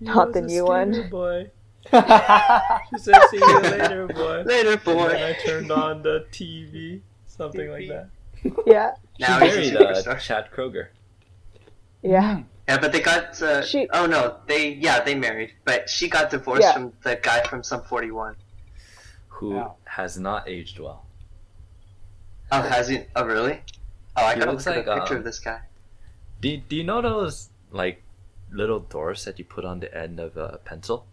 not 0.00 0.32
the 0.32 0.42
new 0.42 0.64
one. 0.64 1.08
Boy. 1.10 1.50
She 1.92 2.98
said, 2.98 3.20
"See 3.30 3.38
you 3.38 3.58
later, 3.60 4.06
boy." 4.06 4.42
Later, 4.46 4.70
And 4.72 4.80
then 4.84 4.96
boy. 4.96 5.26
I 5.26 5.36
turned 5.44 5.72
on 5.72 6.02
the 6.02 6.24
TV, 6.30 7.00
something 7.26 7.68
like 7.70 7.88
that. 7.88 8.08
yeah, 8.66 8.92
Now 9.18 9.40
she 9.40 9.62
he's 9.64 9.72
married 9.72 10.06
uh. 10.06 10.14
Chad 10.16 10.50
Kroeger. 10.54 10.88
yeah. 12.02 12.42
Yeah, 12.68 12.78
but 12.78 12.92
they 12.92 13.00
got. 13.00 13.42
Uh, 13.42 13.62
She- 13.62 13.88
Oh 13.92 14.06
no, 14.06 14.36
they 14.46 14.74
yeah 14.74 15.00
they 15.02 15.16
married, 15.16 15.52
but 15.64 15.90
she 15.90 16.08
got 16.08 16.30
divorced 16.30 16.62
Yeah. 16.62 16.72
from 16.74 16.92
the 17.02 17.16
guy 17.16 17.42
from 17.48 17.64
Sum 17.64 17.82
41. 17.82 18.36
Who 19.42 19.54
Yeah. 19.56 19.70
has 19.84 20.18
not 20.18 20.48
aged 20.48 20.78
well. 20.78 21.04
Oh, 22.52 22.62
has 22.62 22.88
he? 22.88 23.00
Oh, 23.16 23.26
really? 23.26 23.60
Oh, 24.16 24.24
I 24.24 24.34
He 24.34 24.38
gotta 24.40 24.52
looks 24.52 24.66
look 24.66 24.76
at 24.76 24.88
a 24.88 24.94
picture 25.00 25.14
um, 25.14 25.18
of 25.18 25.24
this 25.24 25.40
guy. 25.40 25.60
Do 26.40 26.56
Do 26.56 26.76
you 26.76 26.84
know 26.84 27.02
those 27.02 27.50
like 27.70 28.02
little 28.50 28.80
dwarfs 28.80 29.24
that 29.24 29.38
you 29.38 29.44
put 29.44 29.64
on 29.64 29.80
the 29.80 29.92
end 29.96 30.20
of 30.20 30.36
a 30.36 30.58
pencil 30.64 31.06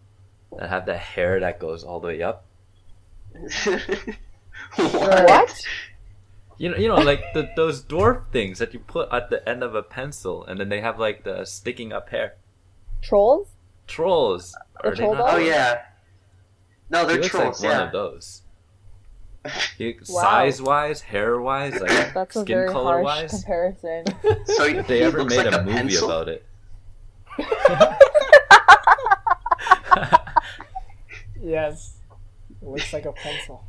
that 0.58 0.70
have 0.70 0.86
that 0.86 1.00
hair 1.00 1.40
that 1.40 1.60
goes 1.60 1.84
all 1.84 2.00
the 2.00 2.08
way 2.08 2.22
up? 2.22 2.46
What? 4.76 5.54
You 6.58 6.70
know, 6.72 6.78
you 6.78 6.88
know, 6.90 7.00
like 7.00 7.34
the 7.34 7.50
those 7.56 7.82
dwarf 7.84 8.30
things 8.32 8.60
that 8.60 8.74
you 8.74 8.80
put 8.80 9.08
at 9.12 9.30
the 9.30 9.48
end 9.48 9.64
of 9.64 9.74
a 9.76 9.82
pencil, 9.82 10.44
and 10.46 10.60
then 10.60 10.70
they 10.70 10.82
have 10.82 11.00
like 11.00 11.24
the 11.24 11.46
sticking 11.46 11.94
up 11.94 12.10
hair. 12.10 12.36
Trolls? 13.02 13.56
Trolls. 13.88 14.52
The 14.84 14.90
Are 14.90 14.96
they 14.96 14.98
troll 14.98 15.14
not? 15.16 15.34
Oh 15.34 15.38
yeah. 15.38 15.86
No, 16.90 17.06
they're 17.06 17.16
he 17.18 17.22
looks 17.24 17.30
trolls. 17.30 17.64
like 17.64 17.74
one 17.74 17.88
of 17.88 17.92
those. 17.94 18.42
He, 19.78 19.96
Wow. 20.10 20.22
Size 20.22 20.62
wise, 20.62 21.02
hair 21.02 21.40
wise, 21.40 21.80
like 21.80 22.14
That's 22.14 22.36
a 22.36 22.42
skin 22.42 22.56
very 22.58 22.70
color 22.72 23.02
harsh 23.04 23.06
wise. 23.06 23.32
comparison. 23.32 24.04
So 24.46 24.66
If 24.66 24.88
they 24.88 24.98
he 24.98 25.04
ever 25.04 25.20
looks 25.24 25.36
made 25.36 25.46
like 25.46 25.54
a, 25.56 25.60
a 25.60 25.64
movie 25.64 25.78
pencil? 25.78 26.12
about 26.12 26.28
it. 26.30 26.46
yes, 31.42 31.94
looks 32.62 32.92
like 32.94 33.06
a 33.06 33.14
pencil. 33.14 33.64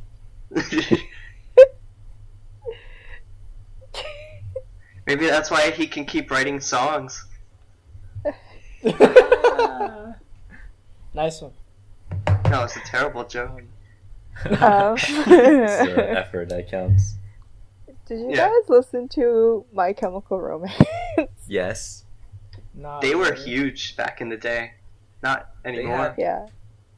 Maybe 5.07 5.25
that's 5.25 5.49
why 5.49 5.71
he 5.71 5.87
can 5.87 6.05
keep 6.05 6.29
writing 6.31 6.59
songs. 6.59 7.25
Nice 11.13 11.41
one. 11.41 11.51
No, 12.51 12.63
it's 12.63 12.75
a 12.75 12.81
terrible 12.81 13.23
joke. 13.25 13.61
Um, 13.61 13.65
it's 14.97 15.07
the 15.27 16.05
effort 16.19 16.49
that 16.49 16.69
counts. 16.69 17.15
Did 18.05 18.19
you 18.19 18.29
Yeah. 18.31 18.49
guys 18.49 18.69
listen 18.69 19.07
to 19.09 19.65
My 19.73 19.93
Chemical 19.93 20.39
Romance? 20.39 20.75
Yes, 21.47 22.05
Not 22.73 23.01
They 23.01 23.15
were 23.15 23.31
really. 23.31 23.43
huge 23.43 23.95
back 23.95 24.21
in 24.21 24.29
the 24.29 24.37
day. 24.37 24.73
Not 25.23 25.49
anymore. 25.65 25.97
had- 25.97 26.15
yeah. 26.17 26.47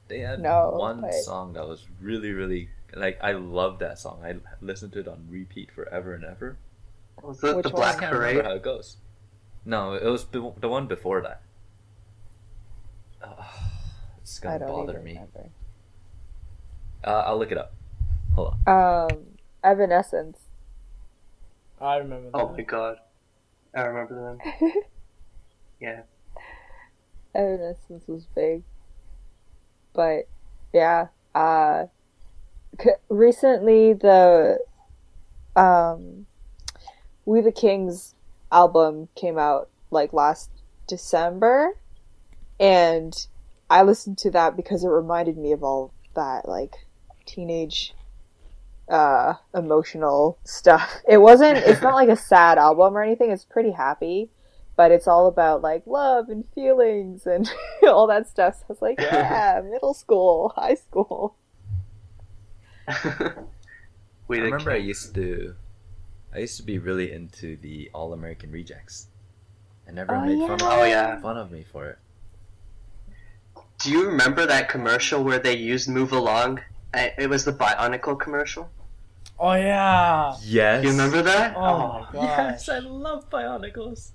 they 0.08 0.20
had 0.20 0.40
No, 0.40 0.72
one 0.72 1.02
but- 1.02 1.14
song 1.14 1.54
that 1.54 1.68
was 1.68 1.86
really, 2.02 2.32
really 2.32 2.70
like 2.96 3.18
I 3.22 3.32
love 3.34 3.80
that 3.80 3.98
song. 4.00 4.22
I 4.24 4.36
listened 4.62 4.94
to 4.94 5.00
it 5.00 5.08
on 5.08 5.26
repeat 5.30 5.72
forever 5.72 6.14
and 6.14 6.24
ever. 6.24 6.58
Was 7.22 7.44
it 7.44 7.56
Which 7.56 7.64
the 7.64 7.70
one? 7.72 7.82
Black 7.82 7.98
I 7.98 8.00
can't 8.00 8.14
remember 8.14 8.34
Parade? 8.42 8.46
how 8.46 8.54
it 8.56 8.64
goes. 8.64 8.98
No, 9.66 9.94
it 9.94 10.04
was 10.06 10.26
the 10.26 10.52
the 10.60 10.70
one 10.70 10.88
before 10.88 11.22
that. 11.22 11.42
Ugh, 13.24 13.44
it's 14.24 14.40
gonna 14.40 14.60
don't 14.60 14.68
bother 14.70 14.94
even 14.94 15.04
me. 15.04 15.12
remember. 15.14 15.50
Uh, 17.04 17.24
I'll 17.28 17.38
look 17.38 17.52
it 17.52 17.58
up. 17.58 17.74
Hold 18.36 18.56
on. 18.68 19.10
Um, 19.12 19.18
Evanescence. 19.64 20.40
I 21.80 21.98
remember 21.98 22.32
that. 22.32 22.38
Oh 22.38 22.54
my 22.56 22.64
god. 22.64 22.98
I 23.76 23.82
remember 23.82 24.38
them. 24.62 24.72
Yeah. 25.82 26.04
Evanescence 27.36 28.08
was 28.08 28.26
big. 28.34 28.64
But, 29.94 30.30
yeah. 30.72 31.08
Uh, 31.36 31.88
c- 32.82 32.92
recently 33.10 33.92
the, 33.92 34.60
um, 35.58 36.26
We 37.26 37.42
the 37.42 37.52
Kings 37.52 38.16
album 38.50 39.10
came 39.16 39.38
out, 39.38 39.70
like, 39.92 40.14
last 40.14 40.52
December. 40.88 41.78
And 42.62 43.28
I 43.70 43.84
listened 43.84 44.18
to 44.20 44.32
that 44.32 44.56
because 44.56 44.84
it 44.84 44.90
reminded 44.90 45.38
me 45.38 45.52
of 45.52 45.64
all 45.64 45.94
that, 46.16 46.48
like, 46.48 46.76
teenage 47.26 47.94
uh 48.90 49.34
emotional 49.54 50.38
stuff. 50.44 51.02
It 51.08 51.18
wasn't 51.20 51.58
it's 51.60 51.82
not 51.82 51.96
like 51.96 52.10
a 52.10 52.16
sad 52.18 52.58
album 52.58 52.98
or 52.98 53.02
anything. 53.04 53.32
It's 53.32 53.46
pretty 53.46 53.72
happy, 53.72 54.30
but 54.76 54.92
it's 54.92 55.08
all 55.08 55.28
about 55.28 55.62
like 55.62 55.84
love 55.88 56.30
and 56.30 56.46
feelings 56.54 57.26
and 57.26 57.50
all 57.84 58.08
that 58.08 58.28
stuff. 58.28 58.58
So 58.60 58.66
it's 58.72 58.82
like, 58.82 59.00
yeah, 59.00 59.62
middle 59.64 59.94
school, 59.94 60.54
high 60.56 60.76
school. 60.76 61.36
we 64.28 64.40
I 64.40 64.42
the 64.42 64.52
remember 64.52 64.72
I 64.72 64.78
used 64.78 65.16
to, 65.16 65.56
I 66.34 66.40
used 66.40 66.58
to 66.58 66.64
be 66.64 66.80
really 66.80 67.12
into 67.12 67.58
the 67.58 67.90
All 67.94 68.14
American 68.14 68.52
Rejects, 68.52 69.08
and 69.88 70.00
everyone 70.00 70.26
Oh, 70.26 70.26
made 70.26 70.42
fun, 70.42 70.62
Oh 70.62 70.84
of, 70.84 70.90
yeah. 70.90 71.20
fun 71.22 71.38
of 71.38 71.52
me 71.52 71.64
for 71.64 71.90
it. 71.90 72.00
Do 73.84 73.92
you 73.92 74.08
remember 74.08 74.46
that 74.46 74.70
commercial 74.70 75.24
where 75.24 75.40
they 75.40 75.58
used 75.58 75.90
"Move 75.90 76.14
Along"? 76.14 76.62
It 76.94 77.30
was 77.30 77.44
the 77.44 77.52
Bionicle 77.52 78.18
commercial. 78.20 78.70
Oh 79.40 79.54
yeah. 79.54 80.36
Yes. 80.42 80.84
You 80.84 80.92
remember 80.92 81.22
that? 81.24 81.56
Oh, 81.58 81.60
oh 81.62 81.88
my 82.00 82.12
gosh. 82.14 82.24
Yes, 82.24 82.70
I 82.70 82.80
love 82.80 83.30
Bionicles. 83.30 84.12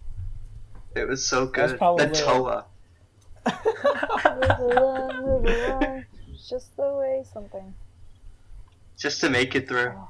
It 0.95 1.07
was 1.07 1.25
so 1.27 1.47
That's 1.47 1.73
good. 1.73 1.79
probably- 1.79 2.07
The 2.07 2.14
Toa. 2.14 2.64
Move 3.51 4.77
along, 4.77 5.23
move 5.23 5.45
along. 5.47 6.05
Just 6.49 6.75
the 6.77 6.91
way 6.95 7.25
something. 7.31 7.75
Just 8.97 9.21
to 9.21 9.29
make 9.29 9.55
it 9.55 9.69
through. 9.69 9.93
Oh. 9.95 10.09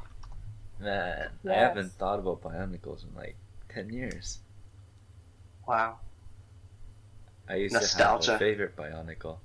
Man, 0.81 1.31
I 1.49 1.53
haven't 1.55 1.93
thought 1.95 2.21
about 2.21 2.43
Bionicles 2.43 3.03
in 3.03 3.13
like 3.17 3.37
ten 3.69 3.91
years. 3.91 4.39
Wow. 5.67 5.99
I 7.49 7.57
used 7.57 7.75
Nostalgia. 7.75 8.27
to 8.27 8.33
have 8.33 8.41
a 8.41 8.45
favorite 8.45 8.77
Bionicle. 8.77 9.39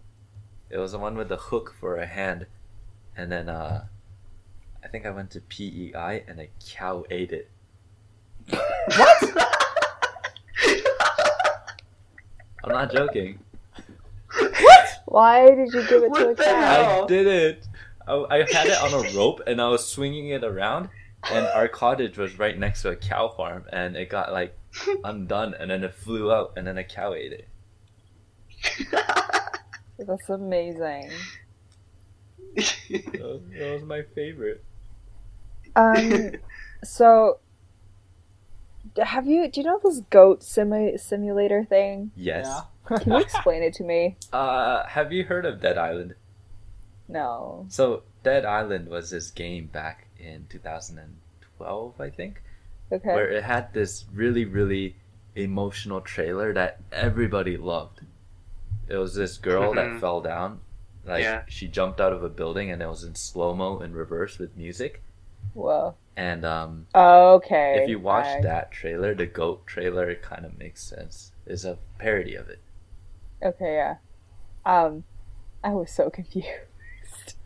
It 0.73 0.79
was 0.79 0.93
the 0.93 0.97
one 0.97 1.15
with 1.15 1.29
the 1.29 1.37
hook 1.37 1.75
for 1.79 1.97
a 1.97 2.07
hand, 2.07 2.47
and 3.15 3.31
then 3.31 3.47
uh, 3.47 3.85
I 4.83 4.87
think 4.87 5.05
I 5.05 5.11
went 5.11 5.29
to 5.31 5.41
PEI 5.41 6.23
and 6.27 6.39
a 6.39 6.49
cow 6.65 7.05
ate 7.11 7.31
it. 7.31 7.51
What? 8.49 9.37
I'm 12.63 12.71
not 12.71 12.91
joking. 12.91 13.37
What? 14.39 14.87
Why 15.05 15.51
did 15.51 15.71
you 15.73 15.87
give 15.87 16.01
it 16.05 16.13
to 16.15 16.29
a 16.29 16.33
the 16.33 16.43
cat? 16.43 16.85
hell? 16.85 17.03
I 17.03 17.07
did 17.07 17.27
it. 17.27 17.67
I, 18.07 18.13
I 18.31 18.37
had 18.51 18.65
it 18.65 18.81
on 18.81 18.93
a 19.05 19.15
rope 19.15 19.41
and 19.45 19.61
I 19.61 19.69
was 19.69 19.87
swinging 19.87 20.29
it 20.29 20.43
around, 20.43 20.89
and 21.29 21.45
our 21.45 21.67
cottage 21.67 22.17
was 22.17 22.39
right 22.39 22.57
next 22.57 22.81
to 22.81 22.89
a 22.89 22.95
cow 22.95 23.27
farm, 23.27 23.65
and 23.71 23.95
it 23.95 24.09
got 24.09 24.33
like 24.33 24.57
undone, 25.03 25.53
and 25.53 25.69
then 25.69 25.83
it 25.83 25.93
flew 25.93 26.33
out, 26.33 26.53
and 26.57 26.65
then 26.65 26.79
a 26.79 26.83
cow 26.83 27.13
ate 27.13 27.31
it. 27.31 27.47
That's 29.97 30.29
amazing. 30.29 31.11
That 32.55 33.21
was, 33.21 33.41
that 33.57 33.73
was 33.73 33.83
my 33.83 34.03
favorite. 34.15 34.63
Um, 35.75 36.31
so 36.83 37.39
have 39.01 39.27
you? 39.27 39.49
Do 39.49 39.61
you 39.61 39.65
know 39.65 39.79
this 39.83 40.01
goat 40.09 40.41
simu- 40.41 40.99
simulator 40.99 41.63
thing? 41.63 42.11
Yes. 42.15 42.45
Yeah. 42.47 42.97
Can 42.99 43.11
you 43.13 43.17
explain 43.19 43.63
it 43.63 43.73
to 43.75 43.83
me? 43.83 44.17
Uh, 44.33 44.85
have 44.87 45.11
you 45.13 45.23
heard 45.23 45.45
of 45.45 45.61
Dead 45.61 45.77
Island? 45.77 46.15
No. 47.07 47.65
So 47.69 48.03
Dead 48.23 48.45
Island 48.45 48.89
was 48.89 49.09
this 49.11 49.29
game 49.31 49.67
back 49.67 50.07
in 50.19 50.47
2012, 50.49 52.01
I 52.01 52.09
think, 52.09 52.41
Okay. 52.91 53.13
where 53.13 53.29
it 53.29 53.43
had 53.43 53.73
this 53.73 54.05
really, 54.13 54.45
really 54.45 54.95
emotional 55.35 56.01
trailer 56.01 56.53
that 56.53 56.79
everybody 56.91 57.57
loved. 57.57 58.01
It 58.87 58.97
was 58.97 59.15
this 59.15 59.37
girl 59.37 59.71
Mhm. 59.71 59.75
that 59.75 59.99
fell 60.01 60.21
down, 60.21 60.59
like 61.05 61.23
Yeah. 61.23 61.43
she 61.47 61.67
jumped 61.67 61.99
out 62.01 62.13
of 62.13 62.23
a 62.23 62.29
building, 62.29 62.69
and 62.71 62.81
it 62.81 62.87
was 62.87 63.03
in 63.03 63.15
slow 63.15 63.53
mo 63.53 63.79
in 63.79 63.93
reverse 63.93 64.37
with 64.39 64.55
music. 64.57 65.01
Whoa. 65.53 65.95
And 66.15 66.45
um, 66.45 66.87
Okay. 66.95 67.81
if 67.83 67.89
you 67.89 67.99
watch 67.99 68.25
I- 68.25 68.41
that 68.41 68.71
trailer, 68.71 69.13
the 69.15 69.25
goat 69.25 69.65
trailer, 69.65 70.09
it 70.09 70.21
kind 70.21 70.45
of 70.45 70.57
makes 70.57 70.83
sense. 70.83 71.31
It's 71.45 71.63
a 71.65 71.77
parody 71.97 72.35
of 72.35 72.49
it. 72.49 72.59
Okay, 73.41 73.75
yeah. 73.75 73.95
Um, 74.65 75.03
I 75.63 75.69
was 75.71 75.91
so 75.91 76.09
confused. 76.09 76.47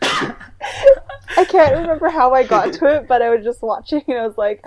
I 0.02 1.46
can't 1.48 1.76
remember 1.76 2.10
how 2.10 2.34
I 2.34 2.44
got 2.44 2.74
to 2.74 2.86
it, 2.98 3.08
but 3.08 3.22
I 3.22 3.30
was 3.30 3.44
just 3.44 3.62
watching 3.62 4.04
and 4.08 4.18
I 4.20 4.28
was 4.28 4.38
like, 4.38 4.66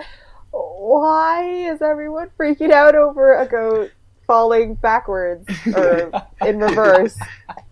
why 0.51 1.43
is 1.71 1.81
everyone 1.81 2.29
freaking 2.39 2.71
out 2.71 2.95
over 2.95 3.35
a 3.37 3.45
goat 3.45 3.91
falling 4.31 4.75
backwards 4.75 5.45
or 5.75 6.09
in 6.47 6.59
reverse 6.59 7.17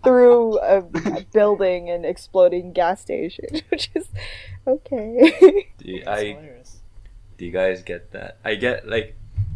through 0.04 0.60
a, 0.60 0.80
a 0.80 1.22
building 1.32 1.90
and 1.90 2.06
exploding 2.06 2.74
gas 2.74 3.00
station? 3.00 3.46
Which 3.70 3.90
is 3.96 4.08
okay. 4.68 5.68
Do 5.78 5.90
you, 5.92 6.04
I. 6.06 6.38
Do 7.38 7.46
you 7.46 7.52
guys 7.52 7.82
get 7.84 8.12
that? 8.12 8.38
I 8.44 8.56
get 8.56 8.90
like 8.90 9.16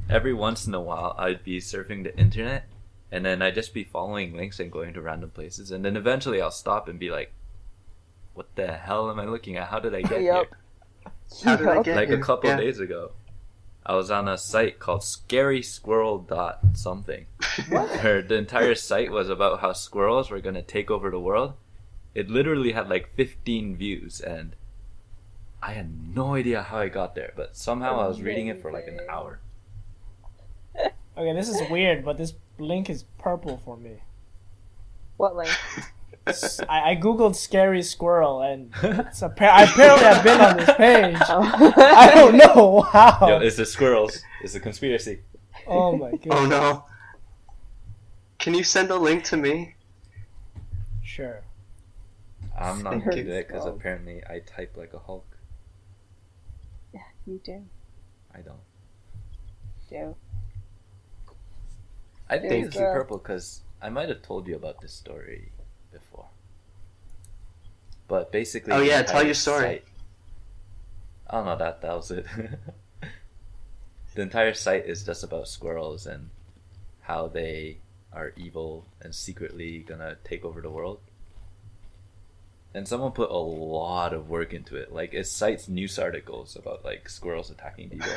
every 0.10 0.34
once 0.34 0.66
in 0.66 0.74
a 0.74 0.80
while 0.82 1.14
I'd 1.18 1.44
be 1.44 1.60
surfing 1.60 2.04
the 2.06 2.18
internet 2.18 2.64
and 3.12 3.26
then 3.26 3.42
I'd 3.42 3.56
just 3.56 3.74
be 3.74 3.84
following 3.84 4.36
links 4.38 4.60
and 4.62 4.72
going 4.72 4.94
to 4.94 5.02
random 5.02 5.32
places 5.32 5.72
and 5.72 5.84
then 5.84 5.98
eventually 5.98 6.42
I'll 6.42 6.52
stop 6.52 6.88
and 6.88 6.98
be 6.98 7.10
like, 7.12 7.34
What 8.34 8.48
the 8.56 8.72
hell 8.72 9.10
am 9.12 9.20
I 9.20 9.26
looking 9.26 9.58
at? 9.58 9.68
How 9.68 9.80
did 9.80 9.94
I 9.94 10.02
get 10.02 10.22
Yep. 10.22 10.54
How 11.44 11.56
did 11.58 11.68
I 11.68 11.76
Yup. 11.76 11.84
get 11.84 11.98
here? 11.98 12.06
Like 12.06 12.10
a 12.18 12.22
couple 12.22 12.50
Yeah. 12.50 12.58
days 12.58 12.80
ago. 12.80 13.12
I 13.86 13.96
was 13.96 14.10
on 14.10 14.28
a 14.28 14.38
site 14.38 14.80
called 14.80 15.02
scarysquirrel 15.02 16.28
dot 16.28 16.60
something. 16.74 17.26
Where 17.70 18.22
the 18.22 18.36
entire 18.36 18.76
site 18.76 19.12
was 19.12 19.30
about 19.30 19.60
how 19.60 19.74
squirrels 19.74 20.32
were 20.32 20.40
gonna 20.40 20.62
take 20.62 20.90
over 20.90 21.10
the 21.10 21.20
world. 21.20 21.54
It 22.16 22.30
literally 22.30 22.72
had 22.72 22.90
like 22.90 23.14
fifteen 23.16 23.76
views 23.76 24.22
and 24.22 24.56
I 25.62 25.72
had 25.72 26.16
no 26.16 26.36
idea 26.36 26.62
how 26.62 26.80
I 26.80 26.90
got 26.90 27.16
there, 27.16 27.32
but 27.36 27.56
somehow 27.56 28.00
I 28.00 28.08
was 28.08 28.22
reading 28.22 28.48
it 28.48 28.62
for 28.62 28.72
like 28.72 28.88
an 28.88 29.00
hour. 29.10 29.40
Okay, 31.16 31.32
this 31.34 31.48
is 31.48 31.62
weird, 31.70 32.04
but 32.04 32.18
this 32.18 32.34
link 32.58 32.90
is 32.90 33.04
purple 33.20 33.62
for 33.64 33.78
me. 33.78 33.98
What 35.18 35.36
link? 35.36 35.52
S- 36.26 36.60
I, 36.70 36.92
I 36.92 36.96
googled 36.96 37.36
scary 37.36 37.82
squirrel 37.84 38.42
and 38.42 38.72
it's 38.82 39.22
appa- 39.22 39.66
apparently 39.72 40.06
I've 40.08 40.24
been 40.24 40.40
on 40.42 40.58
this 40.58 40.74
page. 40.78 41.18
Oh. 41.30 41.74
I 41.78 42.12
don't 42.16 42.38
know 42.38 42.82
how. 42.82 43.28
Yo, 43.28 43.40
it's 43.40 43.58
the 43.58 43.66
squirrels. 43.66 44.20
It's 44.42 44.56
a 44.56 44.60
conspiracy. 44.60 45.20
oh 45.68 45.98
my 45.98 46.12
god. 46.12 46.22
Oh 46.32 46.46
no. 46.46 46.86
Can 48.40 48.54
you 48.54 48.64
send 48.64 48.90
a 48.92 48.96
link 48.98 49.24
to 49.26 49.38
me? 49.38 49.76
Sure. 51.04 51.44
I'm 52.58 52.84
not 52.84 52.92
Thank 52.92 53.06
gonna 53.06 53.24
do 53.24 53.32
it 53.32 53.48
because 53.48 53.66
Oh. 53.66 53.70
apparently 53.70 54.22
I 54.30 54.40
type 54.40 54.76
like 54.78 54.94
a 54.94 55.00
Hulk. 55.00 55.26
Yeah, 56.94 57.02
you 57.26 57.40
do. 57.44 57.64
I 58.34 58.40
don't. 58.42 58.60
Do. 59.90 60.16
I 62.30 62.40
think 62.40 62.68
it's 62.68 62.76
purple 62.78 63.18
because 63.18 63.62
I 63.82 63.90
might 63.90 64.10
have 64.10 64.22
told 64.24 64.48
you 64.48 64.56
about 64.56 64.82
this 64.82 64.94
story 64.94 65.52
before. 65.53 65.53
But 68.08 68.32
basically, 68.32 68.74
Oh, 68.74 68.82
yeah, 68.82 69.02
tell 69.04 69.24
your 69.24 69.34
story. 69.34 69.84
don't 71.32 71.46
know 71.46 71.56
that 71.58 71.82
that 71.82 71.96
was 71.96 72.12
it. 72.12 72.26
the 74.16 74.22
entire 74.22 74.54
site 74.54 74.86
is 74.86 75.04
just 75.04 75.24
about 75.24 75.48
squirrels 75.48 76.06
and 76.06 76.30
how 77.02 77.28
they 77.28 77.78
are 78.12 78.34
evil 78.38 78.86
and 79.02 79.14
secretly 79.16 79.80
gonna 79.80 80.18
take 80.24 80.46
over 80.46 80.62
the 80.62 80.70
world. 80.70 81.00
And 82.76 82.88
someone 82.88 83.12
put 83.12 83.30
a 83.30 83.38
lot 83.38 84.14
of 84.14 84.30
work 84.30 84.54
into 84.54 84.76
it. 84.76 84.92
Like 84.94 85.14
it 85.14 85.28
cites 85.28 85.68
news 85.68 85.98
articles 86.00 86.56
about 86.56 86.84
like 86.84 87.10
squirrels 87.10 87.50
attacking 87.52 87.90
people. 87.90 88.12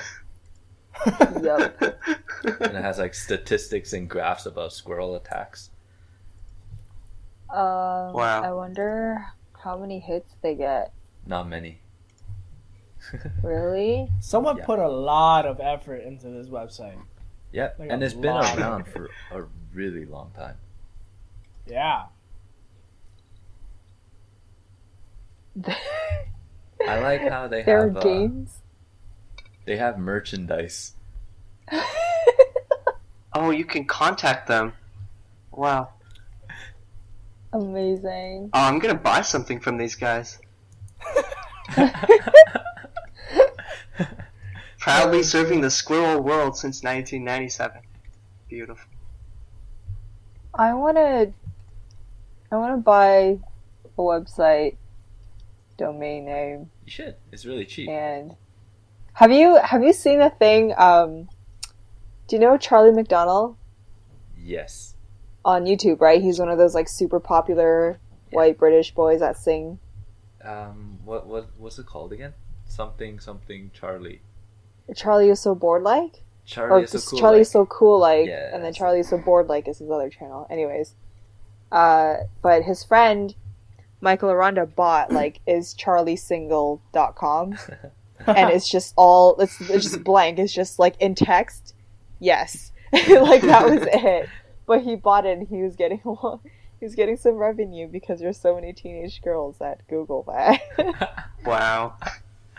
yep. 1.42 1.80
and 1.80 2.74
it 2.76 2.82
has 2.82 2.98
like 2.98 3.14
statistics 3.14 3.92
and 3.92 4.08
graphs 4.08 4.46
about 4.46 4.72
squirrel 4.72 5.14
attacks. 5.14 5.70
Um, 7.50 8.12
Wow. 8.12 8.42
I 8.42 8.52
wonder 8.52 9.26
how 9.66 9.76
many 9.76 9.98
hits 9.98 10.36
they 10.42 10.54
get. 10.54 10.92
Not 11.26 11.48
many. 11.48 11.80
Really? 13.42 14.08
Someone 14.20 14.58
Yeah. 14.58 14.64
put 14.64 14.78
a 14.78 14.88
lot 14.88 15.44
of 15.44 15.58
effort 15.60 16.02
into 16.04 16.28
this 16.28 16.46
website. 16.48 16.96
yeah, 17.52 17.70
Like 17.78 17.90
and 17.90 18.00
a 18.02 18.06
it's 18.06 18.14
been 18.14 18.36
around 18.36 18.86
for 18.86 19.10
a 19.32 19.42
really 19.74 20.04
long 20.06 20.30
time. 20.36 20.56
Yeah. 21.66 22.04
I 26.88 27.00
like 27.00 27.22
how 27.28 27.48
they 27.48 27.62
there 27.62 27.80
are 27.82 27.88
have 27.88 27.96
uh, 27.96 28.00
games. 28.00 28.58
they 29.64 29.76
have 29.76 29.98
merchandise. 29.98 30.94
oh, 33.32 33.50
you 33.50 33.64
can 33.64 33.84
contact 33.86 34.46
them. 34.46 34.74
Wow. 35.50 35.88
Amazing. 37.56 38.50
Oh, 38.52 38.60
I'm 38.60 38.78
gonna 38.78 38.94
buy 38.94 39.22
something 39.22 39.58
from 39.60 39.78
these 39.78 39.94
guys. 39.94 40.38
Proudly 44.78 45.22
serving 45.22 45.62
the 45.62 45.70
squirrel 45.70 46.20
world 46.22 46.56
since 46.56 46.82
1997. 46.82 47.80
Beautiful. 48.48 48.86
I 50.54 50.74
wanna. 50.74 51.32
I 52.52 52.56
wanna 52.56 52.76
buy 52.76 53.38
a 53.96 54.00
website 54.00 54.76
domain 55.78 56.26
name. 56.26 56.70
You 56.84 56.90
should. 56.90 57.16
It's 57.32 57.46
really 57.46 57.64
cheap. 57.64 57.88
And 57.88 58.36
have 59.14 59.32
you 59.32 59.56
have 59.56 59.82
you 59.82 59.94
seen 59.94 60.18
the 60.18 60.28
thing? 60.30 60.74
Um, 60.76 61.28
do 62.28 62.36
you 62.36 62.40
know 62.40 62.58
Charlie 62.58 62.90
McDonnell 62.90 63.56
Yes. 64.38 64.95
On 65.46 65.64
YouTube? 65.64 66.00
Right, 66.02 66.20
he's 66.20 66.38
one 66.38 66.50
of 66.50 66.58
those 66.58 66.74
like 66.74 66.88
super 66.88 67.20
popular 67.20 67.98
white 68.32 68.58
British 68.58 68.92
boys 68.94 69.20
that 69.20 69.38
sing. 69.38 69.78
Um. 70.44 70.98
What 71.04 71.26
what 71.26 71.48
what's 71.56 71.78
it 71.78 71.86
called 71.86 72.12
again? 72.12 72.34
Something 72.66 73.20
something 73.20 73.70
Charlie. 73.72 74.20
Charlie 74.94 75.30
is 75.30 75.40
so 75.40 75.54
bored 75.54 75.82
like, 75.82 76.22
Charlie 76.44 76.82
or 76.82 76.84
is 76.84 76.90
so 76.90 77.00
cool. 77.10 77.18
Charlie 77.18 77.38
like- 77.38 77.46
so 77.46 77.66
cool 77.66 77.98
like, 77.98 78.26
Yeah, 78.26 78.54
and 78.54 78.62
then 78.62 78.72
Charlie 78.74 79.00
is 79.00 79.08
so 79.08 79.18
bored 79.18 79.48
like 79.48 79.66
is 79.68 79.78
his 79.78 79.90
other 79.90 80.10
channel. 80.10 80.46
Anyways, 80.50 80.94
uh, 81.72 82.16
but 82.42 82.62
his 82.62 82.84
friend 82.84 83.34
Michael 84.00 84.30
Aranda 84.30 84.66
bought 84.66 85.12
like 85.12 85.40
is 85.46 85.74
charliesingle.com 85.74 87.56
and 88.26 88.50
it's 88.50 88.68
just 88.68 88.94
all 88.96 89.36
it's, 89.40 89.60
it's 89.60 89.84
just 89.84 90.04
blank. 90.04 90.38
It's 90.38 90.52
just 90.52 90.78
like 90.78 90.94
in 91.00 91.14
text, 91.14 91.74
yes, 92.20 92.72
like 92.92 93.42
that 93.42 93.64
was 93.68 93.82
it. 93.92 94.28
But 94.66 94.82
he 94.82 94.96
bought 94.96 95.26
it 95.26 95.38
and 95.38 95.48
he 95.48 95.62
was 95.62 95.76
getting 95.76 96.00
a 96.04 96.10
lot, 96.10 96.40
he 96.78 96.84
was 96.84 96.94
getting 96.94 97.16
some 97.16 97.34
revenue 97.34 97.88
because 97.88 98.20
there's 98.20 98.40
so 98.40 98.54
many 98.54 98.72
teenage 98.72 99.22
girls 99.22 99.58
that 99.58 99.86
Google 99.88 100.22
that. 100.24 101.22
Wow. 101.44 101.94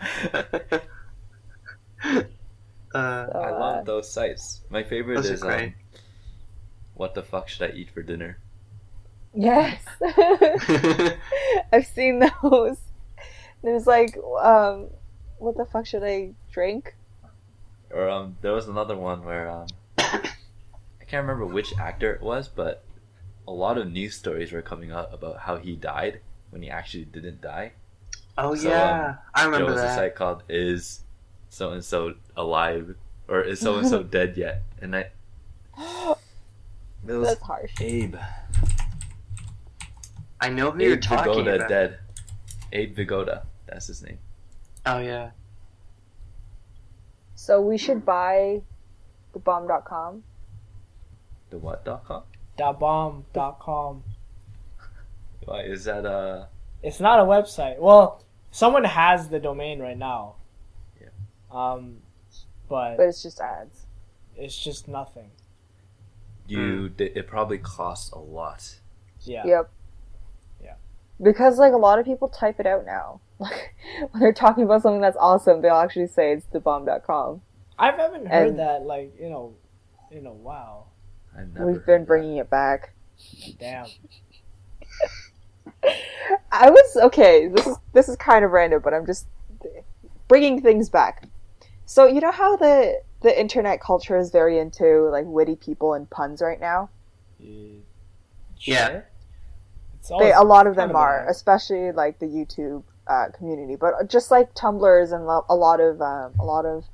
uh, 0.00 0.42
So, 2.92 2.94
I 2.94 3.50
uh, 3.50 3.60
love 3.60 3.84
those 3.84 4.10
sites. 4.10 4.62
My 4.70 4.82
favorite 4.82 5.26
is 5.26 5.42
um, 5.42 5.74
what 6.94 7.14
the 7.14 7.22
fuck 7.22 7.48
should 7.48 7.70
I 7.70 7.74
eat 7.74 7.90
for 7.90 8.02
dinner? 8.02 8.38
Yes, 9.34 9.84
I've 11.70 11.86
seen 11.86 12.20
those. 12.42 12.78
There's 13.62 13.86
like, 13.86 14.16
um, 14.42 14.88
what 15.38 15.56
the 15.56 15.66
fuck 15.66 15.86
should 15.86 16.02
I 16.02 16.32
drink? 16.50 16.96
Or 17.90 18.08
um, 18.08 18.38
there 18.40 18.52
was 18.52 18.68
another 18.68 18.96
one 18.96 19.24
where 19.24 19.50
um, 19.50 19.66
I 19.70 19.74
can't 21.08 21.26
remember 21.26 21.46
which 21.46 21.72
actor 21.78 22.12
it 22.12 22.22
was, 22.22 22.48
but 22.48 22.84
a 23.46 23.52
lot 23.52 23.78
of 23.78 23.90
news 23.90 24.14
stories 24.14 24.52
were 24.52 24.62
coming 24.62 24.90
out 24.92 25.08
about 25.12 25.38
how 25.40 25.56
he 25.56 25.74
died 25.74 26.20
when 26.50 26.62
he 26.62 26.70
actually 26.70 27.04
didn't 27.06 27.40
die. 27.40 27.72
oh 28.36 28.54
So, 28.54 28.68
yeah, 28.68 29.08
um, 29.08 29.18
I 29.34 29.42
There 29.42 29.50
remember 29.52 29.72
was 29.72 29.82
a 29.82 29.94
site 29.94 30.14
called 30.14 30.42
"Is 30.48 31.00
so 31.48 31.72
and 31.72 31.82
so 31.84 32.14
alive?" 32.36 32.94
or 33.26 33.40
"Is 33.42 33.60
so 33.60 33.76
and 33.78 33.88
so 33.88 34.02
dead 34.16 34.36
yet?" 34.36 34.62
And 34.82 34.94
I, 34.94 35.10
it 35.78 36.16
was 37.12 37.28
That's 37.28 37.40
harsh. 37.42 37.72
Abe. 37.80 38.16
I 40.40 40.50
know 40.50 40.70
who 40.70 40.82
you're 40.82 40.94
Abe 40.94 41.00
talking 41.02 41.32
Vigoda 41.44 41.56
about. 41.56 41.68
dead. 41.68 41.98
Abe 42.72 42.96
Vigoda. 42.96 43.44
That's 43.66 43.86
his 43.86 44.02
name. 44.02 44.18
Oh 44.86 44.98
yeah. 44.98 45.30
So 47.34 47.60
we 47.60 47.78
should 47.78 48.04
buy 48.04 48.60
the 49.32 49.38
bomb.com. 49.38 50.22
The 51.50 51.58
what 51.58 51.84
dot 51.84 52.04
com? 52.04 52.22
.bomb.com. 52.56 54.04
Why 55.44 55.60
is 55.62 55.84
that 55.84 56.04
uh 56.04 56.46
It's 56.82 57.00
not 57.00 57.20
a 57.20 57.22
website. 57.24 57.78
Well, 57.78 58.22
someone 58.50 58.84
has 58.84 59.28
the 59.28 59.38
domain 59.38 59.80
right 59.80 59.96
now. 59.96 60.34
Yeah. 61.00 61.08
Um, 61.50 61.98
but 62.68 62.96
But 62.96 63.04
it's 63.04 63.22
just 63.22 63.40
ads. 63.40 63.86
it's 64.36 64.56
just 64.62 64.88
nothing. 64.88 65.30
you? 66.46 66.88
di- 66.90 67.12
It 67.14 67.26
probably 67.26 67.58
costs 67.58 68.10
a 68.12 68.18
lot. 68.18 68.80
Yeah. 69.22 69.44
Yep. 69.46 69.70
Yeah. 70.62 70.74
Because 71.22 71.58
like 71.58 71.72
a 71.72 71.76
lot 71.78 71.98
of 71.98 72.04
people 72.04 72.28
type 72.28 72.60
it 72.60 72.66
out 72.66 72.84
now. 72.84 73.20
Like 73.40 73.76
when 74.10 74.20
they're 74.20 74.32
talking 74.32 74.64
about 74.64 74.82
something 74.82 75.00
that's 75.00 75.16
awesome, 75.16 75.62
they'll 75.62 75.76
actually 75.76 76.08
say 76.08 76.32
it's 76.32 76.46
thebomb.com. 76.46 77.40
I 77.78 77.92
haven't 77.92 78.26
heard 78.26 78.48
And- 78.48 78.58
that 78.58 78.82
like 78.82 79.14
you 79.18 79.30
know, 79.30 79.54
in 80.10 80.26
a 80.26 80.32
while. 80.32 80.87
I've 81.38 81.54
never 81.54 81.66
We've 81.66 81.76
heard 81.76 81.86
been 81.86 82.00
that. 82.02 82.06
bringing 82.06 82.36
it 82.38 82.50
back. 82.50 82.92
Damn. 83.58 83.86
I 86.52 86.70
was 86.70 86.96
okay. 86.96 87.48
This 87.48 87.66
is 87.66 87.76
this 87.92 88.08
is 88.08 88.16
kind 88.16 88.44
of 88.44 88.50
random, 88.50 88.80
but 88.82 88.92
I'm 88.94 89.06
just 89.06 89.26
bringing 90.26 90.60
things 90.60 90.88
back. 90.90 91.28
So 91.86 92.06
you 92.06 92.20
know 92.20 92.32
how 92.32 92.56
the 92.56 93.00
the 93.22 93.38
internet 93.40 93.80
culture 93.80 94.16
is 94.16 94.30
very 94.30 94.58
into 94.58 95.08
like 95.10 95.24
witty 95.26 95.56
people 95.56 95.94
and 95.94 96.08
puns 96.10 96.40
right 96.42 96.60
now. 96.60 96.90
Yeah. 98.60 99.02
It's 100.00 100.08
They, 100.08 100.32
a 100.32 100.42
lot 100.42 100.66
of 100.66 100.76
them 100.76 100.90
of 100.90 100.96
are, 100.96 101.18
annoying. 101.20 101.30
especially 101.30 101.92
like 101.92 102.18
the 102.18 102.26
YouTube 102.26 102.82
uh, 103.06 103.26
community, 103.36 103.76
but 103.76 104.08
just 104.10 104.30
like 104.30 104.54
Tumblrs 104.54 105.12
and 105.12 105.26
lo- 105.26 105.46
a 105.48 105.54
lot 105.54 105.80
of 105.80 106.00
um, 106.02 106.32
a 106.38 106.44
lot 106.44 106.66
of 106.66 106.84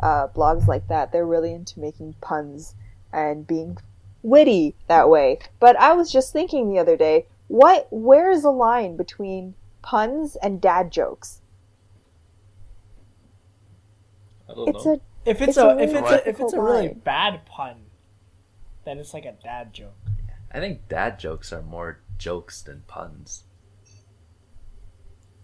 uh, 0.00 0.28
blogs 0.28 0.66
like 0.66 0.88
that, 0.88 1.12
they're 1.12 1.26
really 1.26 1.52
into 1.52 1.78
making 1.80 2.14
puns 2.20 2.74
and 3.12 3.46
being 3.46 3.78
witty 4.22 4.74
that 4.88 5.08
way. 5.08 5.38
But 5.60 5.76
I 5.78 5.92
was 5.94 6.10
just 6.12 6.32
thinking 6.32 6.68
the 6.70 6.78
other 6.78 6.96
day, 6.96 7.26
what 7.48 7.88
where 7.90 8.30
is 8.30 8.42
the 8.42 8.50
line 8.50 8.96
between 8.96 9.54
puns 9.82 10.36
and 10.36 10.60
dad 10.60 10.90
jokes? 10.92 11.40
I 14.48 14.54
don't 14.54 14.68
It's 14.68 14.84
know. 14.86 14.92
a 14.94 15.00
If 15.24 15.40
it's, 15.40 15.48
It's 15.50 15.56
a, 15.58 15.66
a 15.68 15.78
if 15.78 15.94
it's 15.94 16.10
a 16.10 16.28
if 16.28 16.40
it's 16.40 16.52
a 16.52 16.60
really 16.60 16.88
line. 16.88 16.98
bad 17.04 17.46
pun, 17.46 17.86
then 18.84 18.98
it's 18.98 19.12
like 19.14 19.24
a 19.24 19.32
dad 19.42 19.72
joke. 19.72 19.94
I 20.52 20.60
think 20.60 20.88
dad 20.88 21.18
jokes 21.18 21.52
are 21.52 21.62
more 21.62 22.00
jokes 22.18 22.62
than 22.62 22.82
puns. 22.86 23.44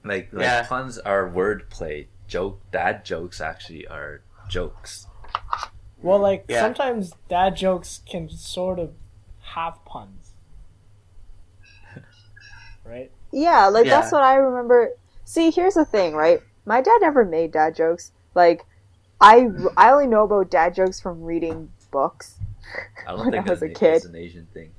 Like, 0.05 0.33
like 0.33 0.43
Yeah. 0.45 0.67
puns 0.67 0.99
are 0.99 1.29
wordplay. 1.29 2.07
Joke 2.29 2.61
dad 2.71 3.05
jokes 3.05 3.41
actually 3.41 3.87
are 3.89 4.23
jokes. 4.49 5.08
Well, 6.03 6.19
like 6.19 6.45
Yeah. 6.49 6.61
sometimes 6.61 7.13
dad 7.29 7.57
jokes 7.57 8.01
can 8.09 8.29
sort 8.31 8.79
of 8.79 8.93
have 9.55 9.85
puns, 9.85 10.33
right? 12.85 13.11
Yeah, 13.33 13.67
like 13.69 13.87
Yeah. 13.87 14.01
that's 14.01 14.13
what 14.13 14.23
I 14.23 14.35
remember. 14.37 14.91
See, 15.25 15.51
here's 15.51 15.75
the 15.75 15.85
thing, 15.85 16.15
right? 16.15 16.41
My 16.65 16.81
dad 16.81 16.99
never 17.01 17.25
made 17.25 17.53
dad 17.53 17.75
jokes. 17.75 18.13
Like, 18.35 18.65
I 19.21 19.49
I 19.77 19.91
only 19.91 20.07
know 20.07 20.25
about 20.25 20.51
dad 20.51 20.75
jokes 20.75 21.01
from 21.01 21.23
reading 21.23 21.71
books. 21.91 22.39
I 23.07 23.13
don't 23.13 23.21
When 23.21 23.31
think 23.31 23.47
I 23.47 23.51
was 23.51 23.63
a 23.63 23.67
an, 23.67 23.75
kid. 23.75 23.97
it's 23.97 24.05
an 24.05 24.15
Asian 24.17 24.47
thing. 24.53 24.73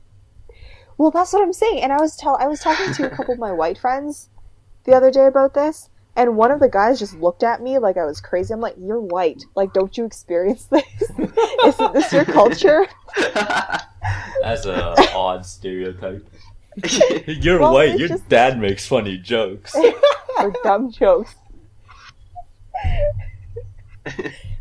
Well, 0.98 1.12
that's 1.12 1.34
what 1.34 1.42
I'm 1.42 1.54
saying. 1.54 1.82
And 1.82 1.92
I 1.94 2.00
was 2.00 2.16
tell 2.16 2.38
I 2.40 2.48
was 2.48 2.60
talking 2.60 2.94
to 2.94 3.06
a 3.08 3.10
couple 3.10 3.34
of 3.34 3.40
my 3.40 3.52
white 3.52 3.78
friends 3.78 4.30
the 4.84 4.94
other 4.94 5.12
day 5.12 5.26
about 5.26 5.54
this, 5.54 5.90
and 6.20 6.36
one 6.36 6.52
of 6.52 6.60
the 6.60 6.70
guys 6.70 7.00
just 7.00 7.16
looked 7.16 7.44
at 7.44 7.62
me 7.62 7.80
like 7.80 7.98
I 7.98 8.06
was 8.06 8.20
crazy. 8.22 8.54
I'm 8.54 8.60
like, 8.62 8.76
"You're 8.78 9.00
white. 9.00 9.44
Like, 9.56 9.74
don't 9.74 9.98
you 9.98 10.06
experience 10.06 10.66
this? 10.72 10.84
Isn't 11.66 11.94
this 11.94 12.12
your 12.14 12.26
culture?" 12.26 12.88
That's 14.42 14.66
a 14.66 14.96
odd 15.16 15.46
stereotype. 15.46 16.28
You're 17.26 17.60
Well, 17.60 17.74
white. 17.74 17.98
Your 18.00 18.08
just- 18.10 18.30
dad 18.30 18.60
makes 18.60 18.86
funny 18.88 19.18
jokes. 19.18 19.76
or 20.38 20.54
dumb 20.64 20.92
jokes. 20.92 21.36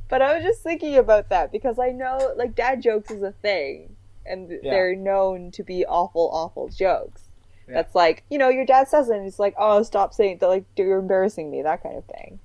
But 0.08 0.22
I 0.22 0.34
was 0.34 0.42
just 0.42 0.62
thinking 0.62 0.96
about 0.96 1.28
that 1.28 1.52
because 1.52 1.78
I 1.78 1.90
know, 1.90 2.32
like, 2.36 2.54
dad 2.54 2.80
jokes 2.82 3.10
is 3.10 3.22
a 3.22 3.32
thing, 3.32 3.94
and 4.24 4.50
Yeah. 4.50 4.58
they're 4.70 4.96
known 4.96 5.50
to 5.52 5.62
be 5.62 5.84
awful, 5.84 6.30
awful 6.32 6.68
jokes. 6.68 7.27
Yeah. 7.68 7.74
That's 7.74 7.94
like, 7.94 8.24
you 8.30 8.38
know, 8.38 8.48
your 8.48 8.64
dad 8.64 8.88
says 8.88 9.08
it, 9.10 9.16
and 9.16 9.24
he's 9.24 9.38
like, 9.38 9.54
"Oh, 9.58 9.82
stop 9.82 10.14
saying 10.14 10.32
it." 10.32 10.40
They're 10.40 10.48
like, 10.48 10.64
"You're 10.76 10.98
embarrassing 10.98 11.50
me," 11.50 11.62
that 11.62 11.82
kind 11.82 11.96
of 11.96 12.04
thing. 12.06 12.40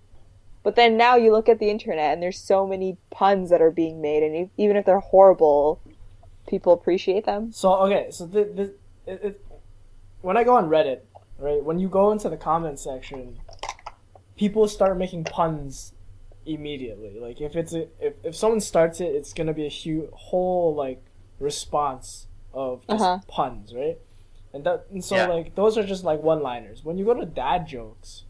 But 0.63 0.75
then 0.75 0.95
now 0.97 1.15
you 1.15 1.31
look 1.31 1.49
at 1.49 1.59
the 1.59 1.69
internet, 1.69 2.13
and 2.13 2.21
there's 2.23 2.39
so 2.39 2.65
many 2.67 2.97
puns 3.09 3.49
that 3.49 3.61
are 3.61 3.71
being 3.71 4.01
made, 4.01 4.23
and 4.23 4.49
even 4.57 4.77
if 4.77 4.85
they're 4.85 4.99
horrible, 4.99 5.81
people 6.47 6.73
appreciate 6.73 7.25
them. 7.25 7.51
So 7.51 7.73
okay, 7.85 8.07
so 8.11 8.25
the, 8.25 8.43
the 8.43 8.63
it, 9.05 9.23
it, 9.23 9.45
when 10.21 10.37
I 10.37 10.43
go 10.43 10.55
on 10.55 10.69
Reddit, 10.69 11.01
right, 11.37 11.63
when 11.63 11.79
you 11.79 11.89
go 11.89 12.11
into 12.11 12.29
the 12.29 12.37
comment 12.37 12.79
section, 12.79 13.39
people 14.37 14.67
start 14.67 14.97
making 14.97 15.25
puns 15.25 15.93
immediately. 16.45 17.17
Like 17.19 17.41
if 17.41 17.55
it's 17.55 17.73
a 17.73 17.87
if, 17.99 18.13
if 18.23 18.35
someone 18.35 18.61
starts 18.61 18.99
it, 19.01 19.07
it's 19.15 19.33
gonna 19.33 19.53
be 19.53 19.65
a 19.65 19.69
huge 19.69 20.09
whole 20.11 20.73
like 20.75 21.03
response 21.39 22.27
of 22.53 22.85
just 22.87 23.01
Uh-huh. 23.03 23.19
puns, 23.27 23.73
right? 23.73 23.97
And 24.53 24.63
that 24.65 24.85
and 24.91 25.03
so 25.03 25.15
Yeah. 25.15 25.27
like 25.27 25.55
those 25.55 25.77
are 25.77 25.83
just 25.83 26.03
like 26.03 26.21
one 26.21 26.41
liners. 26.43 26.83
When 26.85 26.97
you 26.97 27.05
go 27.05 27.13
to 27.15 27.25
dad 27.25 27.65
jokes, 27.67 28.25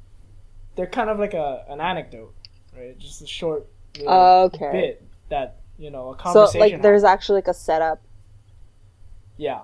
they're 0.76 0.88
kind 0.88 1.10
of 1.10 1.20
like 1.20 1.34
a 1.34 1.66
an 1.68 1.82
anecdote, 1.82 2.34
right? 2.78 2.98
Just 2.98 3.22
a 3.22 3.28
short 3.28 3.68
little 3.98 4.12
Okay. 4.14 4.72
bit 4.72 5.04
that 5.30 5.58
you 5.78 5.90
know 5.92 6.10
a 6.10 6.16
conversation. 6.16 6.34
So, 6.34 6.40
conversation. 6.40 6.62
like, 6.78 6.82
there's 6.82 7.02
happened. 7.02 7.14
actually 7.14 7.36
like 7.36 7.48
a 7.50 7.54
setup. 7.54 8.02
yeah. 9.38 9.62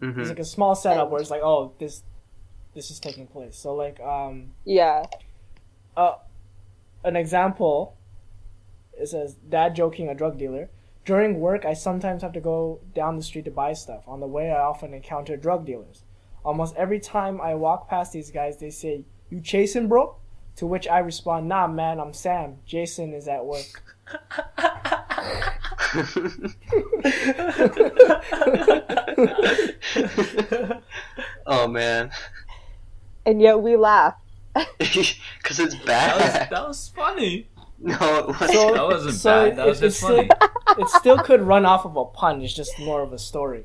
Mhm. 0.00 0.18
It's 0.18 0.28
like 0.28 0.38
a 0.40 0.44
small 0.44 0.74
setup 0.74 1.02
And- 1.04 1.12
where 1.12 1.20
it's 1.20 1.30
like, 1.30 1.42
oh, 1.42 1.72
this 1.78 2.02
this 2.74 2.90
is 2.90 2.98
taking 2.98 3.26
place. 3.28 3.56
So 3.56 3.74
like 3.74 4.00
um 4.00 4.54
Yeah. 4.64 5.04
uh 5.96 6.16
an 7.04 7.14
example 7.16 7.94
it 8.98 9.06
says 9.08 9.34
dad 9.34 9.74
joking 9.76 10.08
a 10.08 10.14
drug 10.14 10.36
dealer. 10.38 10.68
During 11.04 11.40
work 11.40 11.64
I 11.64 11.74
sometimes 11.74 12.22
have 12.22 12.32
to 12.32 12.40
go 12.40 12.80
down 12.94 13.16
the 13.16 13.22
street 13.22 13.44
to 13.46 13.50
buy 13.50 13.72
stuff. 13.74 14.02
On 14.06 14.20
the 14.20 14.26
way 14.26 14.50
I 14.50 14.60
often 14.60 14.94
encounter 14.94 15.36
drug 15.36 15.66
dealers. 15.66 16.02
almost 16.44 16.74
every 16.76 17.00
time 17.00 17.40
I 17.40 17.54
walk 17.54 17.88
past 17.88 18.12
these 18.12 18.30
guys, 18.30 18.58
they 18.58 18.70
say, 18.70 19.04
"You 19.30 19.40
chasing, 19.40 19.88
bro?" 19.88 20.16
To 20.56 20.66
which 20.66 20.86
I 20.88 20.98
respond, 21.00 21.48
"Nah, 21.48 21.66
man, 21.66 21.98
I'm 22.00 22.12
Sam. 22.12 22.58
Jason 22.66 23.12
is 23.14 23.28
at 23.28 23.44
work." 23.44 23.82
oh 31.46 31.68
man, 31.68 32.10
And 33.26 33.40
yet 33.40 33.60
we 33.60 33.76
laugh. 33.76 34.14
because 34.78 35.58
it's 35.58 35.74
That 35.84 36.16
was, 36.16 36.32
bad. 36.32 36.50
that 36.50 36.68
was 36.68 36.92
funny. 36.94 37.48
No, 37.88 38.18
it 38.18 38.26
wasn't. 38.28 38.50
So- 38.50 38.74
That 38.74 38.86
wasn't 38.86 39.14
so 39.14 39.48
bad. 39.48 39.56
That 39.58 39.66
was 39.66 39.80
just 39.80 40.02
it's 40.02 40.06
funny. 40.06 40.28
it 40.78 40.88
still 40.88 41.18
could 41.18 41.42
run 41.42 41.66
off 41.66 41.84
of 41.84 41.96
a 41.96 42.04
pun. 42.06 42.40
It's 42.42 42.54
just 42.54 42.78
more 42.78 43.02
of 43.02 43.12
a 43.12 43.18
story. 43.18 43.64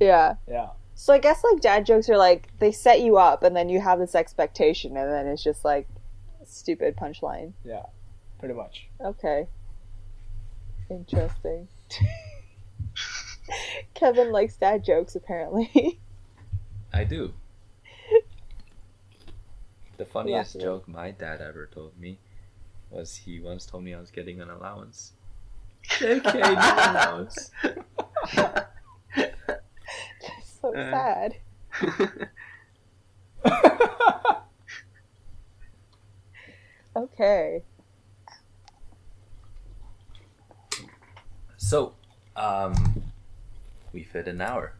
Yeah. 0.00 0.36
Yeah. 0.48 0.68
So 0.94 1.12
I 1.12 1.18
guess 1.18 1.42
like 1.42 1.60
dad 1.60 1.86
jokes 1.86 2.08
are 2.08 2.16
like 2.16 2.48
they 2.60 2.70
set 2.72 3.00
you 3.00 3.16
up 3.16 3.42
and 3.42 3.54
then 3.56 3.68
you 3.68 3.80
have 3.80 3.98
this 3.98 4.14
expectation 4.14 4.96
and 4.96 5.10
then 5.12 5.26
it's 5.26 5.42
just 5.42 5.64
like 5.64 5.88
stupid 6.46 6.96
punchline. 6.96 7.52
Yeah. 7.64 7.82
Pretty 8.38 8.54
much. 8.54 8.86
Okay. 9.00 9.48
Interesting. 10.88 11.66
Kevin 13.94 14.30
likes 14.30 14.56
dad 14.56 14.84
jokes 14.84 15.16
apparently. 15.16 15.98
I 16.92 17.04
do. 17.04 17.32
The 19.96 20.04
funniest 20.04 20.54
Yeah. 20.54 20.62
joke 20.62 20.86
my 20.88 21.10
dad 21.10 21.40
ever 21.40 21.66
told 21.66 21.98
me 21.98 22.18
was 22.90 23.14
he 23.16 23.40
once 23.40 23.66
told 23.66 23.84
me 23.84 23.94
I 23.94 24.00
was 24.00 24.10
getting 24.10 24.40
an 24.40 24.50
allowance. 24.50 25.12
okay, 26.02 26.40
no 26.40 26.50
allowance. 26.50 27.50
so 30.60 30.74
Uh. 30.74 30.90
sad. 30.90 31.36
Okay. 36.98 37.62
So, 41.56 41.94
um, 42.34 42.74
we 43.92 44.02
fit 44.02 44.26
an 44.26 44.40
hour. 44.40 44.72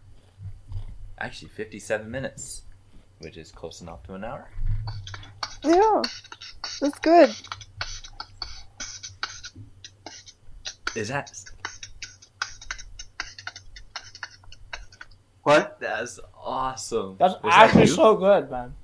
Actually, 1.17 1.49
57 1.49 2.11
minutes, 2.11 2.63
which 3.21 3.37
is 3.37 3.53
close 3.53 3.81
enough 3.83 4.03
to 4.05 4.15
an 4.15 4.25
hour. 4.25 4.51
Yeah. 5.63 6.03
That's 6.81 6.99
good. 6.99 7.31
Is 10.95 11.09
that 11.09 11.31
what? 15.43 15.79
that's 15.81 16.21
awesome? 16.37 17.17
That's 17.19 17.35
Was 17.43 17.53
actually 17.55 17.83
you? 17.83 17.87
so 17.89 18.17
good, 18.17 18.51
man. 18.51 18.75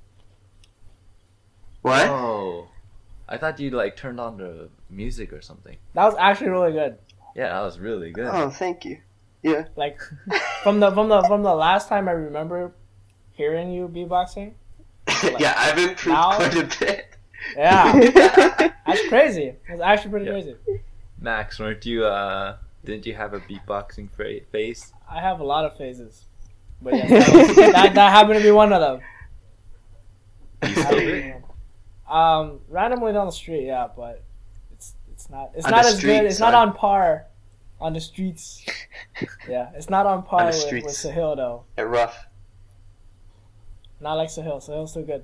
What? 1.81 2.07
Oh, 2.07 2.67
I 3.29 3.37
thought 3.37 3.59
you 3.59 3.69
like 3.71 3.95
turned 3.95 4.19
on 4.19 4.37
the 4.37 4.69
music 4.89 5.33
or 5.33 5.41
something. 5.41 5.77
That 5.93 6.05
was 6.05 6.15
actually 6.17 6.49
really 6.49 6.71
good. 6.71 6.97
Yeah, 7.35 7.49
that 7.49 7.61
was 7.61 7.79
really 7.79 8.11
good. 8.11 8.27
Oh, 8.31 8.49
thank 8.49 8.85
you. 8.85 8.97
Yeah. 9.43 9.65
Like 9.75 9.99
from 10.63 10.79
the 10.79 10.91
from 10.91 11.09
the 11.09 11.21
from 11.23 11.43
the 11.43 11.53
last 11.53 11.87
time 11.89 12.07
I 12.07 12.11
remember 12.13 12.73
hearing 13.31 13.71
you 13.71 13.87
beatboxing. 13.87 14.53
yeah, 15.39 15.53
I've 15.57 15.77
improved 15.77 16.07
Now- 16.07 16.35
quite 16.37 16.55
a 16.55 16.79
bit. 16.79 17.05
Yeah, 17.55 17.91
that's 18.87 19.07
crazy. 19.07 19.53
It's 19.69 19.81
actually 19.81 20.09
pretty 20.11 20.25
Yeah. 20.25 20.31
crazy. 20.31 20.55
Max, 21.25 21.59
weren't 21.59 21.85
you? 21.85 22.05
Uh, 22.05 22.57
didn't 22.85 23.05
you 23.07 23.15
have 23.15 23.33
a 23.33 23.39
beatboxing 23.39 24.09
fra- 24.11 24.41
face? 24.51 24.93
I 25.09 25.19
have 25.19 25.39
a 25.39 25.43
lot 25.43 25.65
of 25.65 25.75
phases, 25.75 26.25
but 26.81 26.93
yeah, 26.97 27.07
that, 27.07 27.33
was- 27.47 27.55
that, 27.55 27.93
that 27.95 28.11
happened 28.11 28.37
to 28.37 28.43
be 28.43 28.51
one 28.51 28.71
of 28.71 28.79
them. 28.79 29.01
You 30.63 30.69
still 30.69 30.83
Happened 30.83 30.99
to 31.01 31.05
do? 31.05 31.21
be 31.23 31.31
one. 31.31 31.41
Um, 32.07 32.59
randomly 32.69 33.11
down 33.11 33.25
the 33.25 33.31
street, 33.31 33.65
yeah, 33.65 33.87
but 33.95 34.23
it's 34.71 34.93
it's 35.11 35.27
not 35.31 35.51
it's 35.55 35.65
On 35.65 35.71
not 35.71 35.81
the 35.83 35.89
as 35.89 35.99
good. 36.01 36.25
It's 36.29 36.39
not 36.39 36.53
on 36.53 36.73
par 36.73 37.25
on 37.81 37.93
the 37.93 37.99
streets. 37.99 38.63
Yeah, 39.49 39.71
it's 39.75 39.89
not 39.89 40.05
on 40.05 40.21
par 40.23 40.41
the 40.41 40.45
with, 40.57 40.83
with 40.85 40.93
streets. 40.93 41.05
Sahil 41.05 41.35
though. 41.35 41.63
They're 41.75 41.87
rough. 41.87 42.27
Not 43.99 44.13
like 44.13 44.29
Sahil. 44.29 44.61
Sahil's 44.67 44.91
still 44.91 45.03
good. 45.03 45.23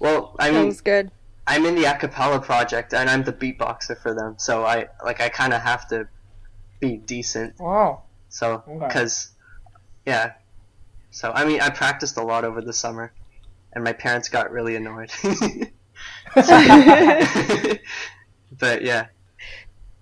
Well, 0.00 0.34
I 0.40 0.48
that 0.50 0.56
mean, 0.58 0.66
was 0.66 0.80
good. 0.80 1.12
I'm 1.50 1.64
in 1.64 1.74
the 1.74 1.84
acapella 1.84 2.42
project, 2.42 2.92
and 2.92 3.08
I'm 3.08 3.22
the 3.24 3.32
beatboxer 3.32 3.98
for 4.00 4.14
them. 4.14 4.34
So 4.38 4.64
I 4.64 4.88
like 5.04 5.20
I 5.20 5.28
kind 5.30 5.52
of 5.54 5.62
have 5.62 5.88
to 5.88 6.06
be 6.80 6.96
decent. 6.96 7.54
Oh, 7.60 8.02
So 8.28 8.62
Okay. 8.68 8.86
because 8.86 9.30
yeah, 10.06 10.32
so 11.10 11.32
I 11.34 11.44
mean 11.44 11.60
I 11.60 11.70
practiced 11.70 12.16
a 12.18 12.22
lot 12.22 12.44
over 12.44 12.60
the 12.60 12.72
summer, 12.74 13.12
and 13.72 13.82
my 13.82 13.92
parents 13.94 14.28
got 14.28 14.50
really 14.50 14.76
annoyed. 14.76 15.10
but 18.58 18.82
yeah, 18.82 19.06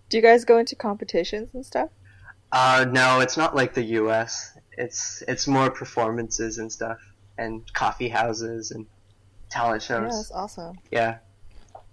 Do 0.09 0.16
you 0.16 0.22
guys 0.22 0.44
go 0.44 0.59
into 0.59 0.76
competitions 0.76 1.51
and 1.55 1.64
stuff? 1.64 1.90
uh, 2.53 2.86
no, 2.90 3.20
it's 3.20 3.36
not 3.36 3.55
like 3.55 3.74
the 3.74 3.82
U.S. 4.01 4.57
It's 4.72 5.22
it's 5.28 5.47
more 5.47 5.70
performances 5.70 6.59
and 6.59 6.70
stuff, 6.72 6.99
and 7.38 7.62
coffee 7.72 8.09
houses 8.09 8.70
and 8.72 8.86
talent 9.51 9.82
shows. 9.82 9.90
Yeah, 10.03 10.09
shows. 10.09 10.16
that's 10.18 10.32
awesome. 10.32 10.78
Yeah. 10.90 11.18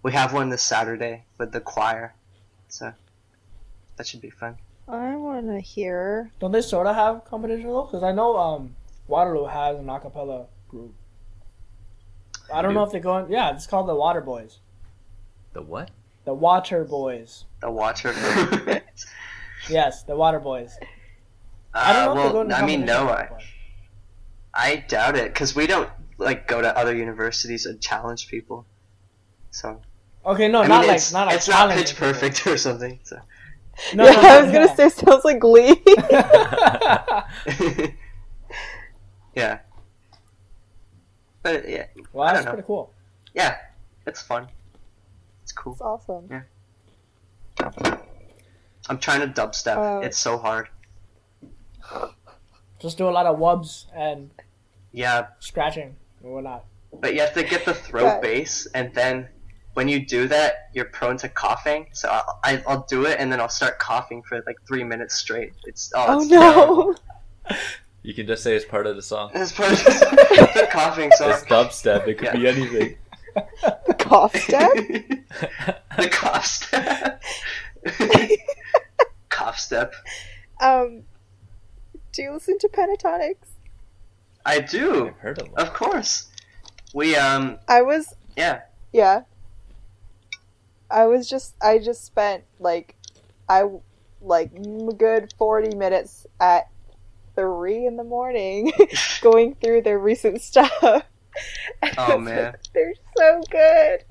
We 0.03 0.11
have 0.11 0.33
one 0.33 0.49
this 0.49 0.61
Saturday 0.61 1.25
with 1.37 1.51
the 1.51 1.61
choir. 1.61 2.13
So 2.67 2.93
that 3.95 4.05
should 4.05 4.21
be 4.21 4.29
fun. 4.29 4.57
I 4.87 5.15
want 5.15 5.47
to 5.47 5.59
hear. 5.59 6.31
don't 6.39 6.51
they 6.51 6.61
sort 6.61 6.87
of 6.87 6.95
have 6.95 7.23
competition 7.25 7.69
though? 7.69 7.83
Because 7.83 8.03
I 8.03 8.11
know 8.11 8.37
um 8.37 8.75
Waterloo 9.07 9.45
has 9.45 9.79
an 9.79 9.85
acapella 9.85 10.47
group. 10.67 10.93
I 12.53 12.61
don't 12.61 12.71
do? 12.71 12.75
know 12.75 12.83
if 12.83 12.91
they're 12.91 13.01
going. 13.01 13.31
Yeah, 13.31 13.53
it's 13.55 13.65
called 13.65 13.87
the 13.87 13.95
Water 13.95 14.21
Boys. 14.21 14.59
The 15.53 15.61
what? 15.61 15.91
The 16.25 16.33
Water 16.33 16.83
Boys. 16.83 17.45
The 17.61 17.71
water. 17.71 18.13
Boys. 18.65 18.81
Yes, 19.69 20.03
the 20.03 20.15
Water 20.15 20.39
Boys. 20.39 20.77
I 21.73 21.93
don't 21.93 22.09
uh, 22.09 22.13
know 22.13 22.19
if 22.19 22.23
they're 22.25 22.33
going 22.33 22.49
to 22.49 22.57
I 22.57 22.65
mean, 22.65 22.83
no, 22.83 23.07
I, 23.07 23.29
I 24.53 24.75
doubt 24.75 25.15
it 25.15 25.33
because 25.33 25.55
we 25.55 25.67
don't 25.67 25.89
like 26.17 26.47
go 26.47 26.61
to 26.61 26.77
other 26.77 26.93
universities 26.93 27.65
and 27.65 27.79
challenge 27.79 28.27
people. 28.27 28.65
So 29.51 29.73
but- 29.73 29.92
Okay, 30.25 30.47
no, 30.47 30.61
I 30.61 30.67
not 30.67 30.79
mean, 30.81 30.87
like 30.89 30.97
it's, 30.97 31.11
not 31.11 31.27
like 31.27 31.35
it's 31.37 31.47
not 31.47 31.55
challenging 31.55 31.79
pitch 31.83 31.93
people. 31.95 32.13
perfect 32.13 32.47
or 32.47 32.57
something. 32.57 32.99
So 33.03 33.17
No, 33.93 34.05
yeah, 34.05 34.11
no, 34.13 34.21
no, 34.21 34.29
I 34.29 34.41
was 34.41 34.51
gonna 34.51 34.65
yeah. 34.67 34.75
say 34.75 34.89
sounds 34.89 35.25
like 35.25 35.39
Glee. 35.39 35.81
yeah. 39.35 39.59
But 41.41 41.67
yeah, 41.67 41.87
well, 42.13 42.29
I 42.29 42.33
that's 42.33 42.45
don't 42.45 42.45
know. 42.45 42.51
pretty 42.53 42.67
cool. 42.67 42.93
yeah, 43.33 43.57
it's 44.07 44.21
fun. 44.21 44.47
It's 45.41 45.51
cool. 45.51 45.73
It's 45.73 45.81
awesome. 45.81 46.27
Yeah, 46.29 46.43
I'm 48.89 48.97
trying 48.97 49.19
to 49.21 49.27
dubstep. 49.27 49.77
Uh, 49.77 49.99
it's 50.05 50.17
so 50.17 50.37
hard. 50.37 50.69
Just 52.79 52.97
do 52.97 53.07
a 53.09 53.11
lot 53.11 53.25
of 53.25 53.37
wubs 53.39 53.85
and 53.95 54.29
Yeah, 54.93 55.27
scratching 55.39 55.95
and 56.21 56.31
whatnot. 56.33 56.63
but 56.93 57.13
you 57.13 57.19
have 57.21 57.33
to 57.33 57.43
get 57.43 57.65
the 57.65 57.73
throat 57.73 58.05
Right. 58.05 58.21
bass, 58.21 58.67
and 58.73 58.93
then 58.93 59.27
when 59.73 59.87
you 59.87 60.05
do 60.05 60.27
that, 60.27 60.69
you're 60.73 60.85
prone 60.85 61.17
to 61.17 61.29
coughing. 61.29 61.87
So 61.93 62.09
I'll, 62.09 62.39
I, 62.43 62.63
I'll 62.67 62.85
do 62.89 63.05
it, 63.05 63.17
and 63.19 63.31
then 63.31 63.39
I'll 63.39 63.49
start 63.49 63.79
coughing 63.79 64.21
for 64.23 64.41
like 64.45 64.57
three 64.67 64.83
minutes 64.83 65.15
straight. 65.15 65.53
It's 65.65 65.91
oh, 65.95 66.05
Oh 66.07 66.19
it's 66.21 66.29
terrible. 66.29 66.95
no! 67.49 67.55
You 68.05 68.13
can 68.13 68.27
just 68.27 68.43
say 68.43 68.53
it's 68.53 68.65
part 68.65 68.85
of 68.85 68.97
the 68.97 69.01
song. 69.01 69.31
It's 69.33 69.53
part 69.53 69.71
of 69.71 69.77
the 69.77 70.67
coughing 70.69 71.09
song. 71.11 71.29
It's 71.29 71.45
dubstep. 71.45 72.05
It 72.05 72.17
could 72.17 72.33
be 72.33 72.47
anything. 72.49 72.97
the 73.87 73.95
cough 73.97 74.35
step. 74.35 74.73
the 75.97 76.09
cough 76.11 76.45
step. 76.45 77.23
cough 79.29 79.57
step. 79.57 79.93
Um, 80.59 81.03
do 82.11 82.23
you 82.23 82.33
listen 82.33 82.57
to 82.59 82.67
Pentatonix? 82.67 83.35
I 84.45 84.59
do, 84.59 85.07
I've 85.07 85.17
heard 85.19 85.37
a 85.41 85.45
lot. 85.45 85.59
of 85.59 85.73
course. 85.73 86.27
We 86.93 87.15
um 87.15 87.57
I 87.69 87.83
was 87.83 88.13
yeah. 88.35 88.63
yeah. 88.91 89.21
I 90.93 91.07
was 91.07 91.27
just 91.27 91.55
I 91.61 91.79
just 91.79 92.05
spent 92.05 92.43
like 92.59 92.95
I 93.49 93.63
like 94.21 94.51
a 94.55 94.93
good 94.93 95.33
forty 95.37 95.75
minutes 95.75 96.25
at 96.39 96.69
three 97.35 97.85
in 97.87 97.97
the 97.97 98.03
morning 98.03 98.71
going 99.21 99.55
through 99.55 99.81
their 99.81 99.99
recent 99.99 100.41
stuff. 100.41 100.71
Oh, 101.97 102.19
man. 102.19 102.53
they're 102.75 102.93
so 103.17 103.41
good. 103.49 104.03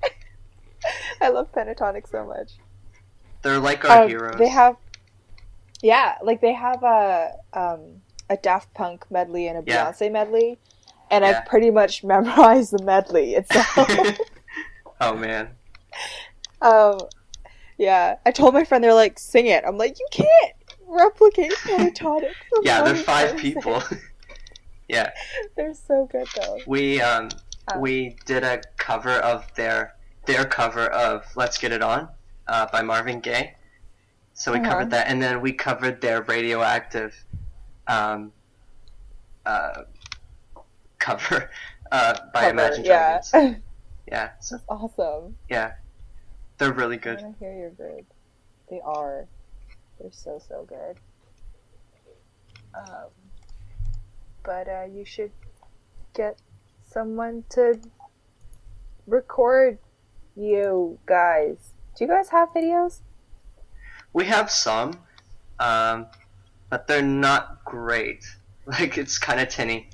I 1.21 1.29
love 1.29 1.53
Pentatonic 1.53 2.09
so 2.09 2.27
much. 2.27 2.55
They're 3.43 3.61
like 3.61 3.85
our 3.85 4.03
Um, 4.03 4.09
heroes. 4.09 4.39
They 4.41 4.49
have, 4.49 4.75
yeah, 5.83 6.17
like 6.25 6.41
they 6.41 6.53
have 6.53 6.83
a 6.83 7.35
um, 7.53 8.03
a 8.29 8.37
Daft 8.37 8.75
Punk 8.75 9.09
medley 9.09 9.47
and 9.47 9.57
a 9.59 9.63
Yeah. 9.65 9.87
Beyonce 9.93 10.11
medley, 10.11 10.59
and 11.13 11.23
Yeah. 11.25 11.31
I've 11.39 11.47
pretty 11.47 11.71
much 11.71 12.03
memorized 12.03 12.73
the 12.77 12.83
medley 12.83 13.35
itself. 13.37 14.19
oh 15.01 15.15
man. 15.15 15.51
Um, 16.63 17.01
yeah, 17.79 18.17
I 18.27 18.31
told 18.31 18.55
my 18.55 18.65
friend 18.65 18.83
they're 18.85 18.95
like, 18.95 19.19
sing 19.19 19.47
it. 19.47 19.65
I'm 19.67 19.79
like, 19.79 19.99
you 19.99 20.07
can't 20.11 20.55
replicate 20.89 21.53
Pentatonic. 21.67 22.35
Yeah, 22.63 22.83
they're 22.83 22.95
five 22.97 23.37
people. 23.37 23.83
Yeah, 24.89 25.11
They're 25.57 25.75
so 25.75 26.07
good 26.11 26.29
though. 26.37 26.59
we 26.67 27.01
um 27.01 27.29
Oh. 27.69 27.81
we 27.81 28.17
did 28.27 28.43
a 28.43 28.61
cover 28.77 29.13
of 29.13 29.47
their 29.55 29.95
their 30.27 30.45
cover 30.45 30.87
of 30.89 31.25
"Let's 31.37 31.59
Get 31.59 31.73
It 31.73 31.83
On" 31.83 32.09
uh, 32.49 32.67
by 32.73 32.83
Marvin 32.83 33.21
Gaye. 33.21 33.55
So 34.35 34.53
we 34.53 34.59
Uh-huh. 34.59 34.69
covered 34.69 34.91
that, 34.91 35.09
and 35.09 35.23
then 35.23 35.41
we 35.41 35.53
covered 35.53 36.01
their 36.01 36.23
"Radioactive" 36.23 37.15
um, 37.87 38.33
uh, 39.47 39.85
cover 40.99 41.51
uh, 41.91 42.15
by 42.35 42.41
Cover, 42.41 42.51
Imagine 42.51 42.85
yeah. 42.85 43.21
Dragons. 43.31 43.61
Yeah, 44.09 44.31
so 44.41 44.59
awesome. 44.69 45.37
yeah, 45.49 45.73
they're 46.63 46.73
really 46.73 46.97
I 46.97 47.01
good. 47.01 47.23
want 47.23 47.39
to 47.39 47.45
hear 47.45 47.55
your 47.55 47.71
good. 47.71 48.07
They 48.71 48.81
are. 48.85 49.27
They're 49.99 50.13
so 50.13 50.41
so 50.47 50.65
good. 50.69 50.97
Um, 52.75 53.11
but 54.45 54.69
uh, 54.69 54.85
you 54.85 55.05
should 55.05 55.33
get 56.15 56.39
someone 56.89 57.45
to 57.51 57.81
record 59.09 59.79
you 60.37 60.99
guys. 61.05 61.57
Do 61.97 62.05
you 62.05 62.09
guys 62.09 62.29
have 62.29 62.51
videos? 62.51 63.01
We 64.13 64.25
have 64.27 64.51
some, 64.51 65.01
um, 65.59 66.07
but 66.71 66.87
they're 66.87 67.03
not 67.03 67.65
great. 67.65 68.25
Like 68.65 68.97
it's 68.97 69.19
kind 69.19 69.41
of 69.41 69.49
tinny. 69.49 69.89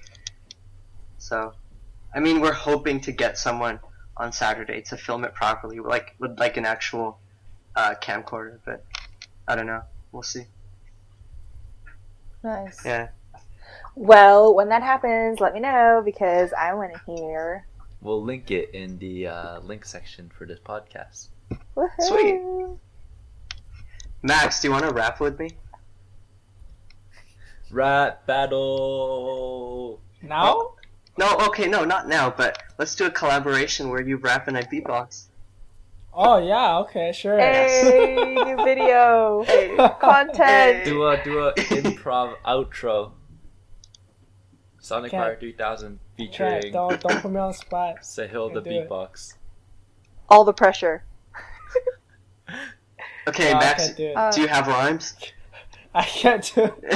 So, 1.17 1.55
I 2.15 2.21
mean, 2.21 2.43
we're 2.43 2.53
hoping 2.53 3.01
to 3.01 3.13
get 3.13 3.39
someone 3.39 3.81
on 4.19 4.33
Saturday 4.33 4.83
to 4.83 4.97
film 4.97 5.25
it 5.25 5.35
properly, 5.35 5.79
like 5.79 6.15
with 6.19 6.39
like 6.39 6.57
an 6.57 6.67
actual 6.67 7.19
uh, 7.77 7.95
camcorder. 8.03 8.59
But 8.65 8.85
I 9.47 9.57
don't 9.57 9.67
know. 9.67 9.83
We'll 10.13 10.23
see. 10.23 10.45
Nice. 12.43 12.85
Yeah. 12.85 13.09
Well, 13.95 14.55
when 14.55 14.69
that 14.69 14.83
happens, 14.83 15.41
let 15.41 15.55
me 15.55 15.61
know 15.61 16.03
because 16.05 16.53
I 16.53 16.73
want 16.75 16.93
to 16.95 17.01
hear. 17.17 17.67
We'll 18.01 18.23
link 18.23 18.51
it 18.51 18.71
in 18.73 18.99
the 18.99 19.27
uh, 19.27 19.61
link 19.61 19.85
section 19.85 20.31
for 20.37 20.47
this 20.47 20.61
podcast. 20.61 21.29
Woohoo! 21.77 22.79
Max, 24.23 24.61
do 24.61 24.69
you 24.69 24.73
want 24.73 24.85
to 24.85 24.93
rap 24.93 25.21
with 25.21 25.39
me? 25.39 25.51
Rap 27.71 28.25
battle. 28.27 30.01
Now? 30.23 30.75
No, 31.19 31.37
okay, 31.49 31.67
no, 31.67 31.85
not 31.85 32.09
now. 32.09 32.31
But 32.31 32.63
let's 32.79 32.95
do 32.95 33.05
a 33.07 33.11
collaboration 33.11 33.89
where 33.91 34.01
you 34.01 34.17
rap 34.19 34.47
and 34.49 34.57
I 34.57 34.63
beatbox. 34.63 35.25
Oh 36.15 36.39
yeah, 36.39 36.79
okay, 36.79 37.13
sure. 37.13 37.39
Hey, 37.39 38.33
new 38.35 38.57
video 38.65 39.45
content. 40.01 40.85
Do 40.85 41.07
a 41.07 41.23
do 41.23 41.41
a 41.49 41.53
improv 41.55 42.35
outro. 42.47 43.13
Sonic 44.81 45.11
Can't- 45.11 45.23
Fire 45.25 45.37
3000 45.39 45.89
Can't- 45.89 46.01
featuring 46.17 46.73
don't 46.73 47.01
don't 47.01 47.21
put 47.21 47.31
me 47.31 47.39
on 47.41 47.49
the 47.49 47.55
spot. 47.59 47.97
Sahil 48.03 48.55
the 48.55 48.63
Can't 48.63 48.67
it. 48.67 48.89
beatbox. 48.89 49.35
All 50.29 50.45
the 50.45 50.53
pressure. 50.55 51.05
Okay, 53.29 53.53
No, 53.53 53.59
Max, 53.59 53.91
do. 53.91 54.09
Uh, 54.15 54.33
do 54.33 54.41
you 54.41 54.49
have 54.49 54.67
rhymes? 54.67 55.15
I 55.95 56.03
can't 56.03 56.43
do 56.55 56.65
it. 56.83 56.95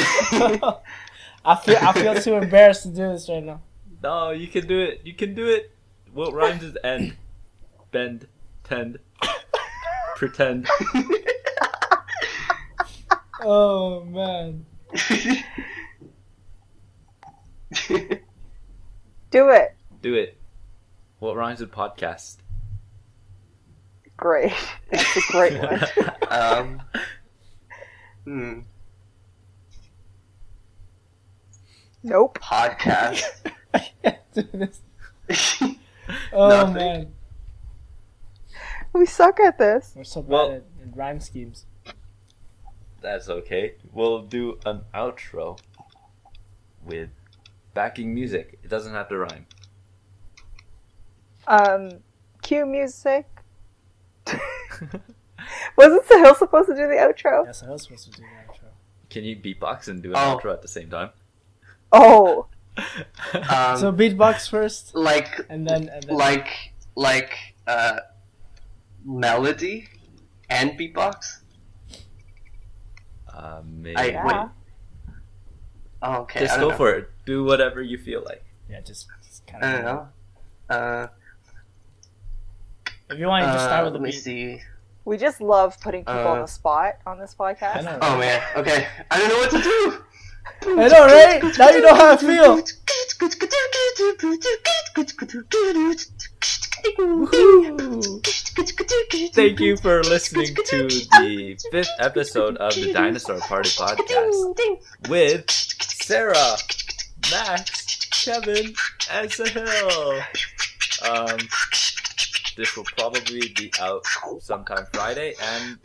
I 1.45 1.57
feel 1.57 1.77
I 1.77 1.93
feel 1.93 2.15
too 2.15 2.37
embarrassed 2.37 2.85
to 2.85 2.89
do 2.89 3.09
this 3.13 3.29
right 3.29 3.45
now. 3.45 3.61
No, 4.03 4.31
you 4.31 4.49
can 4.49 4.67
do 4.67 4.81
it. 4.81 5.01
You 5.05 5.15
can 5.15 5.35
do 5.35 5.47
it. 5.49 5.71
What 6.13 6.35
rhymes 6.35 6.63
is 6.63 6.77
end, 6.83 7.17
bend, 7.91 8.27
tend, 8.65 8.99
pretend. 10.17 10.69
Oh 13.45 14.05
man. 14.05 14.65
Do 19.31 19.49
it. 19.51 19.75
Do 20.01 20.15
it. 20.15 20.39
What 21.19 21.35
rhymes 21.37 21.59
with 21.59 21.73
podcast? 21.73 22.37
Great. 24.17 24.53
That's 24.93 25.17
a 25.17 25.21
great 25.33 25.61
one. 25.61 25.83
um, 26.31 26.83
hmm, 28.25 28.61
Nope. 32.05 32.39
podcast. 32.41 33.23
I 33.75 33.89
can't 34.03 34.19
do 34.35 34.43
this. 34.53 34.81
Oh 36.33 36.67
man. 36.73 37.13
We 38.93 39.07
suck 39.07 39.39
at 39.41 39.57
this. 39.57 39.93
We're 39.97 40.05
so 40.05 40.21
bad 40.21 40.31
Well- 40.31 40.51
at, 40.53 40.65
at 40.83 40.97
rhyme 40.97 41.21
schemes. 41.21 41.65
That's 43.01 43.29
okay. 43.29 43.75
We'll 43.93 44.23
do 44.23 44.59
an 44.67 44.83
outro 44.95 45.59
with 46.85 47.11
backing 47.75 48.15
music. 48.15 48.59
It 48.63 48.69
doesn't 48.69 48.93
have 48.93 49.09
to 49.09 49.19
rhyme. 49.19 49.47
Um, 51.47 51.91
cue 52.43 52.67
music. 52.67 53.27
Wasn't 55.77 56.05
Sahil 56.07 56.37
supposed 56.37 56.69
to 56.69 56.75
do 56.75 56.87
the 56.89 56.95
outro? 56.95 57.45
Yes, 57.47 57.63
I 57.63 57.71
was 57.71 57.83
supposed 57.85 58.05
to 58.13 58.21
do 58.21 58.23
the 58.23 58.53
outro. 58.53 58.69
Can 59.11 59.25
you 59.25 59.37
beatbox 59.37 59.89
and 59.89 60.03
do 60.03 60.11
an 60.11 60.17
Oh. 60.17 60.39
outro 60.39 60.53
at 60.53 60.63
the 60.63 60.69
same 60.69 60.91
time? 60.91 61.11
Oh, 61.93 62.47
Um, 62.77 63.77
so 63.77 63.93
beatbox 63.93 64.49
first, 64.49 64.95
like, 64.95 65.41
and 65.51 65.67
then 65.69 65.89
and 65.89 66.03
then 66.05 66.17
like, 66.17 66.73
like, 66.97 67.37
uh, 67.67 68.01
melody 69.05 69.89
and 70.49 70.73
beatbox. 70.79 71.39
uh, 73.33 73.61
maybe. 73.65 73.97
I 73.97 74.05
Yeah. 74.07 74.27
wait. 74.27 74.49
Oh, 76.03 76.15
okay. 76.23 76.41
Just 76.41 76.57
I 76.57 76.61
go 76.61 76.71
know. 76.71 76.77
for 76.77 76.91
it. 76.95 77.11
Do 77.27 77.45
whatever 77.45 77.81
you 77.83 77.99
feel 77.99 78.23
like. 78.25 78.45
yeah, 78.69 78.81
just, 78.81 79.07
just 79.23 79.47
kind 79.47 79.65
I 79.65 79.69
of. 79.73 79.75
don't 79.75 79.85
know. 79.85 80.09
Uh, 80.75 81.07
If 83.11 83.19
you 83.19 83.27
want, 83.27 83.47
you 83.47 83.53
just 83.53 83.65
start 83.65 83.83
uh, 83.83 83.85
with 83.85 83.93
the 83.93 83.99
let 84.01 84.05
me 84.07 84.11
beat. 84.13 84.21
see. 84.21 84.61
we 85.05 85.17
just 85.19 85.41
love 85.41 85.79
putting 85.81 86.01
people 86.03 86.27
on 86.27 86.39
Uh, 86.39 86.43
the 86.43 86.49
spot 86.49 86.95
on 87.07 87.19
this 87.19 87.35
podcast. 87.35 87.99
Oh 88.01 88.19
man. 88.19 88.43
Okay. 88.57 88.87
I 89.11 89.19
don't 89.19 89.29
know 89.29 89.37
what 89.39 89.51
to 89.51 89.63
do. 89.63 90.05
I 90.65 90.89
know, 90.89 91.07
right? 91.07 91.59
Now 91.59 91.71
you 91.71 91.83
know 91.83 91.95
how 91.95 92.13
I 92.13 92.17
feel. 92.17 92.63
Thank 99.33 99.61
you 99.61 99.77
for 99.77 100.03
listening 100.03 100.55
to 100.55 100.89
the 100.89 101.57
fifth 101.71 101.91
episode 102.01 102.57
of 102.57 102.75
the 102.75 102.93
Dinosaur 102.93 103.39
Party 103.39 103.71
podcast 103.71 104.57
with 105.09 105.51
Sarah, 105.51 106.57
Max, 107.31 108.07
Kevin, 108.25 108.75
and 109.11 109.31
Sahil. 109.31 110.23
Um, 111.09 111.39
this 112.57 112.77
will 112.77 112.85
probably 112.97 113.53
be 113.57 113.73
out 113.81 114.05
sometime 114.41 114.87
Friday, 114.93 115.35
and 115.41 115.79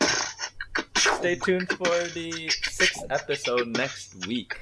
stay 0.98 1.36
tuned 1.36 1.68
for 1.70 1.86
the 1.86 2.50
sixth 2.68 3.04
episode 3.10 3.68
next 3.68 4.26
week. 4.26 4.56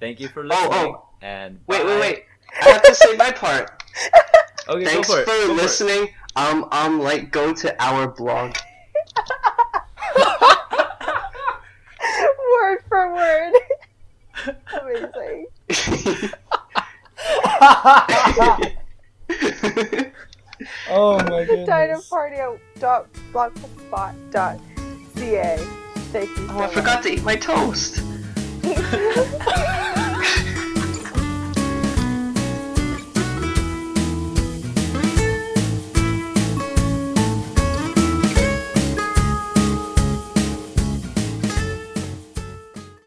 Thank 0.00 0.20
you 0.20 0.28
for 0.28 0.44
listening, 0.44 0.70
oh. 0.72 1.06
and 1.20 1.60
Wait, 1.66 1.84
wait, 1.86 1.94
bye. 1.94 2.00
wait. 2.00 2.24
I 2.62 2.70
have 2.70 2.82
to 2.82 2.94
say 2.94 3.16
my 3.16 3.30
part. 3.30 3.82
Okay, 4.68 4.84
Thanks 4.84 5.08
go 5.08 5.16
for 5.16 5.24
for, 5.24 5.32
it. 5.32 5.40
go 5.40 5.46
for 5.48 5.54
listening. 5.54 6.08
Um, 6.36 6.68
um, 6.70 7.00
like, 7.00 7.32
go 7.32 7.52
to 7.52 7.82
our 7.82 8.06
blog. 8.06 8.54
word 12.52 12.78
for 12.88 13.12
word. 13.12 13.52
Amazing. 14.80 15.46
oh 20.88 21.18
my 21.28 21.44
goodness. 21.44 21.68
Dinoparty 21.68 22.58
dot 22.78 23.12
blogspot 23.32 24.14
dot 24.30 24.60
CA. 25.16 25.56
Thank 26.12 26.28
you. 26.36 26.44
Oh, 26.44 26.48
so 26.48 26.54
oh, 26.54 26.60
I 26.60 26.68
forgot 26.68 26.96
much. 26.96 27.04
to 27.04 27.12
eat 27.12 27.22
my 27.22 27.36
toast. 27.36 28.02